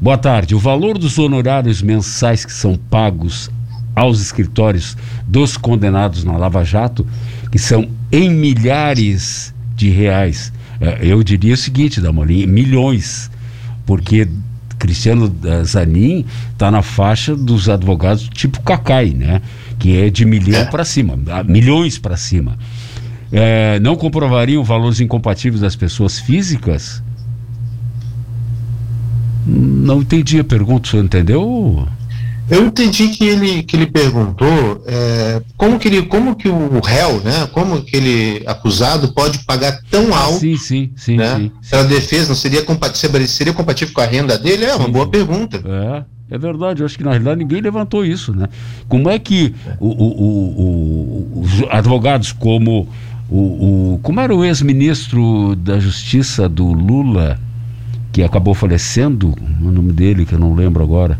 Boa 0.00 0.18
tarde. 0.18 0.54
O 0.54 0.58
valor 0.58 0.98
dos 0.98 1.18
honorários 1.18 1.80
mensais 1.80 2.44
que 2.44 2.52
são 2.52 2.76
pagos 2.76 3.50
aos 3.96 4.20
escritórios 4.20 4.96
dos 5.26 5.56
condenados 5.56 6.24
na 6.24 6.36
Lava 6.36 6.64
Jato, 6.64 7.06
que 7.50 7.58
são 7.58 7.88
em 8.12 8.28
milhares 8.28 9.54
de 9.74 9.88
reais. 9.88 10.52
É, 10.80 10.98
eu 11.00 11.22
diria 11.22 11.54
o 11.54 11.56
seguinte, 11.56 12.00
Damolim, 12.00 12.46
milhões, 12.46 13.30
porque 13.86 14.28
Cristiano 14.78 15.34
Zanin 15.64 16.24
está 16.52 16.70
na 16.70 16.82
faixa 16.82 17.34
dos 17.34 17.68
advogados 17.68 18.28
tipo 18.28 18.60
Cacai, 18.62 19.10
né? 19.10 19.40
Que 19.78 19.98
é 19.98 20.10
de 20.10 20.24
milhão 20.24 20.60
é. 20.60 20.64
para 20.66 20.84
cima, 20.84 21.18
milhões 21.46 21.98
para 21.98 22.16
cima. 22.16 22.58
É, 23.32 23.80
não 23.80 23.96
comprovariam 23.96 24.62
valores 24.62 25.00
incompatíveis 25.00 25.60
das 25.60 25.74
pessoas 25.74 26.18
físicas? 26.18 27.02
Não 29.46 30.00
entendi 30.00 30.38
a 30.38 30.44
pergunta, 30.44 30.86
o 30.86 30.90
senhor 30.90 31.04
entendeu? 31.04 31.88
Eu 32.50 32.66
entendi 32.66 33.08
que 33.08 33.24
ele, 33.24 33.62
que 33.62 33.74
ele 33.74 33.86
perguntou 33.86 34.82
é, 34.86 35.40
como, 35.56 35.78
que 35.78 35.88
ele, 35.88 36.02
como 36.02 36.36
que 36.36 36.48
o 36.48 36.80
réu, 36.80 37.20
né, 37.20 37.48
como 37.52 37.80
que 37.82 37.96
ele 37.96 38.42
acusado 38.46 39.12
pode 39.12 39.38
pagar 39.44 39.80
tão 39.90 40.14
alto 40.14 40.40
sim, 40.40 40.56
sim, 40.56 40.90
sim, 40.94 41.16
né, 41.16 41.36
sim, 41.36 41.52
sim. 41.62 41.70
pela 41.70 41.84
defesa, 41.84 42.28
não 42.28 42.34
seria 42.34 42.62
compatível, 42.62 43.26
seria 43.26 43.52
compatível 43.52 43.94
com 43.94 44.00
a 44.02 44.06
renda 44.06 44.36
dele? 44.36 44.66
É 44.66 44.74
uma 44.74 44.86
sim, 44.86 44.92
boa 44.92 45.08
pergunta. 45.08 45.62
É, 45.64 46.34
é 46.34 46.38
verdade, 46.38 46.82
eu 46.82 46.86
acho 46.86 46.98
que 46.98 47.04
na 47.04 47.10
realidade 47.12 47.38
ninguém 47.38 47.62
levantou 47.62 48.04
isso. 48.04 48.34
Né? 48.34 48.46
Como 48.88 49.08
é 49.08 49.18
que 49.18 49.54
o, 49.80 49.88
o, 49.88 51.40
o, 51.40 51.40
os 51.40 51.62
advogados 51.70 52.30
como 52.32 52.86
o, 53.30 53.98
como 54.02 54.20
era 54.20 54.34
o 54.34 54.44
ex-ministro 54.44 55.56
da 55.56 55.80
Justiça 55.80 56.46
do 56.46 56.66
Lula, 56.66 57.38
que 58.12 58.22
acabou 58.22 58.52
falecendo, 58.52 59.34
o 59.62 59.72
nome 59.72 59.92
dele 59.92 60.26
que 60.26 60.34
eu 60.34 60.38
não 60.38 60.54
lembro 60.54 60.82
agora 60.82 61.18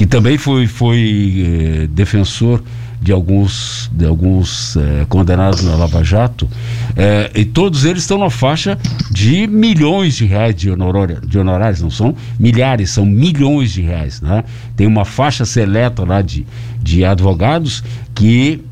que 0.00 0.06
também 0.06 0.38
foi, 0.38 0.66
foi 0.66 1.44
eh, 1.82 1.86
defensor 1.88 2.62
de 3.02 3.12
alguns, 3.12 3.90
de 3.92 4.06
alguns 4.06 4.74
eh, 4.74 5.04
condenados 5.10 5.62
na 5.62 5.74
Lava 5.74 6.02
Jato, 6.02 6.48
eh, 6.96 7.30
e 7.34 7.44
todos 7.44 7.84
eles 7.84 8.04
estão 8.04 8.16
na 8.16 8.30
faixa 8.30 8.78
de 9.10 9.46
milhões 9.46 10.16
de 10.16 10.24
reais 10.24 10.54
de, 10.54 10.70
honorário, 10.70 11.20
de 11.20 11.38
honorários, 11.38 11.82
não 11.82 11.90
são 11.90 12.16
milhares, 12.38 12.88
são 12.88 13.04
milhões 13.04 13.72
de 13.72 13.82
reais. 13.82 14.22
Né? 14.22 14.42
Tem 14.74 14.86
uma 14.86 15.04
faixa 15.04 15.44
seleta 15.44 16.02
lá 16.02 16.22
de, 16.22 16.46
de 16.82 17.04
advogados 17.04 17.84
que 18.14 18.64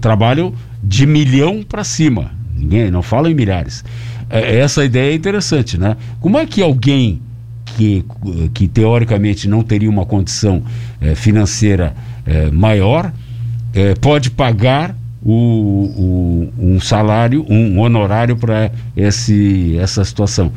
trabalham 0.00 0.54
de 0.82 1.06
milhão 1.06 1.62
para 1.62 1.84
cima, 1.84 2.30
ninguém 2.56 2.90
não 2.90 3.02
fala 3.02 3.30
em 3.30 3.34
milhares. 3.34 3.84
essa 4.30 4.82
ideia 4.86 5.12
é 5.12 5.14
interessante, 5.14 5.78
né? 5.78 5.98
Como 6.18 6.38
é 6.38 6.46
que 6.46 6.62
alguém 6.62 7.20
que, 7.76 8.04
que 8.54 8.68
teoricamente 8.68 9.48
não 9.48 9.62
teria 9.62 9.88
uma 9.88 10.04
condição 10.06 10.62
eh, 11.00 11.14
financeira 11.14 11.94
eh, 12.26 12.50
maior, 12.50 13.12
eh, 13.74 13.94
pode 14.00 14.30
pagar 14.30 14.94
o, 15.22 15.32
o, 15.96 16.52
um 16.58 16.80
salário, 16.80 17.44
um 17.48 17.78
honorário 17.80 18.36
para 18.36 18.70
essa 18.96 20.04
situação. 20.04 20.52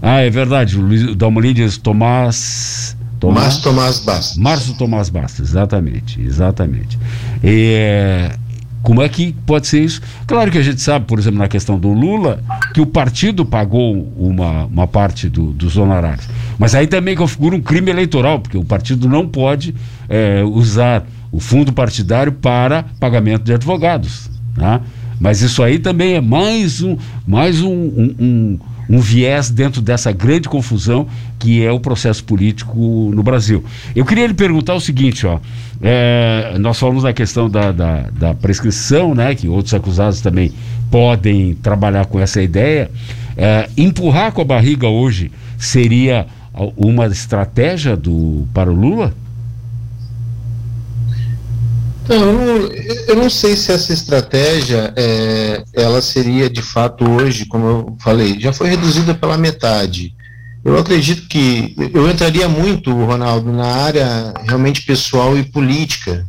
Ah, 0.00 0.20
é 0.20 0.30
verdade, 0.30 0.78
o 0.78 0.80
Luiz 0.80 1.14
Dalmolin 1.16 1.52
diz 1.52 1.76
Tomás. 1.76 2.96
Tomás 3.20 3.58
Tomás 3.58 3.98
Bastos. 3.98 4.38
Márcio 4.38 4.74
Tomás 4.74 5.08
Bastos, 5.08 5.48
exatamente, 5.48 6.20
exatamente. 6.20 6.98
E, 7.42 8.30
como 8.88 9.02
é 9.02 9.08
que 9.10 9.34
pode 9.44 9.66
ser 9.66 9.84
isso? 9.84 10.00
Claro 10.26 10.50
que 10.50 10.56
a 10.56 10.62
gente 10.62 10.80
sabe, 10.80 11.04
por 11.04 11.18
exemplo, 11.18 11.38
na 11.38 11.46
questão 11.46 11.78
do 11.78 11.92
Lula, 11.92 12.42
que 12.72 12.80
o 12.80 12.86
partido 12.86 13.44
pagou 13.44 14.10
uma, 14.16 14.64
uma 14.64 14.86
parte 14.86 15.28
do, 15.28 15.52
dos 15.52 15.76
honorários. 15.76 16.26
Mas 16.58 16.74
aí 16.74 16.86
também 16.86 17.14
configura 17.14 17.54
um 17.54 17.60
crime 17.60 17.90
eleitoral, 17.90 18.40
porque 18.40 18.56
o 18.56 18.64
partido 18.64 19.06
não 19.06 19.28
pode 19.28 19.74
é, 20.08 20.42
usar 20.42 21.06
o 21.30 21.38
fundo 21.38 21.70
partidário 21.70 22.32
para 22.32 22.86
pagamento 22.98 23.42
de 23.42 23.52
advogados. 23.52 24.30
Tá? 24.54 24.80
Mas 25.20 25.42
isso 25.42 25.62
aí 25.62 25.78
também 25.78 26.14
é 26.14 26.20
mais 26.22 26.80
um, 26.80 26.96
mais 27.26 27.60
um, 27.60 27.70
um, 27.70 28.14
um 28.18 28.58
um 28.88 29.00
viés 29.00 29.50
dentro 29.50 29.82
dessa 29.82 30.10
grande 30.12 30.48
confusão 30.48 31.06
que 31.38 31.64
é 31.64 31.70
o 31.70 31.78
processo 31.78 32.24
político 32.24 33.10
no 33.14 33.22
Brasil. 33.22 33.64
Eu 33.94 34.04
queria 34.04 34.26
lhe 34.26 34.34
perguntar 34.34 34.74
o 34.74 34.80
seguinte, 34.80 35.26
ó, 35.26 35.38
é, 35.80 36.56
nós 36.58 36.78
falamos 36.78 37.02
da 37.02 37.12
questão 37.12 37.48
da, 37.48 37.70
da, 37.70 38.10
da, 38.10 38.34
prescrição, 38.34 39.14
né, 39.14 39.34
que 39.34 39.48
outros 39.48 39.74
acusados 39.74 40.20
também 40.20 40.52
podem 40.90 41.54
trabalhar 41.54 42.06
com 42.06 42.18
essa 42.18 42.42
ideia. 42.42 42.90
É, 43.36 43.68
empurrar 43.76 44.32
com 44.32 44.40
a 44.40 44.44
barriga 44.44 44.88
hoje 44.88 45.30
seria 45.56 46.26
uma 46.76 47.06
estratégia 47.06 47.96
do, 47.96 48.46
para 48.52 48.70
o 48.70 48.74
Lula? 48.74 49.14
Então, 52.08 52.22
eu 53.06 53.16
não 53.16 53.28
sei 53.28 53.54
se 53.54 53.70
essa 53.70 53.92
estratégia 53.92 54.94
é, 54.96 55.62
ela 55.74 56.00
seria 56.00 56.48
de 56.48 56.62
fato 56.62 57.04
hoje, 57.04 57.44
como 57.44 57.66
eu 57.66 57.96
falei, 58.00 58.40
já 58.40 58.50
foi 58.50 58.70
reduzida 58.70 59.14
pela 59.14 59.36
metade. 59.36 60.14
Eu 60.64 60.78
acredito 60.78 61.28
que 61.28 61.76
eu 61.92 62.10
entraria 62.10 62.48
muito, 62.48 62.90
Ronaldo, 62.90 63.52
na 63.52 63.66
área 63.66 64.32
realmente 64.46 64.82
pessoal 64.82 65.36
e 65.36 65.44
política. 65.44 66.26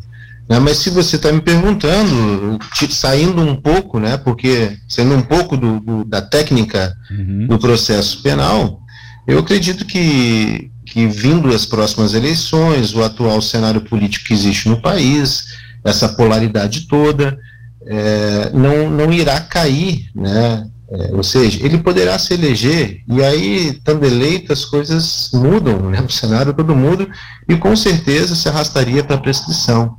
Né? 0.50 0.60
Mas 0.60 0.80
se 0.80 0.90
você 0.90 1.16
está 1.16 1.32
me 1.32 1.40
perguntando, 1.40 2.60
saindo 2.90 3.42
um 3.42 3.56
pouco, 3.56 4.02
né, 4.02 4.18
porque 4.18 4.78
saindo 4.86 5.16
um 5.16 5.22
pouco 5.22 5.56
do, 5.56 5.80
do 5.80 6.04
da 6.04 6.22
técnica 6.22 6.94
uhum. 7.10 7.48
do 7.48 7.58
processo 7.58 8.22
penal, 8.22 8.82
eu 9.26 9.40
acredito 9.40 9.86
que, 9.86 10.70
que 10.86 11.08
vindo 11.08 11.48
as 11.56 11.66
próximas 11.66 12.14
eleições, 12.14 12.94
o 12.94 13.02
atual 13.02 13.42
cenário 13.42 13.80
político 13.80 14.26
que 14.26 14.34
existe 14.34 14.68
no 14.68 14.82
país, 14.82 15.69
essa 15.84 16.10
polaridade 16.10 16.88
toda, 16.88 17.38
é, 17.86 18.52
não, 18.54 18.90
não 18.90 19.12
irá 19.12 19.40
cair, 19.40 20.10
né? 20.16 20.66
É, 20.92 21.14
ou 21.14 21.22
seja, 21.22 21.64
ele 21.64 21.78
poderá 21.78 22.18
se 22.18 22.34
eleger 22.34 23.02
e 23.08 23.24
aí, 23.24 23.70
estando 23.70 24.04
eleito, 24.06 24.52
as 24.52 24.66
coisas 24.66 25.30
mudam, 25.32 25.92
né? 25.92 26.02
o 26.02 26.10
cenário 26.10 26.52
todo 26.52 26.76
muda 26.76 27.08
e 27.48 27.56
com 27.56 27.76
certeza 27.76 28.34
se 28.34 28.50
arrastaria 28.50 29.04
para 29.04 29.16
a 29.16 29.20
prescrição. 29.20 29.96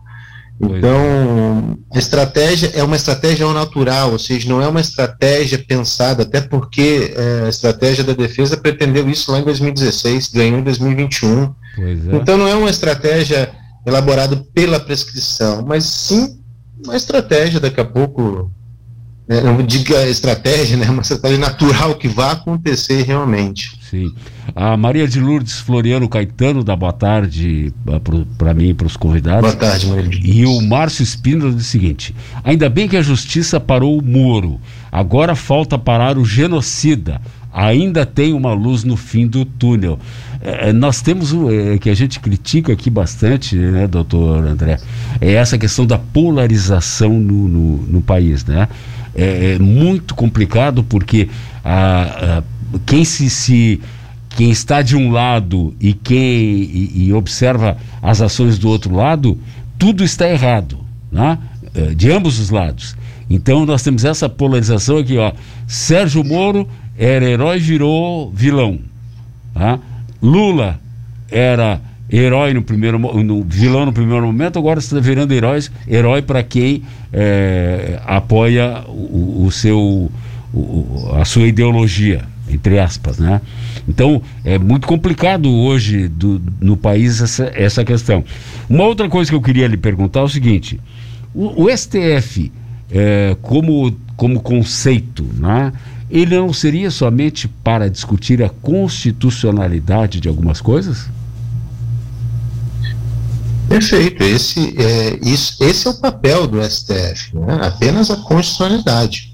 Então, 0.61 1.79
a 1.95 1.99
estratégia 1.99 2.71
é 2.75 2.83
uma 2.83 2.97
estratégia 2.97 3.47
ao 3.47 3.55
natural, 3.55 4.13
ou 4.13 4.19
seja, 4.19 4.47
não 4.49 4.61
é 4.61 4.69
uma 4.69 4.81
estratégia 4.81 5.59
pensada, 5.59 6.25
até 6.25 6.41
porque 6.41 7.15
é, 7.17 7.47
a 7.47 7.49
estratégia 7.49 8.05
da 8.05 8.13
defesa 8.13 8.59
pretendeu 8.59 9.09
isso 9.09 9.33
lá 9.33 9.39
em 9.39 9.45
2016, 9.45 10.29
ganhou 10.29 10.59
em 10.59 10.63
2021. 10.63 11.45
É. 11.79 12.17
Então, 12.17 12.37
não 12.37 12.47
é 12.47 12.55
uma 12.55 12.69
estratégia 12.69 13.51
elaborado 13.87 14.45
pela 14.55 14.79
prescrição, 14.79 15.65
mas 15.67 15.85
sim 15.85 16.41
uma 16.85 16.97
estratégia 16.97 17.61
daqui 17.61 17.81
a 17.81 17.85
pouco, 17.85 18.51
né, 19.29 19.41
não 19.41 19.63
diga 19.63 20.09
estratégia, 20.09 20.77
né, 20.77 20.89
uma 20.89 21.03
estratégia 21.03 21.39
natural 21.39 21.95
que 21.95 22.09
vai 22.09 22.33
acontecer 22.33 23.03
realmente. 23.03 23.79
Sim. 23.83 24.13
A 24.55 24.77
Maria 24.77 25.07
de 25.07 25.21
Lourdes 25.21 25.59
Floriano 25.59 26.09
Caetano 26.09 26.63
dá 26.65 26.75
boa 26.75 26.93
tarde 26.93 27.73
ah, 27.89 28.01
para 28.39 28.55
mim 28.55 28.69
e 28.69 28.75
para 28.75 28.87
os 28.87 28.97
convidados. 28.97 29.43
Boa 29.43 29.57
tarde, 29.57 29.87
Maria 29.87 30.09
de 30.09 30.17
Lourdes. 30.17 30.37
E 30.37 30.47
o 30.47 30.61
Márcio 30.61 31.03
Espíndola 31.03 31.53
diz 31.53 31.67
o 31.67 31.69
seguinte: 31.69 32.15
ainda 32.45 32.69
bem 32.69 32.89
que 32.89 32.97
a 32.97 33.03
justiça 33.03 33.61
parou 33.61 33.99
o 33.99 34.03
Moro, 34.03 34.61
agora 34.91 35.35
falta 35.35 35.79
parar 35.79 36.17
o 36.19 36.25
genocida. 36.25 37.21
Ainda 37.53 38.07
tem 38.07 38.33
uma 38.33 38.53
luz 38.53 38.85
no 38.85 38.97
fim 38.97 39.27
do 39.27 39.45
túnel. 39.45 39.99
É, 40.41 40.73
nós 40.73 41.03
temos 41.03 41.33
o 41.33 41.51
é, 41.51 41.79
que 41.79 41.91
a 41.91 41.95
gente 41.95 42.21
critica 42.21 42.73
aqui 42.73 42.89
bastante, 42.89 43.57
né, 43.57 43.87
doutor 43.87 44.47
André? 44.47 44.79
É 45.21 45.33
essa 45.33 45.59
questão 45.59 45.85
da 45.85 45.99
polarização 45.99 47.11
no, 47.11 47.49
no, 47.49 47.77
no 47.87 48.01
país, 48.01 48.45
né? 48.45 48.69
É, 49.15 49.55
é, 49.55 49.59
muito 49.59 50.15
complicado 50.15 50.85
porque 50.85 51.29
a, 51.65 52.39
a 52.39 52.79
quem 52.87 53.05
se, 53.05 53.29
se 53.29 53.81
quem 54.31 54.51
está 54.51 54.81
de 54.81 54.97
um 54.97 55.11
lado 55.11 55.75
e 55.81 55.93
quem 55.93 56.17
e, 56.17 57.07
e, 57.07 57.13
observa 57.13 57.77
as 58.01 58.21
ações 58.21 58.59
do 58.59 58.69
outro 58.69 58.95
lado, 58.95 59.37
tudo 59.77 60.05
está 60.05 60.29
errado, 60.29 60.79
né? 61.11 61.39
É, 61.75 61.95
de 61.95 62.11
ambos 62.11 62.39
os 62.39 62.51
lados. 62.51 62.97
Então 63.29 63.67
nós 63.67 63.83
temos 63.83 64.05
essa 64.05 64.29
polarização 64.29 64.99
aqui, 64.99 65.19
ó. 65.19 65.33
Sérgio 65.67 66.25
Moro 66.25 66.67
era 67.01 67.25
herói, 67.25 67.59
virou 67.59 68.31
vilão. 68.31 68.79
Tá? 69.55 69.79
Lula 70.23 70.79
era 71.31 71.81
herói 72.13 72.53
no 72.53 72.61
primeiro 72.61 72.99
no, 72.99 73.43
vilão 73.43 73.87
no 73.87 73.93
primeiro 73.93 74.27
momento, 74.27 74.59
agora 74.59 74.79
está 74.79 75.01
virando 75.01 75.33
heróis, 75.33 75.73
herói 75.89 76.21
para 76.21 76.43
quem 76.43 76.83
é, 77.11 77.99
apoia 78.05 78.85
o, 78.87 79.47
o 79.47 79.51
seu 79.51 80.11
o, 80.53 81.13
a 81.15 81.25
sua 81.25 81.47
ideologia 81.47 82.25
entre 82.51 82.81
aspas, 82.81 83.19
né? 83.19 83.41
Então 83.89 84.21
é 84.45 84.59
muito 84.59 84.87
complicado 84.87 85.49
hoje 85.49 86.09
do, 86.09 86.43
no 86.61 86.77
país 86.77 87.23
essa, 87.23 87.51
essa 87.55 87.85
questão. 87.85 88.25
Uma 88.69 88.85
outra 88.85 89.09
coisa 89.09 89.31
que 89.31 89.37
eu 89.37 89.41
queria 89.41 89.69
lhe 89.69 89.77
perguntar 89.77 90.21
é 90.21 90.25
o 90.25 90.29
seguinte: 90.29 90.79
o, 91.33 91.65
o 91.65 91.77
STF 91.77 92.53
é, 92.91 93.37
como 93.41 93.97
como 94.17 94.41
conceito, 94.41 95.25
né? 95.39 95.73
Ele 96.11 96.37
não 96.37 96.53
seria 96.53 96.91
somente 96.91 97.47
para 97.47 97.89
discutir 97.89 98.43
a 98.43 98.49
constitucionalidade 98.49 100.21
de 100.21 100.29
algumas 100.29 100.61
coisas? 100.61 101.09
Perfeito, 103.69 104.25
esse 104.25 104.75
é, 104.77 105.19
isso, 105.23 105.63
esse 105.63 105.87
é 105.87 105.91
o 105.91 105.95
papel 105.95 106.49
do 106.49 106.61
STF, 106.61 107.37
né? 107.37 107.61
apenas 107.63 108.11
a 108.11 108.17
constitucionalidade. 108.17 109.33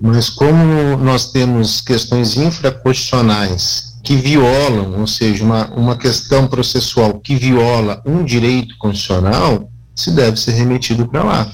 Mas 0.00 0.28
como 0.30 0.96
nós 0.98 1.32
temos 1.32 1.80
questões 1.80 2.36
infraconstitucionais 2.36 3.96
que 4.04 4.14
violam, 4.14 5.00
ou 5.00 5.06
seja, 5.08 5.42
uma, 5.42 5.66
uma 5.74 5.96
questão 5.96 6.46
processual 6.46 7.18
que 7.18 7.34
viola 7.34 8.00
um 8.06 8.24
direito 8.24 8.78
constitucional, 8.78 9.68
se 9.96 10.12
deve 10.12 10.36
ser 10.36 10.52
remetido 10.52 11.08
para 11.08 11.24
lá. 11.24 11.52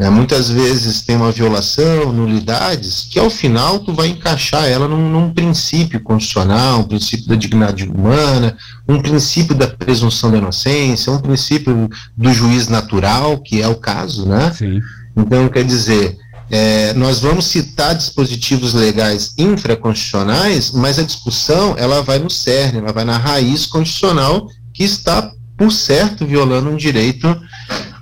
É, 0.00 0.08
muitas 0.08 0.48
vezes 0.48 1.02
tem 1.02 1.14
uma 1.14 1.30
violação, 1.30 2.10
nulidades, 2.10 3.06
que 3.10 3.18
ao 3.18 3.28
final 3.28 3.80
tu 3.80 3.92
vai 3.92 4.08
encaixar 4.08 4.64
ela 4.64 4.88
num, 4.88 5.10
num, 5.10 5.30
princípio 5.30 6.00
constitucional, 6.00 6.80
um 6.80 6.84
princípio 6.84 7.28
da 7.28 7.34
dignidade 7.34 7.84
humana, 7.84 8.56
um 8.88 8.98
princípio 8.98 9.54
da 9.54 9.66
presunção 9.66 10.30
da 10.30 10.38
inocência, 10.38 11.12
um 11.12 11.18
princípio 11.18 11.86
do 12.16 12.32
juiz 12.32 12.66
natural, 12.66 13.36
que 13.40 13.60
é 13.60 13.68
o 13.68 13.74
caso, 13.74 14.26
né? 14.26 14.50
Sim. 14.56 14.80
Então, 15.14 15.50
quer 15.50 15.64
dizer, 15.64 16.16
é, 16.50 16.94
nós 16.94 17.20
vamos 17.20 17.48
citar 17.48 17.94
dispositivos 17.94 18.72
legais 18.72 19.34
infraconstitucionais, 19.36 20.70
mas 20.70 20.98
a 20.98 21.02
discussão 21.02 21.74
ela 21.76 22.00
vai 22.00 22.18
no 22.18 22.30
cerne, 22.30 22.78
ela 22.78 22.92
vai 22.92 23.04
na 23.04 23.18
raiz 23.18 23.66
constitucional 23.66 24.48
que 24.72 24.82
está, 24.82 25.30
por 25.58 25.70
certo, 25.70 26.26
violando 26.26 26.70
um 26.70 26.76
direito 26.76 27.38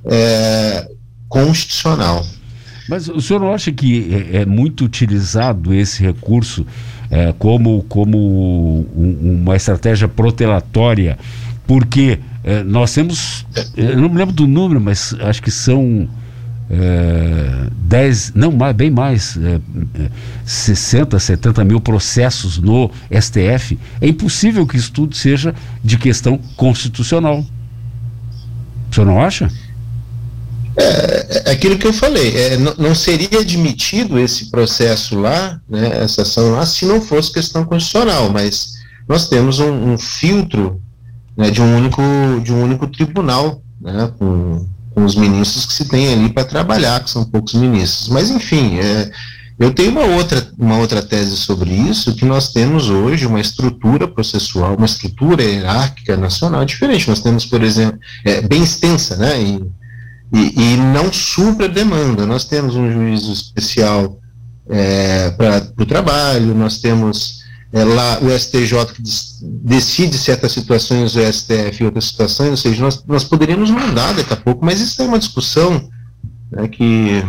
é, 0.04 0.88
constitucional. 1.28 2.26
Mas 2.88 3.08
o 3.08 3.20
senhor 3.20 3.40
não 3.40 3.52
acha 3.52 3.70
que 3.70 4.28
é, 4.32 4.38
é 4.38 4.46
muito 4.46 4.84
utilizado 4.84 5.74
esse 5.74 6.02
recurso 6.02 6.66
é, 7.10 7.34
como, 7.38 7.82
como 7.84 8.86
um, 8.96 9.40
uma 9.42 9.56
estratégia 9.56 10.08
protelatória? 10.08 11.18
Porque 11.66 12.18
é, 12.42 12.62
nós 12.62 12.94
temos, 12.94 13.46
eu 13.76 14.00
não 14.00 14.08
me 14.08 14.16
lembro 14.16 14.34
do 14.34 14.46
número, 14.46 14.80
mas 14.80 15.14
acho 15.20 15.42
que 15.42 15.50
são 15.50 16.08
é, 16.70 17.68
10, 17.76 18.32
não 18.34 18.52
mais, 18.52 18.74
bem 18.74 18.90
mais, 18.90 19.36
é, 19.36 19.60
60, 20.44 21.18
70 21.18 21.64
mil 21.64 21.80
processos 21.80 22.58
no 22.58 22.90
STF, 23.10 23.78
é 24.00 24.08
impossível 24.08 24.66
que 24.66 24.76
isso 24.76 24.92
tudo 24.92 25.14
seja 25.14 25.54
de 25.84 25.98
questão 25.98 26.38
constitucional. 26.56 27.44
O 28.90 28.94
senhor 28.94 29.06
não 29.06 29.20
acha? 29.20 29.50
É, 30.80 31.42
é 31.46 31.50
aquilo 31.50 31.76
que 31.76 31.86
eu 31.86 31.92
falei, 31.92 32.36
é, 32.36 32.56
não, 32.56 32.74
não, 32.78 32.94
seria 32.94 33.40
admitido 33.40 34.18
esse 34.18 34.50
processo 34.50 35.18
lá, 35.18 35.60
né, 35.68 36.02
essa 36.02 36.22
ação 36.22 36.52
lá, 36.52 36.64
se 36.64 36.84
não 36.84 37.00
fosse 37.00 37.32
questão 37.32 37.64
constitucional, 37.64 38.30
mas 38.30 38.74
nós 39.08 39.28
temos 39.28 39.58
um, 39.58 39.92
um 39.92 39.98
filtro 39.98 40.80
né, 41.36 41.50
de, 41.50 41.60
um 41.60 41.76
único, 41.76 42.02
de 42.44 42.52
um 42.52 42.62
único 42.62 42.86
tribunal, 42.86 43.60
né, 43.80 44.12
com 44.18 44.66
com 44.98 45.04
os 45.04 45.14
ministros 45.14 45.64
que 45.64 45.72
se 45.72 45.84
tem 45.84 46.12
ali 46.12 46.28
para 46.28 46.44
trabalhar, 46.44 47.02
que 47.04 47.10
são 47.10 47.24
poucos 47.24 47.54
ministros. 47.54 48.08
Mas, 48.08 48.30
enfim, 48.30 48.78
é, 48.78 49.10
eu 49.58 49.72
tenho 49.72 49.92
uma 49.92 50.04
outra, 50.04 50.44
uma 50.58 50.78
outra 50.78 51.00
tese 51.00 51.36
sobre 51.36 51.70
isso, 51.70 52.16
que 52.16 52.24
nós 52.24 52.52
temos 52.52 52.90
hoje 52.90 53.24
uma 53.24 53.40
estrutura 53.40 54.08
processual, 54.08 54.74
uma 54.74 54.86
estrutura 54.86 55.42
hierárquica 55.42 56.16
nacional 56.16 56.64
diferente. 56.64 57.08
Nós 57.08 57.20
temos, 57.20 57.46
por 57.46 57.62
exemplo, 57.62 57.98
é, 58.24 58.40
bem 58.40 58.62
extensa, 58.62 59.16
né, 59.16 59.40
e, 59.40 59.62
e, 60.32 60.74
e 60.74 60.76
não 60.76 61.12
supra 61.12 61.68
demanda. 61.68 62.26
Nós 62.26 62.44
temos 62.44 62.76
um 62.76 62.90
juízo 62.90 63.32
especial 63.32 64.18
é, 64.68 65.30
para 65.30 65.66
o 65.78 65.86
trabalho, 65.86 66.54
nós 66.54 66.78
temos 66.78 67.38
é, 67.72 67.84
lá 67.84 68.18
o 68.20 68.30
STJ 68.30 68.86
que 68.94 69.02
decide 69.42 70.16
certas 70.18 70.52
situações, 70.52 71.16
o 71.16 71.20
STF 71.20 71.82
e 71.82 71.84
outras 71.84 72.06
situações, 72.06 72.50
ou 72.50 72.56
seja, 72.56 72.82
nós, 72.82 73.04
nós 73.06 73.24
poderíamos 73.24 73.70
mandar 73.70 74.14
daqui 74.14 74.32
a 74.32 74.36
pouco, 74.36 74.64
mas 74.64 74.80
isso 74.80 75.00
é 75.02 75.04
uma 75.04 75.18
discussão 75.18 75.88
né, 76.50 76.68
que, 76.68 77.22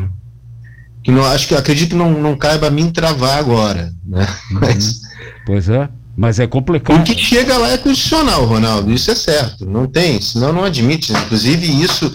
que 1.04 1.12
não, 1.12 1.26
acho 1.26 1.48
que 1.48 1.56
acredito 1.56 1.90
que 1.90 1.96
não, 1.96 2.12
não 2.12 2.38
caiba 2.38 2.68
a 2.68 2.72
mim 2.72 2.92
travar 2.92 3.38
agora. 3.38 3.94
Né? 4.06 4.28
Uhum. 4.52 4.60
Mas, 4.60 5.02
pois 5.46 5.70
é, 5.70 5.90
mas 6.16 6.40
é 6.40 6.48
complicado. 6.48 7.00
O 7.00 7.04
que 7.04 7.18
chega 7.18 7.58
lá 7.58 7.72
é 7.72 7.78
constitucional, 7.78 8.46
Ronaldo, 8.46 8.92
isso 8.92 9.12
é 9.12 9.16
certo, 9.16 9.66
não 9.66 9.88
tem, 9.88 10.22
senão 10.22 10.52
não 10.52 10.64
admite. 10.64 11.12
Inclusive, 11.12 11.66
isso, 11.82 12.14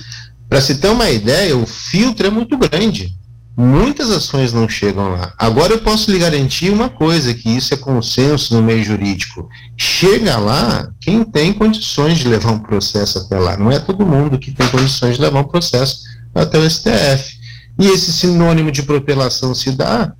para 0.54 0.60
se 0.60 0.76
ter 0.76 0.86
uma 0.86 1.10
ideia, 1.10 1.56
o 1.56 1.66
filtro 1.66 2.28
é 2.28 2.30
muito 2.30 2.56
grande. 2.56 3.12
Muitas 3.56 4.08
ações 4.08 4.52
não 4.52 4.68
chegam 4.68 5.08
lá. 5.08 5.34
Agora 5.36 5.72
eu 5.72 5.80
posso 5.80 6.12
lhe 6.12 6.16
garantir 6.20 6.70
uma 6.70 6.88
coisa, 6.88 7.34
que 7.34 7.48
isso 7.48 7.74
é 7.74 7.76
consenso 7.76 8.54
no 8.54 8.62
meio 8.62 8.84
jurídico. 8.84 9.48
Chega 9.76 10.38
lá 10.38 10.88
quem 11.00 11.24
tem 11.24 11.52
condições 11.52 12.18
de 12.18 12.28
levar 12.28 12.52
um 12.52 12.60
processo 12.60 13.18
até 13.18 13.36
lá. 13.36 13.56
Não 13.56 13.72
é 13.72 13.80
todo 13.80 14.06
mundo 14.06 14.38
que 14.38 14.52
tem 14.52 14.68
condições 14.68 15.16
de 15.16 15.22
levar 15.22 15.40
um 15.40 15.48
processo 15.48 16.02
até 16.32 16.56
o 16.56 16.70
STF. 16.70 17.36
E 17.76 17.88
esse 17.88 18.12
sinônimo 18.12 18.70
de 18.70 18.84
protelação 18.84 19.56
se 19.56 19.72
dá 19.72 20.12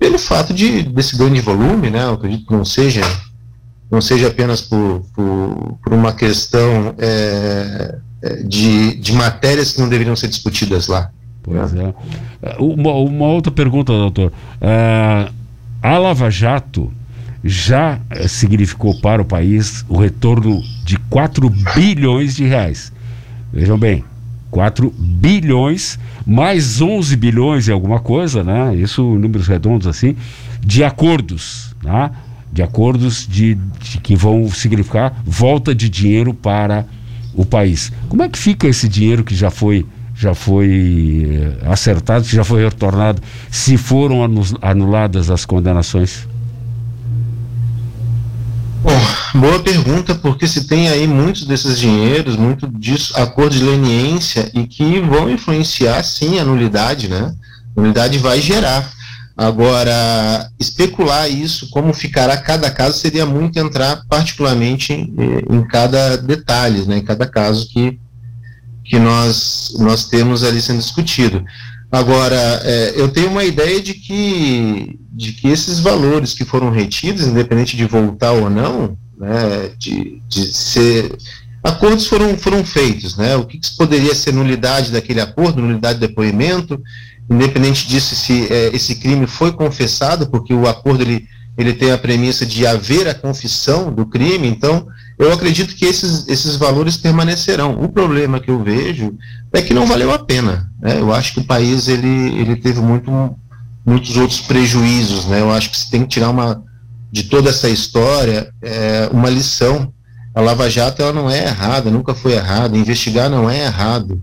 pelo 0.00 0.18
fato 0.18 0.52
de 0.52 0.82
desse 0.82 1.16
grande 1.16 1.40
volume, 1.40 1.90
né? 1.90 2.02
Eu 2.02 2.14
acredito 2.14 2.44
que 2.44 2.52
não 2.52 2.64
seja 2.64 3.02
não 3.88 4.00
seja 4.00 4.26
apenas 4.26 4.62
por, 4.62 5.04
por, 5.14 5.78
por 5.80 5.92
uma 5.92 6.12
questão 6.12 6.92
é, 6.98 7.98
de, 8.44 8.94
de 8.96 9.12
matérias 9.12 9.72
que 9.72 9.80
não 9.80 9.88
deveriam 9.88 10.16
ser 10.16 10.28
discutidas 10.28 10.86
lá. 10.86 11.10
Pois 11.42 11.74
é. 11.74 11.94
é. 12.42 12.56
Uma, 12.58 12.92
uma 12.92 13.26
outra 13.26 13.50
pergunta, 13.50 13.92
doutor. 13.92 14.32
Uh, 14.60 15.32
a 15.82 15.98
Lava 15.98 16.30
Jato 16.30 16.92
já 17.44 17.98
eh, 18.10 18.28
significou 18.28 19.00
para 19.00 19.20
o 19.20 19.24
país 19.24 19.84
o 19.88 19.96
retorno 19.96 20.62
de 20.84 20.96
4 20.96 21.50
bilhões 21.74 22.36
de 22.36 22.44
reais. 22.44 22.92
Vejam 23.52 23.76
bem, 23.76 24.04
4 24.50 24.94
bilhões 24.96 25.98
mais 26.24 26.80
11 26.80 27.16
bilhões 27.16 27.66
e 27.66 27.72
alguma 27.72 27.98
coisa, 27.98 28.44
né? 28.44 28.76
Isso 28.76 29.02
números 29.02 29.48
redondos 29.48 29.88
assim, 29.88 30.14
de 30.60 30.84
acordos, 30.84 31.74
tá? 31.82 32.12
De 32.52 32.62
acordos 32.62 33.26
de, 33.26 33.54
de 33.80 33.98
que 33.98 34.14
vão 34.14 34.48
significar 34.48 35.20
volta 35.24 35.74
de 35.74 35.88
dinheiro 35.88 36.32
para 36.32 36.82
o 36.82 37.01
país. 37.44 37.92
Como 38.08 38.22
é 38.22 38.28
que 38.28 38.38
fica 38.38 38.66
esse 38.66 38.88
dinheiro 38.88 39.24
que 39.24 39.34
já 39.34 39.50
foi 39.50 39.86
já 40.14 40.34
foi 40.34 41.26
eh, 41.62 41.70
acertado, 41.70 42.24
já 42.24 42.44
foi 42.44 42.62
retornado, 42.62 43.20
se 43.50 43.76
foram 43.78 44.20
anuladas 44.60 45.30
as 45.30 45.44
condenações? 45.44 46.28
Bom, 48.82 49.00
Boa 49.34 49.60
pergunta, 49.60 50.14
porque 50.14 50.46
se 50.46 50.66
tem 50.66 50.88
aí 50.88 51.06
muitos 51.06 51.46
desses 51.46 51.78
dinheiros, 51.78 52.36
muito 52.36 52.68
disso, 52.68 53.14
acordos 53.16 53.58
de 53.58 53.64
leniência 53.64 54.50
e 54.52 54.66
que 54.66 55.00
vão 55.00 55.30
influenciar 55.30 56.02
sim 56.02 56.38
a 56.38 56.44
nulidade, 56.44 57.08
né? 57.08 57.34
A 57.74 57.80
nulidade 57.80 58.18
vai 58.18 58.42
gerar. 58.42 58.92
Agora, 59.42 60.48
especular 60.60 61.28
isso, 61.28 61.68
como 61.70 61.92
ficará 61.92 62.36
cada 62.36 62.70
caso, 62.70 62.96
seria 62.96 63.26
muito 63.26 63.58
entrar 63.58 64.04
particularmente 64.08 64.92
em, 64.92 65.12
em 65.50 65.66
cada 65.66 66.16
detalhe, 66.16 66.82
né? 66.86 66.98
Em 66.98 67.04
cada 67.04 67.26
caso 67.26 67.68
que, 67.68 67.98
que 68.84 69.00
nós, 69.00 69.74
nós 69.80 70.08
temos 70.08 70.44
ali 70.44 70.62
sendo 70.62 70.78
discutido. 70.78 71.44
Agora, 71.90 72.36
é, 72.62 72.92
eu 72.94 73.08
tenho 73.08 73.30
uma 73.30 73.42
ideia 73.42 73.82
de 73.82 73.94
que, 73.94 74.96
de 75.10 75.32
que 75.32 75.48
esses 75.48 75.80
valores 75.80 76.34
que 76.34 76.44
foram 76.44 76.70
retidos, 76.70 77.26
independente 77.26 77.76
de 77.76 77.84
voltar 77.84 78.30
ou 78.30 78.48
não, 78.48 78.96
né, 79.18 79.72
de, 79.76 80.22
de 80.28 80.54
ser. 80.54 81.16
Acordos 81.64 82.06
foram, 82.06 82.38
foram 82.38 82.64
feitos, 82.64 83.16
né? 83.16 83.34
O 83.34 83.44
que, 83.44 83.58
que 83.58 83.76
poderia 83.76 84.14
ser 84.14 84.32
nulidade 84.32 84.92
daquele 84.92 85.20
acordo, 85.20 85.60
nulidade 85.60 85.98
de 85.98 86.06
depoimento, 86.06 86.80
independente 87.32 87.86
disso, 87.86 88.14
se 88.14 88.52
é, 88.52 88.70
esse 88.74 88.96
crime 88.96 89.26
foi 89.26 89.52
confessado, 89.52 90.28
porque 90.28 90.52
o 90.52 90.68
acordo 90.68 91.02
ele, 91.02 91.26
ele 91.56 91.72
tem 91.72 91.92
a 91.92 91.98
premissa 91.98 92.44
de 92.44 92.66
haver 92.66 93.08
a 93.08 93.14
confissão 93.14 93.92
do 93.92 94.06
crime, 94.06 94.48
então 94.48 94.86
eu 95.18 95.32
acredito 95.32 95.74
que 95.74 95.84
esses, 95.84 96.26
esses 96.26 96.56
valores 96.56 96.96
permanecerão. 96.96 97.80
O 97.80 97.88
problema 97.88 98.40
que 98.40 98.50
eu 98.50 98.62
vejo 98.62 99.14
é 99.52 99.62
que 99.62 99.74
não 99.74 99.86
valeu 99.86 100.12
a 100.12 100.18
pena. 100.18 100.68
Né? 100.80 100.98
Eu 100.98 101.12
acho 101.12 101.34
que 101.34 101.40
o 101.40 101.44
país 101.44 101.86
ele, 101.86 102.08
ele 102.40 102.56
teve 102.56 102.80
muito, 102.80 103.10
muitos 103.84 104.16
outros 104.16 104.40
prejuízos. 104.40 105.26
Né? 105.26 105.40
Eu 105.40 105.52
acho 105.52 105.70
que 105.70 105.78
você 105.78 105.90
tem 105.90 106.02
que 106.02 106.08
tirar 106.08 106.30
uma, 106.30 106.62
de 107.10 107.24
toda 107.24 107.50
essa 107.50 107.68
história 107.68 108.52
é, 108.60 109.08
uma 109.12 109.30
lição. 109.30 109.92
A 110.34 110.40
Lava 110.40 110.68
Jato 110.68 111.02
ela 111.02 111.12
não 111.12 111.30
é 111.30 111.44
errada, 111.44 111.90
nunca 111.90 112.14
foi 112.14 112.32
errada. 112.32 112.76
Investigar 112.76 113.30
não 113.30 113.48
é 113.48 113.66
errado. 113.66 114.20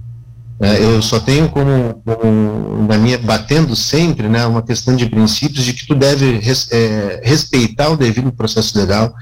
É, 0.62 0.84
eu 0.84 1.02
só 1.02 1.20
tenho 1.20 1.48
como, 1.50 2.02
como, 2.06 2.86
na 2.86 2.98
minha 2.98 3.18
batendo 3.18 3.76
sempre, 3.76 4.28
né, 4.28 4.46
uma 4.46 4.62
questão 4.62 4.94
de 4.94 5.06
princípios 5.06 5.64
de 5.64 5.74
que 5.74 5.88
tu 5.88 5.96
deve 5.96 6.38
res, 6.38 6.70
é, 6.72 7.22
respeitar 7.24 7.90
o 7.90 7.98
devido 7.98 8.32
processo 8.32 8.78
legal, 8.78 9.14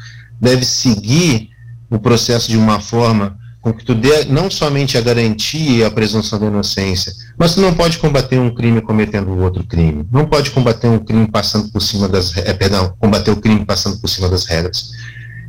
deve 0.42 0.66
seguir 0.66 1.50
o 1.90 2.00
processo 2.00 2.50
de 2.50 2.58
uma 2.58 2.80
forma 2.80 3.38
com 3.62 3.74
que 3.74 3.84
tu 3.84 3.94
dê 3.94 4.26
não 4.26 4.50
somente 4.50 4.98
a 4.98 5.02
garantia 5.02 5.78
e 5.78 5.84
a 5.84 5.92
presunção 5.92 6.40
da 6.40 6.48
inocência, 6.48 7.14
mas 7.38 7.54
tu 7.54 7.62
não 7.62 7.74
pode 7.74 8.00
combater 8.00 8.40
um 8.40 8.54
crime 8.54 8.82
cometendo 8.82 9.38
outro 9.38 9.64
crime. 9.64 10.08
Não 10.12 10.26
pode 10.26 10.52
combater 10.52 10.88
um 10.88 11.00
crime 11.00 11.28
passando 11.30 11.70
por 11.70 11.82
cima 11.82 12.08
das, 12.08 12.36
é, 12.38 12.54
perdão, 12.54 12.96
combater 13.00 13.32
o 13.32 13.36
crime 13.36 13.66
passando 13.66 14.00
por 14.00 14.10
cima 14.10 14.30
das 14.30 14.46
regras. 14.46 14.92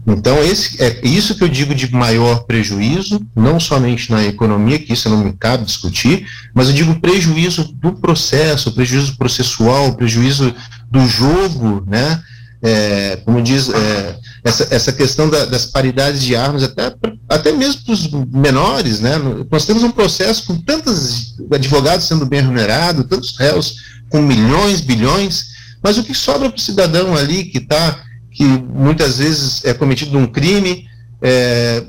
Então, 0.07 0.43
esse, 0.43 0.83
é 0.83 1.01
isso 1.07 1.35
que 1.35 1.45
eu 1.45 1.49
digo 1.49 1.75
de 1.75 1.93
maior 1.93 2.45
prejuízo, 2.45 3.21
não 3.37 3.61
somente 3.61 4.11
na 4.11 4.25
economia, 4.25 4.79
que 4.79 4.93
isso 4.93 5.09
não 5.09 5.23
me 5.25 5.33
cabe 5.33 5.65
discutir, 5.65 6.27
mas 6.55 6.69
eu 6.69 6.75
digo 6.75 7.01
prejuízo 7.01 7.73
do 7.75 7.93
processo, 7.93 8.73
prejuízo 8.73 9.17
processual, 9.17 9.95
prejuízo 9.95 10.55
do 10.91 11.07
jogo, 11.07 11.85
né? 11.87 12.23
É, 12.61 13.21
como 13.25 13.41
diz, 13.41 13.69
é, 13.69 14.17
essa, 14.43 14.67
essa 14.71 14.93
questão 14.93 15.31
da, 15.31 15.45
das 15.45 15.67
paridades 15.67 16.23
de 16.23 16.35
armas, 16.35 16.65
até, 16.65 16.93
até 17.29 17.53
mesmo 17.53 17.83
para 17.83 17.95
os 17.95 18.11
menores, 18.11 19.01
né? 19.01 19.13
Nós 19.51 19.65
temos 19.65 19.83
um 19.83 19.91
processo 19.91 20.47
com 20.47 20.57
tantos 20.57 21.37
advogados 21.53 22.07
sendo 22.07 22.27
bem 22.27 22.41
remunerados, 22.41 23.07
tantos 23.09 23.37
réus 23.37 23.77
com 24.09 24.23
milhões, 24.23 24.81
bilhões, 24.81 25.47
mas 25.83 25.99
o 25.99 26.03
que 26.03 26.15
sobra 26.15 26.49
para 26.49 26.59
o 26.59 26.61
cidadão 26.61 27.15
ali 27.15 27.45
que 27.45 27.59
está 27.59 28.03
que 28.39 28.45
muitas 28.45 29.19
vezes 29.19 29.65
é 29.65 29.75
cometido 29.75 30.17
um 30.17 30.25
crime, 30.25 30.87
é, 31.21 31.85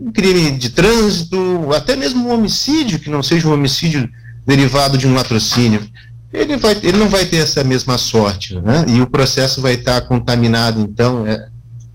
um 0.00 0.10
crime 0.10 0.50
de 0.50 0.70
trânsito, 0.70 1.72
até 1.72 1.94
mesmo 1.94 2.26
um 2.26 2.34
homicídio, 2.34 2.98
que 2.98 3.08
não 3.08 3.22
seja 3.22 3.46
um 3.46 3.52
homicídio 3.52 4.10
derivado 4.44 4.98
de 4.98 5.06
um 5.06 5.14
latrocínio, 5.14 5.80
ele, 6.32 6.56
vai, 6.56 6.76
ele 6.82 6.98
não 6.98 7.08
vai 7.08 7.24
ter 7.24 7.36
essa 7.36 7.62
mesma 7.62 7.96
sorte, 7.98 8.56
né? 8.56 8.84
E 8.88 9.00
o 9.00 9.06
processo 9.06 9.60
vai 9.60 9.74
estar 9.74 10.00
contaminado, 10.00 10.80
então, 10.80 11.24
é, 11.24 11.46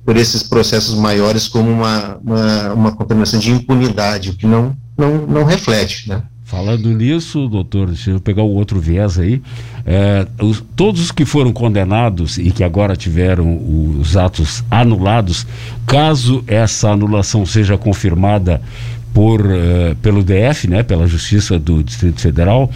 por 0.05 0.15
esses 0.15 0.41
processos 0.41 0.95
maiores 0.95 1.49
como 1.49 1.69
uma, 1.69 2.17
uma, 2.23 2.73
uma 2.73 2.91
contaminação 2.93 3.41
de 3.41 3.51
impunidade, 3.51 4.29
o 4.29 4.35
que 4.35 4.47
não, 4.47 4.73
não, 4.97 5.27
não 5.27 5.43
reflete, 5.43 6.07
né? 6.07 6.23
Falando 6.47 6.93
nisso, 6.93 7.49
doutor, 7.49 7.87
deixa 7.87 8.11
eu 8.11 8.21
pegar 8.21 8.41
o 8.41 8.53
outro 8.53 8.79
viés 8.79 9.19
aí. 9.19 9.41
É, 9.85 10.25
os, 10.41 10.63
todos 10.77 11.01
os 11.01 11.11
que 11.11 11.25
foram 11.25 11.51
condenados 11.51 12.37
e 12.37 12.51
que 12.51 12.63
agora 12.63 12.95
tiveram 12.95 13.59
os 13.99 14.15
atos 14.15 14.63
anulados, 14.71 15.45
caso 15.85 16.41
essa 16.47 16.89
anulação 16.89 17.45
seja 17.45 17.77
confirmada 17.77 18.61
por, 19.13 19.41
uh, 19.41 19.93
pelo 20.01 20.23
DF, 20.23 20.69
né, 20.69 20.83
pela 20.83 21.05
Justiça 21.05 21.59
do 21.59 21.83
Distrito 21.83 22.21
Federal, 22.21 22.71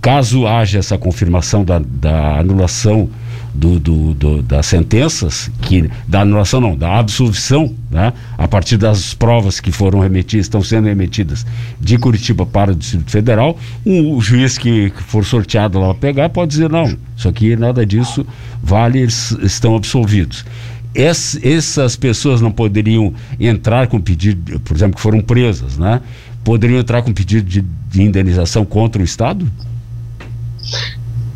caso 0.00 0.46
haja 0.46 0.78
essa 0.78 0.96
confirmação 0.96 1.64
da, 1.64 1.80
da 1.80 2.38
anulação 2.38 3.10
do, 3.56 3.80
do, 3.80 4.14
do, 4.14 4.42
das 4.42 4.66
sentenças, 4.66 5.50
que 5.62 5.90
da 6.06 6.20
anulação 6.20 6.60
não, 6.60 6.76
da 6.76 6.98
absolvição, 6.98 7.74
né, 7.90 8.12
a 8.36 8.46
partir 8.46 8.76
das 8.76 9.14
provas 9.14 9.60
que 9.60 9.72
foram 9.72 10.00
remetidas, 10.00 10.46
estão 10.46 10.62
sendo 10.62 10.86
remetidas 10.86 11.46
de 11.80 11.96
Curitiba 11.96 12.44
para 12.44 12.72
o 12.72 12.74
Distrito 12.74 13.10
Federal, 13.10 13.58
um, 13.84 14.14
o 14.14 14.20
juiz 14.20 14.58
que, 14.58 14.92
for 15.08 15.24
sorteado 15.24 15.78
lá 15.80 15.94
pegar 15.94 16.28
pode 16.28 16.50
dizer 16.50 16.68
não, 16.68 16.96
isso 17.16 17.28
aqui 17.28 17.56
nada 17.56 17.86
disso 17.86 18.26
vale, 18.62 19.00
eles 19.00 19.30
estão 19.42 19.74
absolvidos. 19.74 20.44
Es, 20.94 21.38
essas 21.42 21.96
pessoas 21.96 22.40
não 22.40 22.50
poderiam 22.50 23.12
entrar 23.38 23.86
com 23.86 24.00
pedido, 24.00 24.60
por 24.60 24.76
exemplo, 24.76 24.96
que 24.96 25.02
foram 25.02 25.20
presas, 25.20 25.76
né? 25.76 26.00
Poderiam 26.42 26.80
entrar 26.80 27.02
com 27.02 27.12
pedido 27.12 27.46
de, 27.46 27.60
de 27.90 28.02
indenização 28.02 28.64
contra 28.64 29.02
o 29.02 29.04
Estado? 29.04 29.46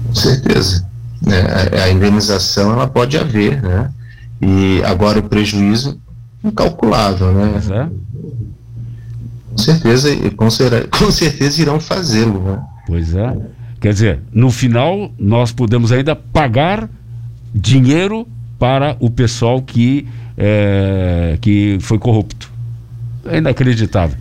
Com 0.06 0.14
certeza 0.14 0.89
né, 1.20 1.42
a 1.84 1.90
indenização 1.90 2.72
ela 2.72 2.86
pode 2.86 3.16
haver, 3.16 3.62
né? 3.62 3.90
E 4.40 4.82
agora 4.84 5.18
o 5.18 5.22
prejuízo 5.22 6.00
incalculável, 6.42 7.32
né? 7.32 7.60
É. 7.70 7.88
Com 9.50 9.58
certeza, 9.58 10.16
com, 10.36 10.48
com 10.98 11.10
certeza 11.10 11.60
irão 11.60 11.78
fazê-lo, 11.78 12.42
né? 12.42 12.62
Pois 12.86 13.14
é. 13.14 13.36
Quer 13.80 13.92
dizer, 13.92 14.20
no 14.32 14.50
final 14.50 15.10
nós 15.18 15.52
podemos 15.52 15.92
ainda 15.92 16.14
pagar 16.14 16.88
dinheiro 17.54 18.26
para 18.58 18.96
o 19.00 19.10
pessoal 19.10 19.60
que, 19.62 20.06
é, 20.36 21.38
que 21.40 21.78
foi 21.80 21.98
corrupto. 21.98 22.50
É 23.24 23.38
inacreditável. 23.38 24.16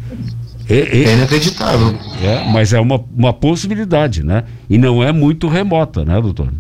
É, 0.70 0.78
é, 0.78 1.04
é 1.04 1.14
inacreditável. 1.14 1.97
É, 2.22 2.50
mas 2.52 2.74
é 2.74 2.80
uma, 2.80 3.04
uma 3.16 3.34
possibilidade, 3.34 4.24
né? 4.24 4.43
E 4.70 4.78
não 4.78 5.04
é 5.04 5.12
muito 5.12 5.47
remota, 5.47 6.06
né, 6.06 6.22
doutor? 6.22 6.54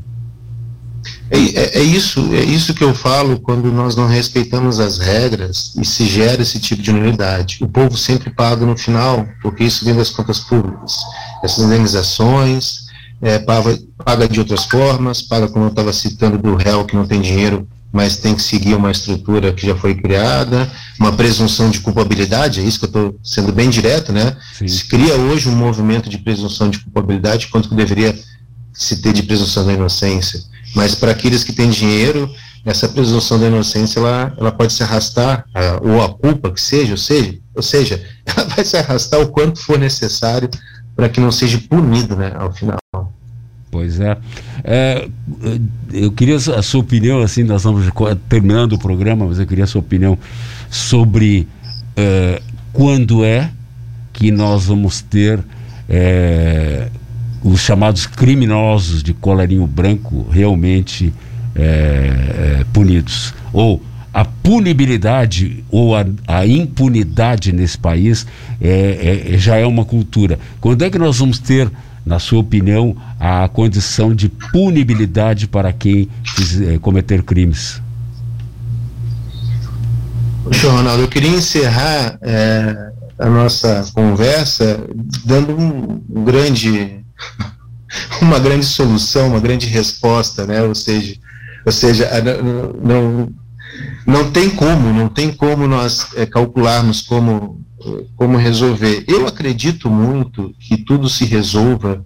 É, 1.31 1.37
é, 1.37 1.79
é, 1.79 1.83
isso, 1.83 2.33
é 2.33 2.43
isso 2.43 2.73
que 2.73 2.83
eu 2.83 2.93
falo 2.93 3.39
quando 3.39 3.71
nós 3.71 3.95
não 3.95 4.07
respeitamos 4.07 4.79
as 4.79 4.97
regras 4.97 5.73
e 5.79 5.85
se 5.85 6.05
gera 6.05 6.41
esse 6.41 6.59
tipo 6.59 6.81
de 6.81 6.91
unidade. 6.91 7.59
O 7.61 7.67
povo 7.67 7.97
sempre 7.97 8.29
paga 8.29 8.65
no 8.65 8.77
final, 8.77 9.27
porque 9.41 9.63
isso 9.63 9.85
vem 9.85 9.95
das 9.95 10.09
contas 10.09 10.39
públicas. 10.39 10.97
Essas 11.43 11.65
indenizações, 11.65 12.85
é, 13.21 13.37
paga, 13.39 13.77
paga 14.03 14.27
de 14.27 14.39
outras 14.39 14.65
formas, 14.65 15.21
paga 15.21 15.47
como 15.47 15.65
eu 15.65 15.69
estava 15.69 15.93
citando 15.93 16.37
do 16.37 16.55
réu 16.55 16.85
que 16.85 16.95
não 16.95 17.05
tem 17.05 17.21
dinheiro, 17.21 17.67
mas 17.91 18.17
tem 18.17 18.35
que 18.35 18.41
seguir 18.41 18.75
uma 18.75 18.91
estrutura 18.91 19.51
que 19.51 19.65
já 19.65 19.75
foi 19.75 19.95
criada, 19.95 20.69
uma 20.99 21.11
presunção 21.11 21.69
de 21.69 21.79
culpabilidade, 21.79 22.59
é 22.59 22.63
isso 22.63 22.79
que 22.79 22.85
eu 22.85 22.87
estou 22.87 23.19
sendo 23.23 23.51
bem 23.51 23.69
direto, 23.69 24.11
né? 24.11 24.37
Sim. 24.57 24.67
Se 24.67 24.85
cria 24.85 25.15
hoje 25.15 25.49
um 25.49 25.55
movimento 25.55 26.09
de 26.09 26.19
presunção 26.19 26.69
de 26.69 26.79
culpabilidade, 26.79 27.47
quanto 27.47 27.69
que 27.69 27.75
deveria 27.75 28.17
se 28.73 29.01
ter 29.01 29.11
de 29.11 29.23
presunção 29.23 29.65
da 29.65 29.73
inocência. 29.73 30.39
Mas 30.75 30.95
para 30.95 31.11
aqueles 31.11 31.43
que 31.43 31.53
têm 31.53 31.69
dinheiro, 31.69 32.29
essa 32.65 32.87
presunção 32.87 33.39
da 33.39 33.47
inocência 33.47 33.99
ela, 33.99 34.33
ela 34.37 34.51
pode 34.51 34.73
se 34.73 34.83
arrastar, 34.83 35.45
ou 35.81 36.01
a 36.03 36.09
culpa 36.09 36.51
que 36.51 36.61
seja, 36.61 36.91
ou 36.91 36.97
seja, 36.97 37.37
ou 37.55 37.61
seja, 37.61 38.03
ela 38.25 38.45
vai 38.47 38.63
se 38.63 38.77
arrastar 38.77 39.19
o 39.21 39.27
quanto 39.29 39.59
for 39.59 39.79
necessário 39.79 40.49
para 40.95 41.09
que 41.09 41.19
não 41.19 41.31
seja 41.31 41.59
punido, 41.69 42.15
né, 42.15 42.31
ao 42.35 42.51
final. 42.51 42.77
Pois 43.71 43.99
é. 43.99 44.17
é. 44.63 45.07
Eu 45.93 46.11
queria 46.11 46.35
a 46.35 46.61
sua 46.61 46.81
opinião, 46.81 47.21
assim, 47.21 47.43
nós 47.43 47.61
estamos 47.61 47.85
terminando 48.27 48.73
o 48.73 48.79
programa, 48.79 49.27
mas 49.27 49.39
eu 49.39 49.45
queria 49.45 49.63
a 49.63 49.67
sua 49.67 49.79
opinião 49.79 50.17
sobre 50.69 51.47
é, 51.95 52.41
quando 52.73 53.23
é 53.23 53.51
que 54.11 54.31
nós 54.31 54.65
vamos 54.65 55.01
ter 55.01 55.39
é, 55.87 56.89
os 57.43 57.61
chamados 57.61 58.05
criminosos 58.05 59.01
de 59.01 59.13
colarinho 59.13 59.65
branco 59.65 60.27
realmente 60.29 61.13
é, 61.55 62.59
é, 62.61 62.65
punidos. 62.73 63.33
Ou 63.53 63.81
a 64.13 64.25
punibilidade 64.25 65.63
ou 65.69 65.95
a, 65.95 66.05
a 66.27 66.45
impunidade 66.45 67.51
nesse 67.51 67.77
país 67.77 68.25
é, 68.59 69.31
é, 69.33 69.37
já 69.37 69.55
é 69.55 69.65
uma 69.65 69.85
cultura. 69.85 70.39
Quando 70.59 70.83
é 70.83 70.89
que 70.89 70.97
nós 70.97 71.19
vamos 71.19 71.39
ter, 71.39 71.71
na 72.05 72.19
sua 72.19 72.39
opinião, 72.39 72.95
a 73.19 73.47
condição 73.47 74.13
de 74.13 74.27
punibilidade 74.27 75.47
para 75.47 75.71
quem 75.71 76.09
é, 76.67 76.77
cometer 76.79 77.23
crimes? 77.23 77.81
Poxa, 80.43 80.71
Ronaldo, 80.71 81.03
eu 81.03 81.07
queria 81.07 81.29
encerrar 81.29 82.17
é, 82.21 82.91
a 83.19 83.29
nossa 83.29 83.85
conversa 83.93 84.79
dando 85.23 85.55
um 85.55 86.23
grande, 86.23 87.01
uma 88.21 88.39
grande 88.39 88.65
solução, 88.65 89.29
uma 89.29 89.39
grande 89.39 89.67
resposta, 89.67 90.45
né? 90.45 90.61
Ou 90.61 90.75
seja, 90.75 91.15
ou 91.65 91.71
seja, 91.71 92.09
não, 92.81 93.29
não 94.05 94.31
tem 94.31 94.49
como, 94.49 94.93
não 94.93 95.09
tem 95.09 95.31
como 95.31 95.67
nós 95.67 96.07
é, 96.15 96.25
calcularmos 96.25 97.01
como, 97.01 97.61
como 98.15 98.37
resolver. 98.37 99.03
Eu 99.07 99.27
acredito 99.27 99.89
muito 99.89 100.53
que 100.59 100.77
tudo 100.77 101.09
se 101.09 101.25
resolva 101.25 102.05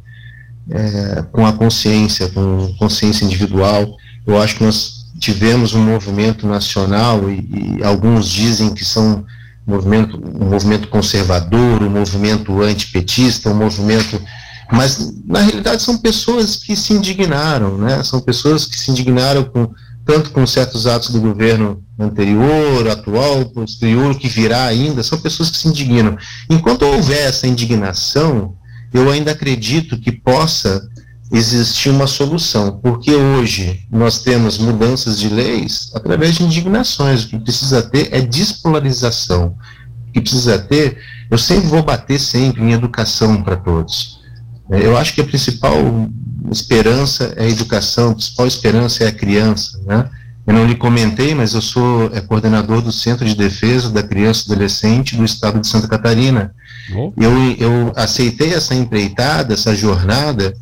é, 0.69 1.23
com 1.31 1.45
a 1.45 1.53
consciência, 1.53 2.29
com 2.29 2.73
consciência 2.77 3.25
individual. 3.25 3.95
Eu 4.25 4.41
acho 4.41 4.57
que 4.57 4.63
nós 4.63 5.03
tivemos 5.19 5.73
um 5.73 5.83
movimento 5.83 6.47
nacional 6.47 7.29
e, 7.29 7.77
e 7.79 7.83
alguns 7.83 8.29
dizem 8.29 8.73
que 8.73 8.83
são 8.83 9.25
movimento, 9.65 10.21
um 10.39 10.49
movimento 10.49 10.87
conservador, 10.89 11.81
um 11.81 11.89
movimento 11.89 12.61
antipetista, 12.61 13.49
um 13.49 13.55
movimento 13.55 14.21
mas 14.71 15.13
na 15.25 15.41
realidade 15.41 15.81
são 15.81 15.97
pessoas 15.97 16.55
que 16.55 16.75
se 16.75 16.93
indignaram, 16.93 17.77
né? 17.77 18.03
São 18.03 18.19
pessoas 18.19 18.65
que 18.65 18.79
se 18.79 18.91
indignaram 18.91 19.43
com 19.43 19.69
tanto 20.05 20.31
com 20.31 20.45
certos 20.45 20.85
atos 20.85 21.09
do 21.09 21.21
governo 21.21 21.81
anterior, 21.97 22.87
atual, 22.89 23.45
posterior, 23.45 24.15
que 24.15 24.27
virá 24.27 24.65
ainda, 24.65 25.01
são 25.01 25.19
pessoas 25.19 25.49
que 25.49 25.57
se 25.57 25.67
indignam. 25.67 26.17
Enquanto 26.49 26.83
houver 26.83 27.29
essa 27.29 27.47
indignação, 27.47 28.55
eu 28.93 29.09
ainda 29.09 29.31
acredito 29.31 29.97
que 29.97 30.11
possa 30.11 30.85
existir 31.31 31.89
uma 31.89 32.05
solução, 32.05 32.79
porque 32.83 33.11
hoje 33.11 33.87
nós 33.89 34.19
temos 34.19 34.57
mudanças 34.57 35.19
de 35.19 35.29
leis 35.29 35.89
através 35.95 36.35
de 36.35 36.43
indignações. 36.43 37.23
O 37.23 37.29
que 37.29 37.39
precisa 37.39 37.81
ter 37.81 38.09
é 38.11 38.21
despolarização. 38.21 39.55
O 40.09 40.11
que 40.11 40.21
precisa 40.21 40.59
ter, 40.59 40.97
eu 41.31 41.37
sempre 41.37 41.67
vou 41.67 41.81
bater 41.81 42.19
sempre 42.19 42.61
em 42.61 42.73
educação 42.73 43.41
para 43.41 43.55
todos. 43.55 44.21
Eu 44.79 44.97
acho 44.97 45.13
que 45.13 45.21
a 45.21 45.25
principal 45.25 45.75
esperança 46.51 47.33
é 47.35 47.45
a 47.45 47.49
educação, 47.49 48.11
a 48.11 48.15
principal 48.15 48.47
esperança 48.47 49.03
é 49.03 49.07
a 49.07 49.11
criança, 49.11 49.79
né? 49.85 50.09
Eu 50.45 50.53
não 50.53 50.65
lhe 50.65 50.75
comentei, 50.75 51.33
mas 51.33 51.53
eu 51.53 51.61
sou 51.61 52.11
é, 52.13 52.19
coordenador 52.19 52.81
do 52.81 52.91
Centro 52.91 53.25
de 53.25 53.33
Defesa 53.33 53.89
da 53.89 54.03
Criança 54.03 54.43
e 54.43 54.51
Adolescente 54.51 55.15
do 55.15 55.23
Estado 55.23 55.59
de 55.59 55.67
Santa 55.67 55.87
Catarina. 55.87 56.53
Oh. 56.93 57.13
Eu, 57.15 57.31
eu 57.57 57.93
aceitei 57.95 58.53
essa 58.53 58.75
empreitada, 58.75 59.53
essa 59.53 59.73
jornada, 59.73 60.53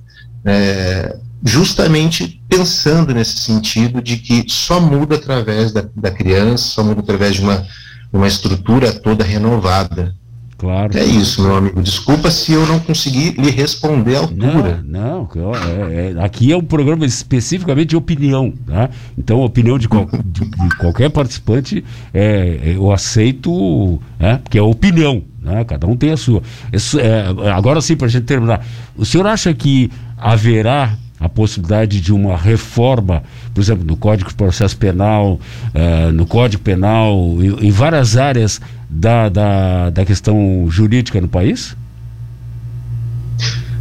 é, 0.46 1.18
justamente 1.44 2.44
pensando 2.48 3.12
nesse 3.12 3.38
sentido 3.38 4.02
de 4.04 4.18
que 4.18 4.46
só 4.48 4.80
muda 4.80 5.16
através 5.16 5.72
da, 5.72 5.84
da 5.96 6.12
criança, 6.12 6.66
só 6.66 6.84
muda 6.84 7.02
através 7.02 7.36
de 7.36 7.42
uma, 7.42 7.66
uma 8.14 8.28
estrutura 8.28 8.94
toda 8.94 9.24
renovada. 9.24 10.16
Claro. 10.62 10.96
É 10.96 11.04
isso, 11.04 11.42
meu 11.42 11.56
amigo. 11.56 11.82
Desculpa 11.82 12.30
se 12.30 12.54
eu 12.54 12.68
não 12.68 12.80
consegui 12.80 13.32
lhe 13.32 13.50
responder 13.50 14.16
à 14.16 14.20
altura. 14.20 14.84
Não, 14.86 15.28
não 15.34 15.56
é, 15.56 16.12
é, 16.12 16.24
aqui 16.24 16.52
é 16.52 16.56
um 16.56 16.62
programa 16.62 17.04
especificamente 17.04 17.90
de 17.90 17.96
opinião, 17.96 18.54
tá? 18.68 18.88
Então, 19.18 19.42
a 19.42 19.46
opinião 19.46 19.80
de, 19.80 19.90
qual, 19.90 20.08
de, 20.24 20.46
de 20.46 20.76
qualquer 20.78 21.10
participante 21.10 21.84
é, 22.14 22.76
eu 22.76 22.92
aceito, 22.92 24.00
né? 24.20 24.40
porque 24.44 24.60
é 24.60 24.62
opinião, 24.62 25.24
né? 25.42 25.64
Cada 25.64 25.88
um 25.88 25.98
tem 25.98 26.12
a 26.12 26.18
sua. 26.18 26.44
Isso, 26.72 27.00
é, 27.00 27.26
agora 27.52 27.82
sim, 27.82 27.96
para 27.96 28.06
a 28.06 28.12
gente 28.12 28.26
terminar, 28.26 28.64
o 28.96 29.04
senhor 29.04 29.26
acha 29.26 29.52
que 29.56 29.90
haverá 30.16 30.96
a 31.20 31.28
possibilidade 31.28 32.00
de 32.02 32.14
uma 32.14 32.38
reforma, 32.38 33.24
por 33.52 33.62
exemplo, 33.62 33.84
no 33.84 33.96
Código 33.96 34.30
de 34.30 34.36
Processo 34.36 34.76
Penal, 34.76 35.40
uh, 35.74 36.12
no 36.12 36.26
Código 36.26 36.64
Penal, 36.64 37.16
em, 37.40 37.68
em 37.68 37.72
várias 37.72 38.18
áreas 38.18 38.60
da, 38.92 39.30
da, 39.30 39.90
da, 39.90 40.06
questão 40.06 40.68
jurídica 40.70 41.22
no 41.22 41.30
país? 41.30 41.76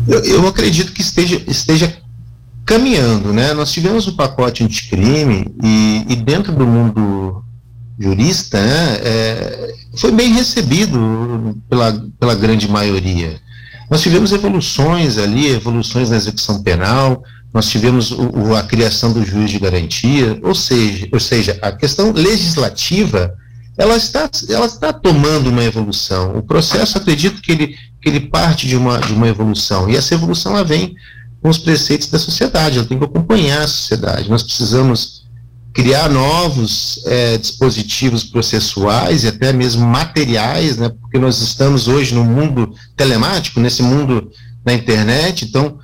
Eu, 0.06 0.24
eu, 0.24 0.48
acredito 0.48 0.92
que 0.92 1.02
esteja, 1.02 1.42
esteja 1.48 1.92
caminhando, 2.64 3.32
né? 3.32 3.52
Nós 3.52 3.72
tivemos 3.72 4.06
o 4.06 4.14
pacote 4.14 4.62
anticrime 4.62 5.46
e, 5.62 6.06
e 6.08 6.16
dentro 6.16 6.52
do 6.52 6.64
mundo 6.64 7.44
jurista, 7.98 8.58
né, 8.58 8.98
é, 9.02 9.74
foi 9.94 10.10
bem 10.10 10.32
recebido 10.32 11.54
pela, 11.68 11.92
pela 12.18 12.34
grande 12.34 12.66
maioria. 12.66 13.38
Nós 13.90 14.00
tivemos 14.00 14.32
evoluções 14.32 15.18
ali, 15.18 15.48
evoluções 15.48 16.08
na 16.08 16.16
execução 16.16 16.62
penal, 16.62 17.22
nós 17.52 17.68
tivemos 17.68 18.10
o, 18.10 18.54
a 18.54 18.62
criação 18.62 19.12
do 19.12 19.22
juiz 19.22 19.50
de 19.50 19.58
garantia, 19.58 20.38
ou 20.42 20.54
seja, 20.54 21.08
ou 21.12 21.20
seja, 21.20 21.58
a 21.60 21.72
questão 21.72 22.12
legislativa 22.12 23.34
ela 23.78 23.96
está, 23.96 24.28
ela 24.48 24.66
está 24.66 24.92
tomando 24.92 25.48
uma 25.48 25.64
evolução. 25.64 26.36
O 26.36 26.42
processo, 26.42 26.98
acredito 26.98 27.40
que 27.40 27.52
ele, 27.52 27.76
que 28.00 28.08
ele 28.08 28.20
parte 28.20 28.66
de 28.66 28.76
uma, 28.76 28.98
de 28.98 29.12
uma 29.12 29.28
evolução, 29.28 29.88
e 29.88 29.96
essa 29.96 30.14
evolução 30.14 30.52
ela 30.52 30.64
vem 30.64 30.94
com 31.40 31.48
os 31.48 31.58
preceitos 31.58 32.08
da 32.08 32.18
sociedade, 32.18 32.78
ela 32.78 32.86
tem 32.86 32.98
que 32.98 33.04
acompanhar 33.04 33.62
a 33.62 33.68
sociedade. 33.68 34.28
Nós 34.28 34.42
precisamos 34.42 35.20
criar 35.72 36.08
novos 36.08 37.00
é, 37.06 37.38
dispositivos 37.38 38.24
processuais 38.24 39.24
e 39.24 39.28
até 39.28 39.52
mesmo 39.52 39.86
materiais, 39.86 40.76
né, 40.76 40.88
porque 40.88 41.18
nós 41.18 41.40
estamos 41.40 41.88
hoje 41.88 42.14
no 42.14 42.24
mundo 42.24 42.74
telemático, 42.96 43.60
nesse 43.60 43.82
mundo 43.82 44.30
da 44.64 44.74
internet, 44.74 45.44
então 45.44 45.78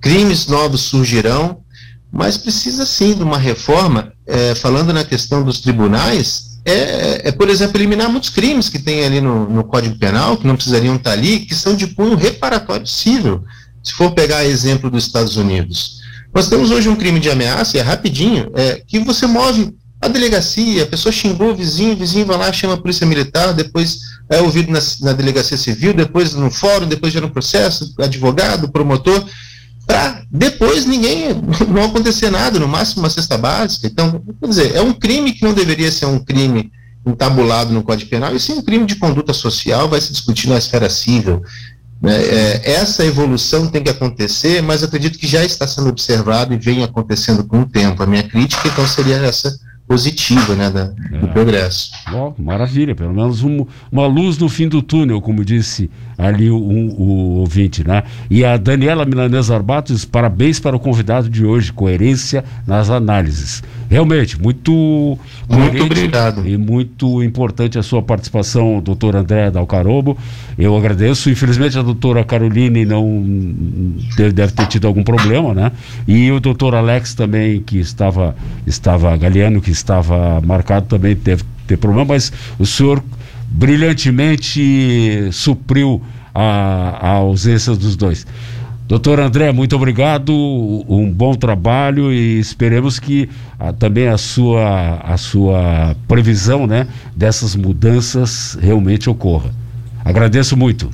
crimes 0.00 0.46
novos 0.46 0.82
surgirão, 0.82 1.60
mas 2.10 2.36
precisa 2.36 2.86
sim 2.86 3.14
de 3.14 3.22
uma 3.22 3.38
reforma, 3.38 4.12
é, 4.26 4.54
falando 4.54 4.92
na 4.92 5.04
questão 5.04 5.42
dos 5.42 5.60
tribunais, 5.60 6.51
é, 6.64 7.28
é, 7.28 7.32
por 7.32 7.48
exemplo, 7.48 7.76
eliminar 7.76 8.08
muitos 8.08 8.30
crimes 8.30 8.68
que 8.68 8.78
tem 8.78 9.04
ali 9.04 9.20
no, 9.20 9.48
no 9.48 9.64
Código 9.64 9.98
Penal, 9.98 10.36
que 10.36 10.46
não 10.46 10.54
precisariam 10.54 10.96
estar 10.96 11.12
ali, 11.12 11.40
que 11.40 11.54
são 11.54 11.74
de 11.74 11.88
cunho 11.88 12.14
reparatório 12.14 12.86
civil, 12.86 13.44
se 13.82 13.92
for 13.94 14.12
pegar 14.12 14.44
exemplo 14.44 14.90
dos 14.90 15.04
Estados 15.04 15.36
Unidos. 15.36 16.00
Nós 16.32 16.48
temos 16.48 16.70
hoje 16.70 16.88
um 16.88 16.96
crime 16.96 17.18
de 17.18 17.30
ameaça, 17.30 17.76
e 17.76 17.80
é 17.80 17.82
rapidinho, 17.82 18.50
é, 18.54 18.80
que 18.86 18.98
você 19.00 19.26
move 19.26 19.74
a 20.00 20.08
delegacia, 20.08 20.82
a 20.82 20.86
pessoa 20.86 21.12
xingou 21.12 21.50
o 21.50 21.54
vizinho, 21.54 21.92
o 21.92 21.96
vizinho 21.96 22.26
vai 22.26 22.36
lá, 22.36 22.52
chama 22.52 22.74
a 22.74 22.76
polícia 22.76 23.06
militar, 23.06 23.52
depois 23.52 24.00
é 24.28 24.40
ouvido 24.40 24.72
na, 24.72 24.80
na 25.00 25.12
delegacia 25.12 25.56
civil, 25.56 25.92
depois 25.92 26.34
no 26.34 26.50
fórum, 26.50 26.86
depois 26.86 27.12
já 27.12 27.20
no 27.20 27.30
processo, 27.30 27.94
advogado, 27.98 28.68
promotor, 28.68 29.24
para 29.92 30.22
depois 30.30 30.86
ninguém, 30.86 31.28
não 31.68 31.84
acontecer 31.84 32.30
nada, 32.30 32.58
no 32.58 32.66
máximo 32.66 33.02
uma 33.02 33.10
cesta 33.10 33.36
básica. 33.36 33.86
Então, 33.86 34.22
quer 34.40 34.48
dizer, 34.48 34.74
é 34.74 34.80
um 34.80 34.94
crime 34.94 35.32
que 35.32 35.44
não 35.44 35.52
deveria 35.52 35.92
ser 35.92 36.06
um 36.06 36.18
crime 36.18 36.72
entabulado 37.04 37.74
no 37.74 37.82
Código 37.82 38.08
Penal, 38.08 38.34
e 38.34 38.40
sim 38.40 38.54
um 38.54 38.62
crime 38.62 38.86
de 38.86 38.96
conduta 38.96 39.34
social, 39.34 39.88
vai 39.88 40.00
se 40.00 40.12
discutir 40.12 40.48
na 40.48 40.56
esfera 40.56 40.88
civil. 40.88 41.42
Né? 42.00 42.16
É, 42.22 42.72
essa 42.72 43.04
evolução 43.04 43.66
tem 43.66 43.82
que 43.82 43.90
acontecer, 43.90 44.62
mas 44.62 44.82
acredito 44.82 45.18
que 45.18 45.26
já 45.26 45.44
está 45.44 45.66
sendo 45.66 45.90
observado 45.90 46.54
e 46.54 46.56
vem 46.56 46.82
acontecendo 46.82 47.44
com 47.44 47.60
o 47.60 47.66
tempo. 47.66 48.02
A 48.02 48.06
minha 48.06 48.22
crítica, 48.22 48.68
então, 48.68 48.86
seria 48.86 49.16
essa 49.16 49.54
positiva 49.92 50.54
né, 50.54 50.70
da, 50.70 50.92
é. 51.12 51.18
do 51.18 51.28
progresso. 51.28 51.90
Bom, 52.10 52.34
maravilha, 52.38 52.94
pelo 52.94 53.12
menos 53.12 53.42
um, 53.42 53.66
uma 53.90 54.06
luz 54.06 54.38
no 54.38 54.48
fim 54.48 54.68
do 54.68 54.80
túnel, 54.80 55.20
como 55.20 55.44
disse 55.44 55.90
ali 56.16 56.50
o, 56.50 56.56
o, 56.56 57.38
ouvinte, 57.40 57.86
né? 57.86 58.02
E 58.30 58.44
a 58.44 58.56
Daniela 58.56 59.04
Milanesa 59.04 59.54
Arbatos, 59.54 60.04
parabéns 60.04 60.58
para 60.58 60.76
o 60.76 60.80
convidado 60.80 61.28
de 61.28 61.44
hoje, 61.44 61.72
coerência 61.72 62.44
nas 62.66 62.90
análises. 62.90 63.62
Realmente, 63.92 64.40
muito 64.40 65.18
muito 65.46 65.84
obrigado. 65.84 66.48
E 66.48 66.56
muito 66.56 67.22
importante 67.22 67.78
a 67.78 67.82
sua 67.82 68.00
participação, 68.00 68.80
doutor 68.80 69.14
André 69.14 69.50
Dalcarobo. 69.50 70.16
Eu 70.56 70.74
agradeço. 70.74 71.28
Infelizmente 71.28 71.78
a 71.78 71.82
doutora 71.82 72.24
Caroline 72.24 72.86
não 72.86 73.22
deve, 74.16 74.32
deve 74.32 74.52
ter 74.52 74.66
tido 74.66 74.86
algum 74.86 75.04
problema, 75.04 75.52
né? 75.52 75.72
E 76.08 76.32
o 76.32 76.40
doutor 76.40 76.74
Alex 76.74 77.12
também, 77.12 77.60
que 77.60 77.78
estava, 77.78 78.34
estava 78.66 79.14
Galeano, 79.14 79.60
que 79.60 79.70
estava 79.70 80.40
marcado, 80.40 80.86
também 80.86 81.14
deve 81.14 81.44
ter 81.66 81.76
problema, 81.76 82.06
mas 82.06 82.32
o 82.58 82.64
senhor 82.64 83.04
brilhantemente 83.46 85.28
supriu 85.32 86.00
a, 86.34 86.98
a 86.98 87.10
ausência 87.16 87.74
dos 87.76 87.94
dois. 87.94 88.26
Doutor 88.92 89.20
André, 89.20 89.50
muito 89.52 89.74
obrigado, 89.74 90.34
um 90.86 91.10
bom 91.10 91.34
trabalho 91.34 92.12
e 92.12 92.38
esperemos 92.38 92.98
que 92.98 93.26
ah, 93.58 93.72
também 93.72 94.06
a 94.06 94.18
sua, 94.18 94.96
a 94.96 95.16
sua 95.16 95.96
previsão 96.06 96.66
né, 96.66 96.86
dessas 97.16 97.56
mudanças 97.56 98.54
realmente 98.60 99.08
ocorra. 99.08 99.50
Agradeço 100.04 100.58
muito. 100.58 100.90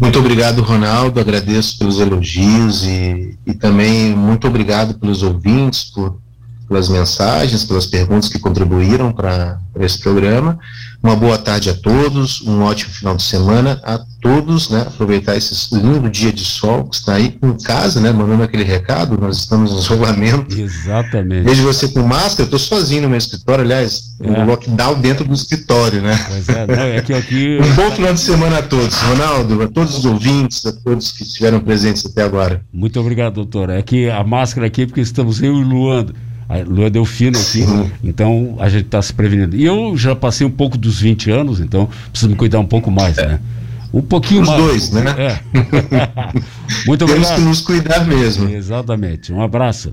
Muito 0.00 0.18
obrigado, 0.18 0.60
Ronaldo. 0.60 1.20
Agradeço 1.20 1.78
pelos 1.78 2.00
elogios 2.00 2.84
e, 2.84 3.38
e 3.46 3.54
também 3.54 4.12
muito 4.16 4.48
obrigado 4.48 4.98
pelos 4.98 5.22
ouvintes, 5.22 5.84
por, 5.84 6.18
pelas 6.74 6.88
mensagens, 6.88 7.64
pelas 7.64 7.86
perguntas 7.86 8.28
que 8.28 8.40
contribuíram 8.40 9.12
para 9.12 9.60
esse 9.78 10.00
programa. 10.00 10.58
Uma 11.00 11.14
boa 11.14 11.38
tarde 11.38 11.70
a 11.70 11.74
todos, 11.74 12.40
um 12.40 12.62
ótimo 12.62 12.92
final 12.92 13.14
de 13.14 13.22
semana 13.22 13.80
a 13.84 14.00
todos, 14.20 14.70
né? 14.70 14.80
Aproveitar 14.80 15.36
esse 15.36 15.72
lindo 15.72 16.10
dia 16.10 16.32
de 16.32 16.44
sol 16.44 16.84
que 16.84 16.96
está 16.96 17.14
aí 17.14 17.38
em 17.40 17.52
casa, 17.62 18.00
né? 18.00 18.10
Mandando 18.10 18.42
aquele 18.42 18.64
recado, 18.64 19.16
nós 19.20 19.36
estamos 19.36 19.70
em 19.70 19.78
isolamento. 19.78 20.58
Exatamente. 20.58 21.44
Vejo 21.44 21.62
você 21.62 21.86
com 21.88 22.02
máscara, 22.02 22.42
eu 22.42 22.56
estou 22.56 22.58
sozinho 22.58 23.02
no 23.02 23.10
meu 23.10 23.18
escritório, 23.18 23.62
aliás, 23.62 24.16
é. 24.20 24.28
um 24.28 24.46
lockdown 24.46 25.00
dentro 25.00 25.24
do 25.24 25.34
escritório, 25.34 26.02
né? 26.02 26.18
Pois 26.26 26.48
é, 26.48 26.66
não, 26.66 26.82
é 26.82 27.00
que 27.02 27.12
aqui... 27.12 27.58
um 27.62 27.74
bom 27.74 27.90
final 27.92 28.14
de 28.14 28.20
semana 28.20 28.58
a 28.58 28.62
todos, 28.62 28.96
Ronaldo, 29.00 29.62
a 29.62 29.68
todos 29.68 29.98
os 29.98 30.04
ouvintes, 30.06 30.66
a 30.66 30.72
todos 30.72 31.12
que 31.12 31.22
estiveram 31.22 31.60
presentes 31.60 32.04
até 32.04 32.22
agora. 32.22 32.62
Muito 32.72 32.98
obrigado, 32.98 33.34
doutor. 33.34 33.70
É 33.70 33.80
que 33.80 34.10
a 34.10 34.24
máscara 34.24 34.66
aqui, 34.66 34.86
porque 34.86 35.02
estamos 35.02 35.40
eu 35.40 35.54
e 35.60 35.62
Luando. 35.62 36.14
A 36.48 36.58
lua 36.58 36.90
deu 36.90 37.04
fino 37.04 37.38
aqui, 37.38 37.62
Sim. 37.62 37.90
então 38.02 38.56
a 38.58 38.68
gente 38.68 38.86
está 38.86 39.00
se 39.00 39.12
prevenindo. 39.12 39.56
E 39.56 39.64
eu 39.64 39.96
já 39.96 40.14
passei 40.14 40.46
um 40.46 40.50
pouco 40.50 40.76
dos 40.76 41.00
20 41.00 41.30
anos, 41.30 41.60
então 41.60 41.88
preciso 42.10 42.30
me 42.30 42.36
cuidar 42.36 42.60
um 42.60 42.66
pouco 42.66 42.90
mais, 42.90 43.16
né? 43.16 43.40
Um 43.92 44.02
pouquinho 44.02 44.42
Os 44.42 44.48
mais. 44.48 44.60
Os 44.60 44.66
dois, 44.66 44.90
né? 44.90 45.14
É. 45.18 45.40
Muito 46.86 47.04
obrigado. 47.04 47.26
Temos 47.28 47.30
que 47.30 47.40
nos 47.40 47.60
cuidar 47.60 48.04
mesmo. 48.04 48.50
Exatamente. 48.50 49.32
Um 49.32 49.40
abraço. 49.40 49.92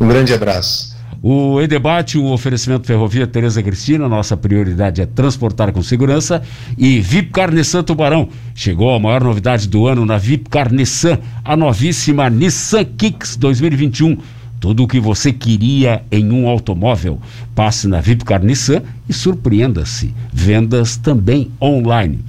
Um 0.00 0.08
grande 0.08 0.32
abraço. 0.32 0.94
O 1.22 1.60
E-Debate, 1.60 2.18
um 2.18 2.32
oferecimento 2.32 2.86
Ferrovia 2.86 3.26
Tereza 3.26 3.62
Cristina, 3.62 4.06
nossa 4.08 4.36
prioridade 4.36 5.00
é 5.00 5.06
transportar 5.06 5.72
com 5.72 5.82
segurança. 5.82 6.42
E 6.76 7.00
Vipcar 7.00 7.50
Nissan 7.50 7.82
Tubarão. 7.82 8.28
Chegou 8.54 8.94
a 8.94 8.98
maior 8.98 9.22
novidade 9.22 9.68
do 9.68 9.86
ano 9.86 10.04
na 10.04 10.18
Vipcar 10.18 10.72
Nissan, 10.72 11.18
a 11.44 11.56
novíssima 11.56 12.28
Nissan 12.28 12.84
Kicks 12.84 13.36
2021 13.36 14.18
tudo 14.64 14.84
o 14.84 14.88
que 14.88 14.98
você 14.98 15.30
queria 15.30 16.02
em 16.10 16.32
um 16.32 16.48
automóvel. 16.48 17.20
Passe 17.54 17.86
na 17.86 18.00
Vipcar 18.00 18.42
Nissan 18.42 18.80
e 19.06 19.12
surpreenda-se. 19.12 20.14
Vendas 20.32 20.96
também 20.96 21.50
online. 21.60 22.20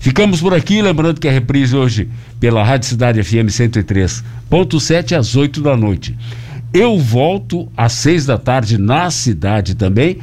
Ficamos 0.00 0.40
por 0.40 0.52
aqui, 0.52 0.82
lembrando 0.82 1.20
que 1.20 1.28
a 1.28 1.30
reprise 1.30 1.76
hoje 1.76 2.08
pela 2.40 2.64
Rádio 2.64 2.88
Cidade 2.88 3.22
FM 3.22 3.46
103.7 3.46 5.16
às 5.16 5.36
8 5.36 5.62
da 5.62 5.76
noite. 5.76 6.18
Eu 6.72 6.98
volto 6.98 7.68
às 7.76 7.92
6 7.92 8.26
da 8.26 8.38
tarde 8.38 8.76
na 8.76 9.08
cidade 9.08 9.76
também, 9.76 10.18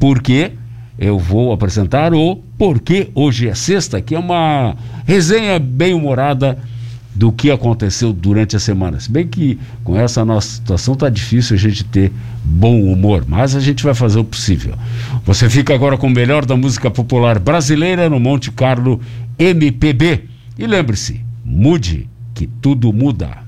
porque 0.00 0.50
eu 0.98 1.20
vou 1.20 1.52
apresentar 1.52 2.12
o 2.12 2.42
Porque 2.58 3.10
Hoje 3.14 3.46
é 3.46 3.54
Sexta, 3.54 4.00
que 4.00 4.16
é 4.16 4.18
uma 4.18 4.74
resenha 5.06 5.60
bem 5.60 5.94
humorada 5.94 6.58
do 7.14 7.30
que 7.30 7.50
aconteceu 7.50 8.12
durante 8.12 8.56
a 8.56 8.60
semana. 8.60 8.98
Se 8.98 9.10
bem 9.10 9.26
que 9.26 9.58
com 9.84 9.98
essa 9.98 10.24
nossa 10.24 10.48
situação 10.48 10.94
está 10.94 11.08
difícil 11.08 11.56
a 11.56 11.58
gente 11.58 11.84
ter 11.84 12.12
bom 12.42 12.80
humor, 12.82 13.24
mas 13.26 13.54
a 13.54 13.60
gente 13.60 13.84
vai 13.84 13.94
fazer 13.94 14.18
o 14.18 14.24
possível. 14.24 14.74
Você 15.24 15.48
fica 15.48 15.74
agora 15.74 15.96
com 15.96 16.06
o 16.06 16.10
melhor 16.10 16.46
da 16.46 16.56
música 16.56 16.90
popular 16.90 17.38
brasileira 17.38 18.08
no 18.08 18.18
Monte 18.18 18.50
Carlo 18.50 19.00
MPB. 19.38 20.24
E 20.58 20.66
lembre-se, 20.66 21.20
mude 21.44 22.08
que 22.34 22.46
tudo 22.46 22.92
muda. 22.92 23.42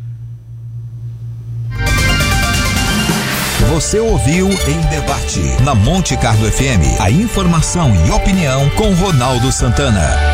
Você 3.71 3.99
ouviu 3.99 4.49
em 4.49 4.81
debate 4.91 5.41
na 5.65 5.75
Monte 5.75 6.17
Carlo 6.17 6.51
FM 6.51 7.01
a 7.01 7.11
informação 7.11 7.91
e 8.07 8.11
opinião 8.11 8.69
com 8.71 8.93
Ronaldo 8.95 9.51
Santana. 9.51 10.34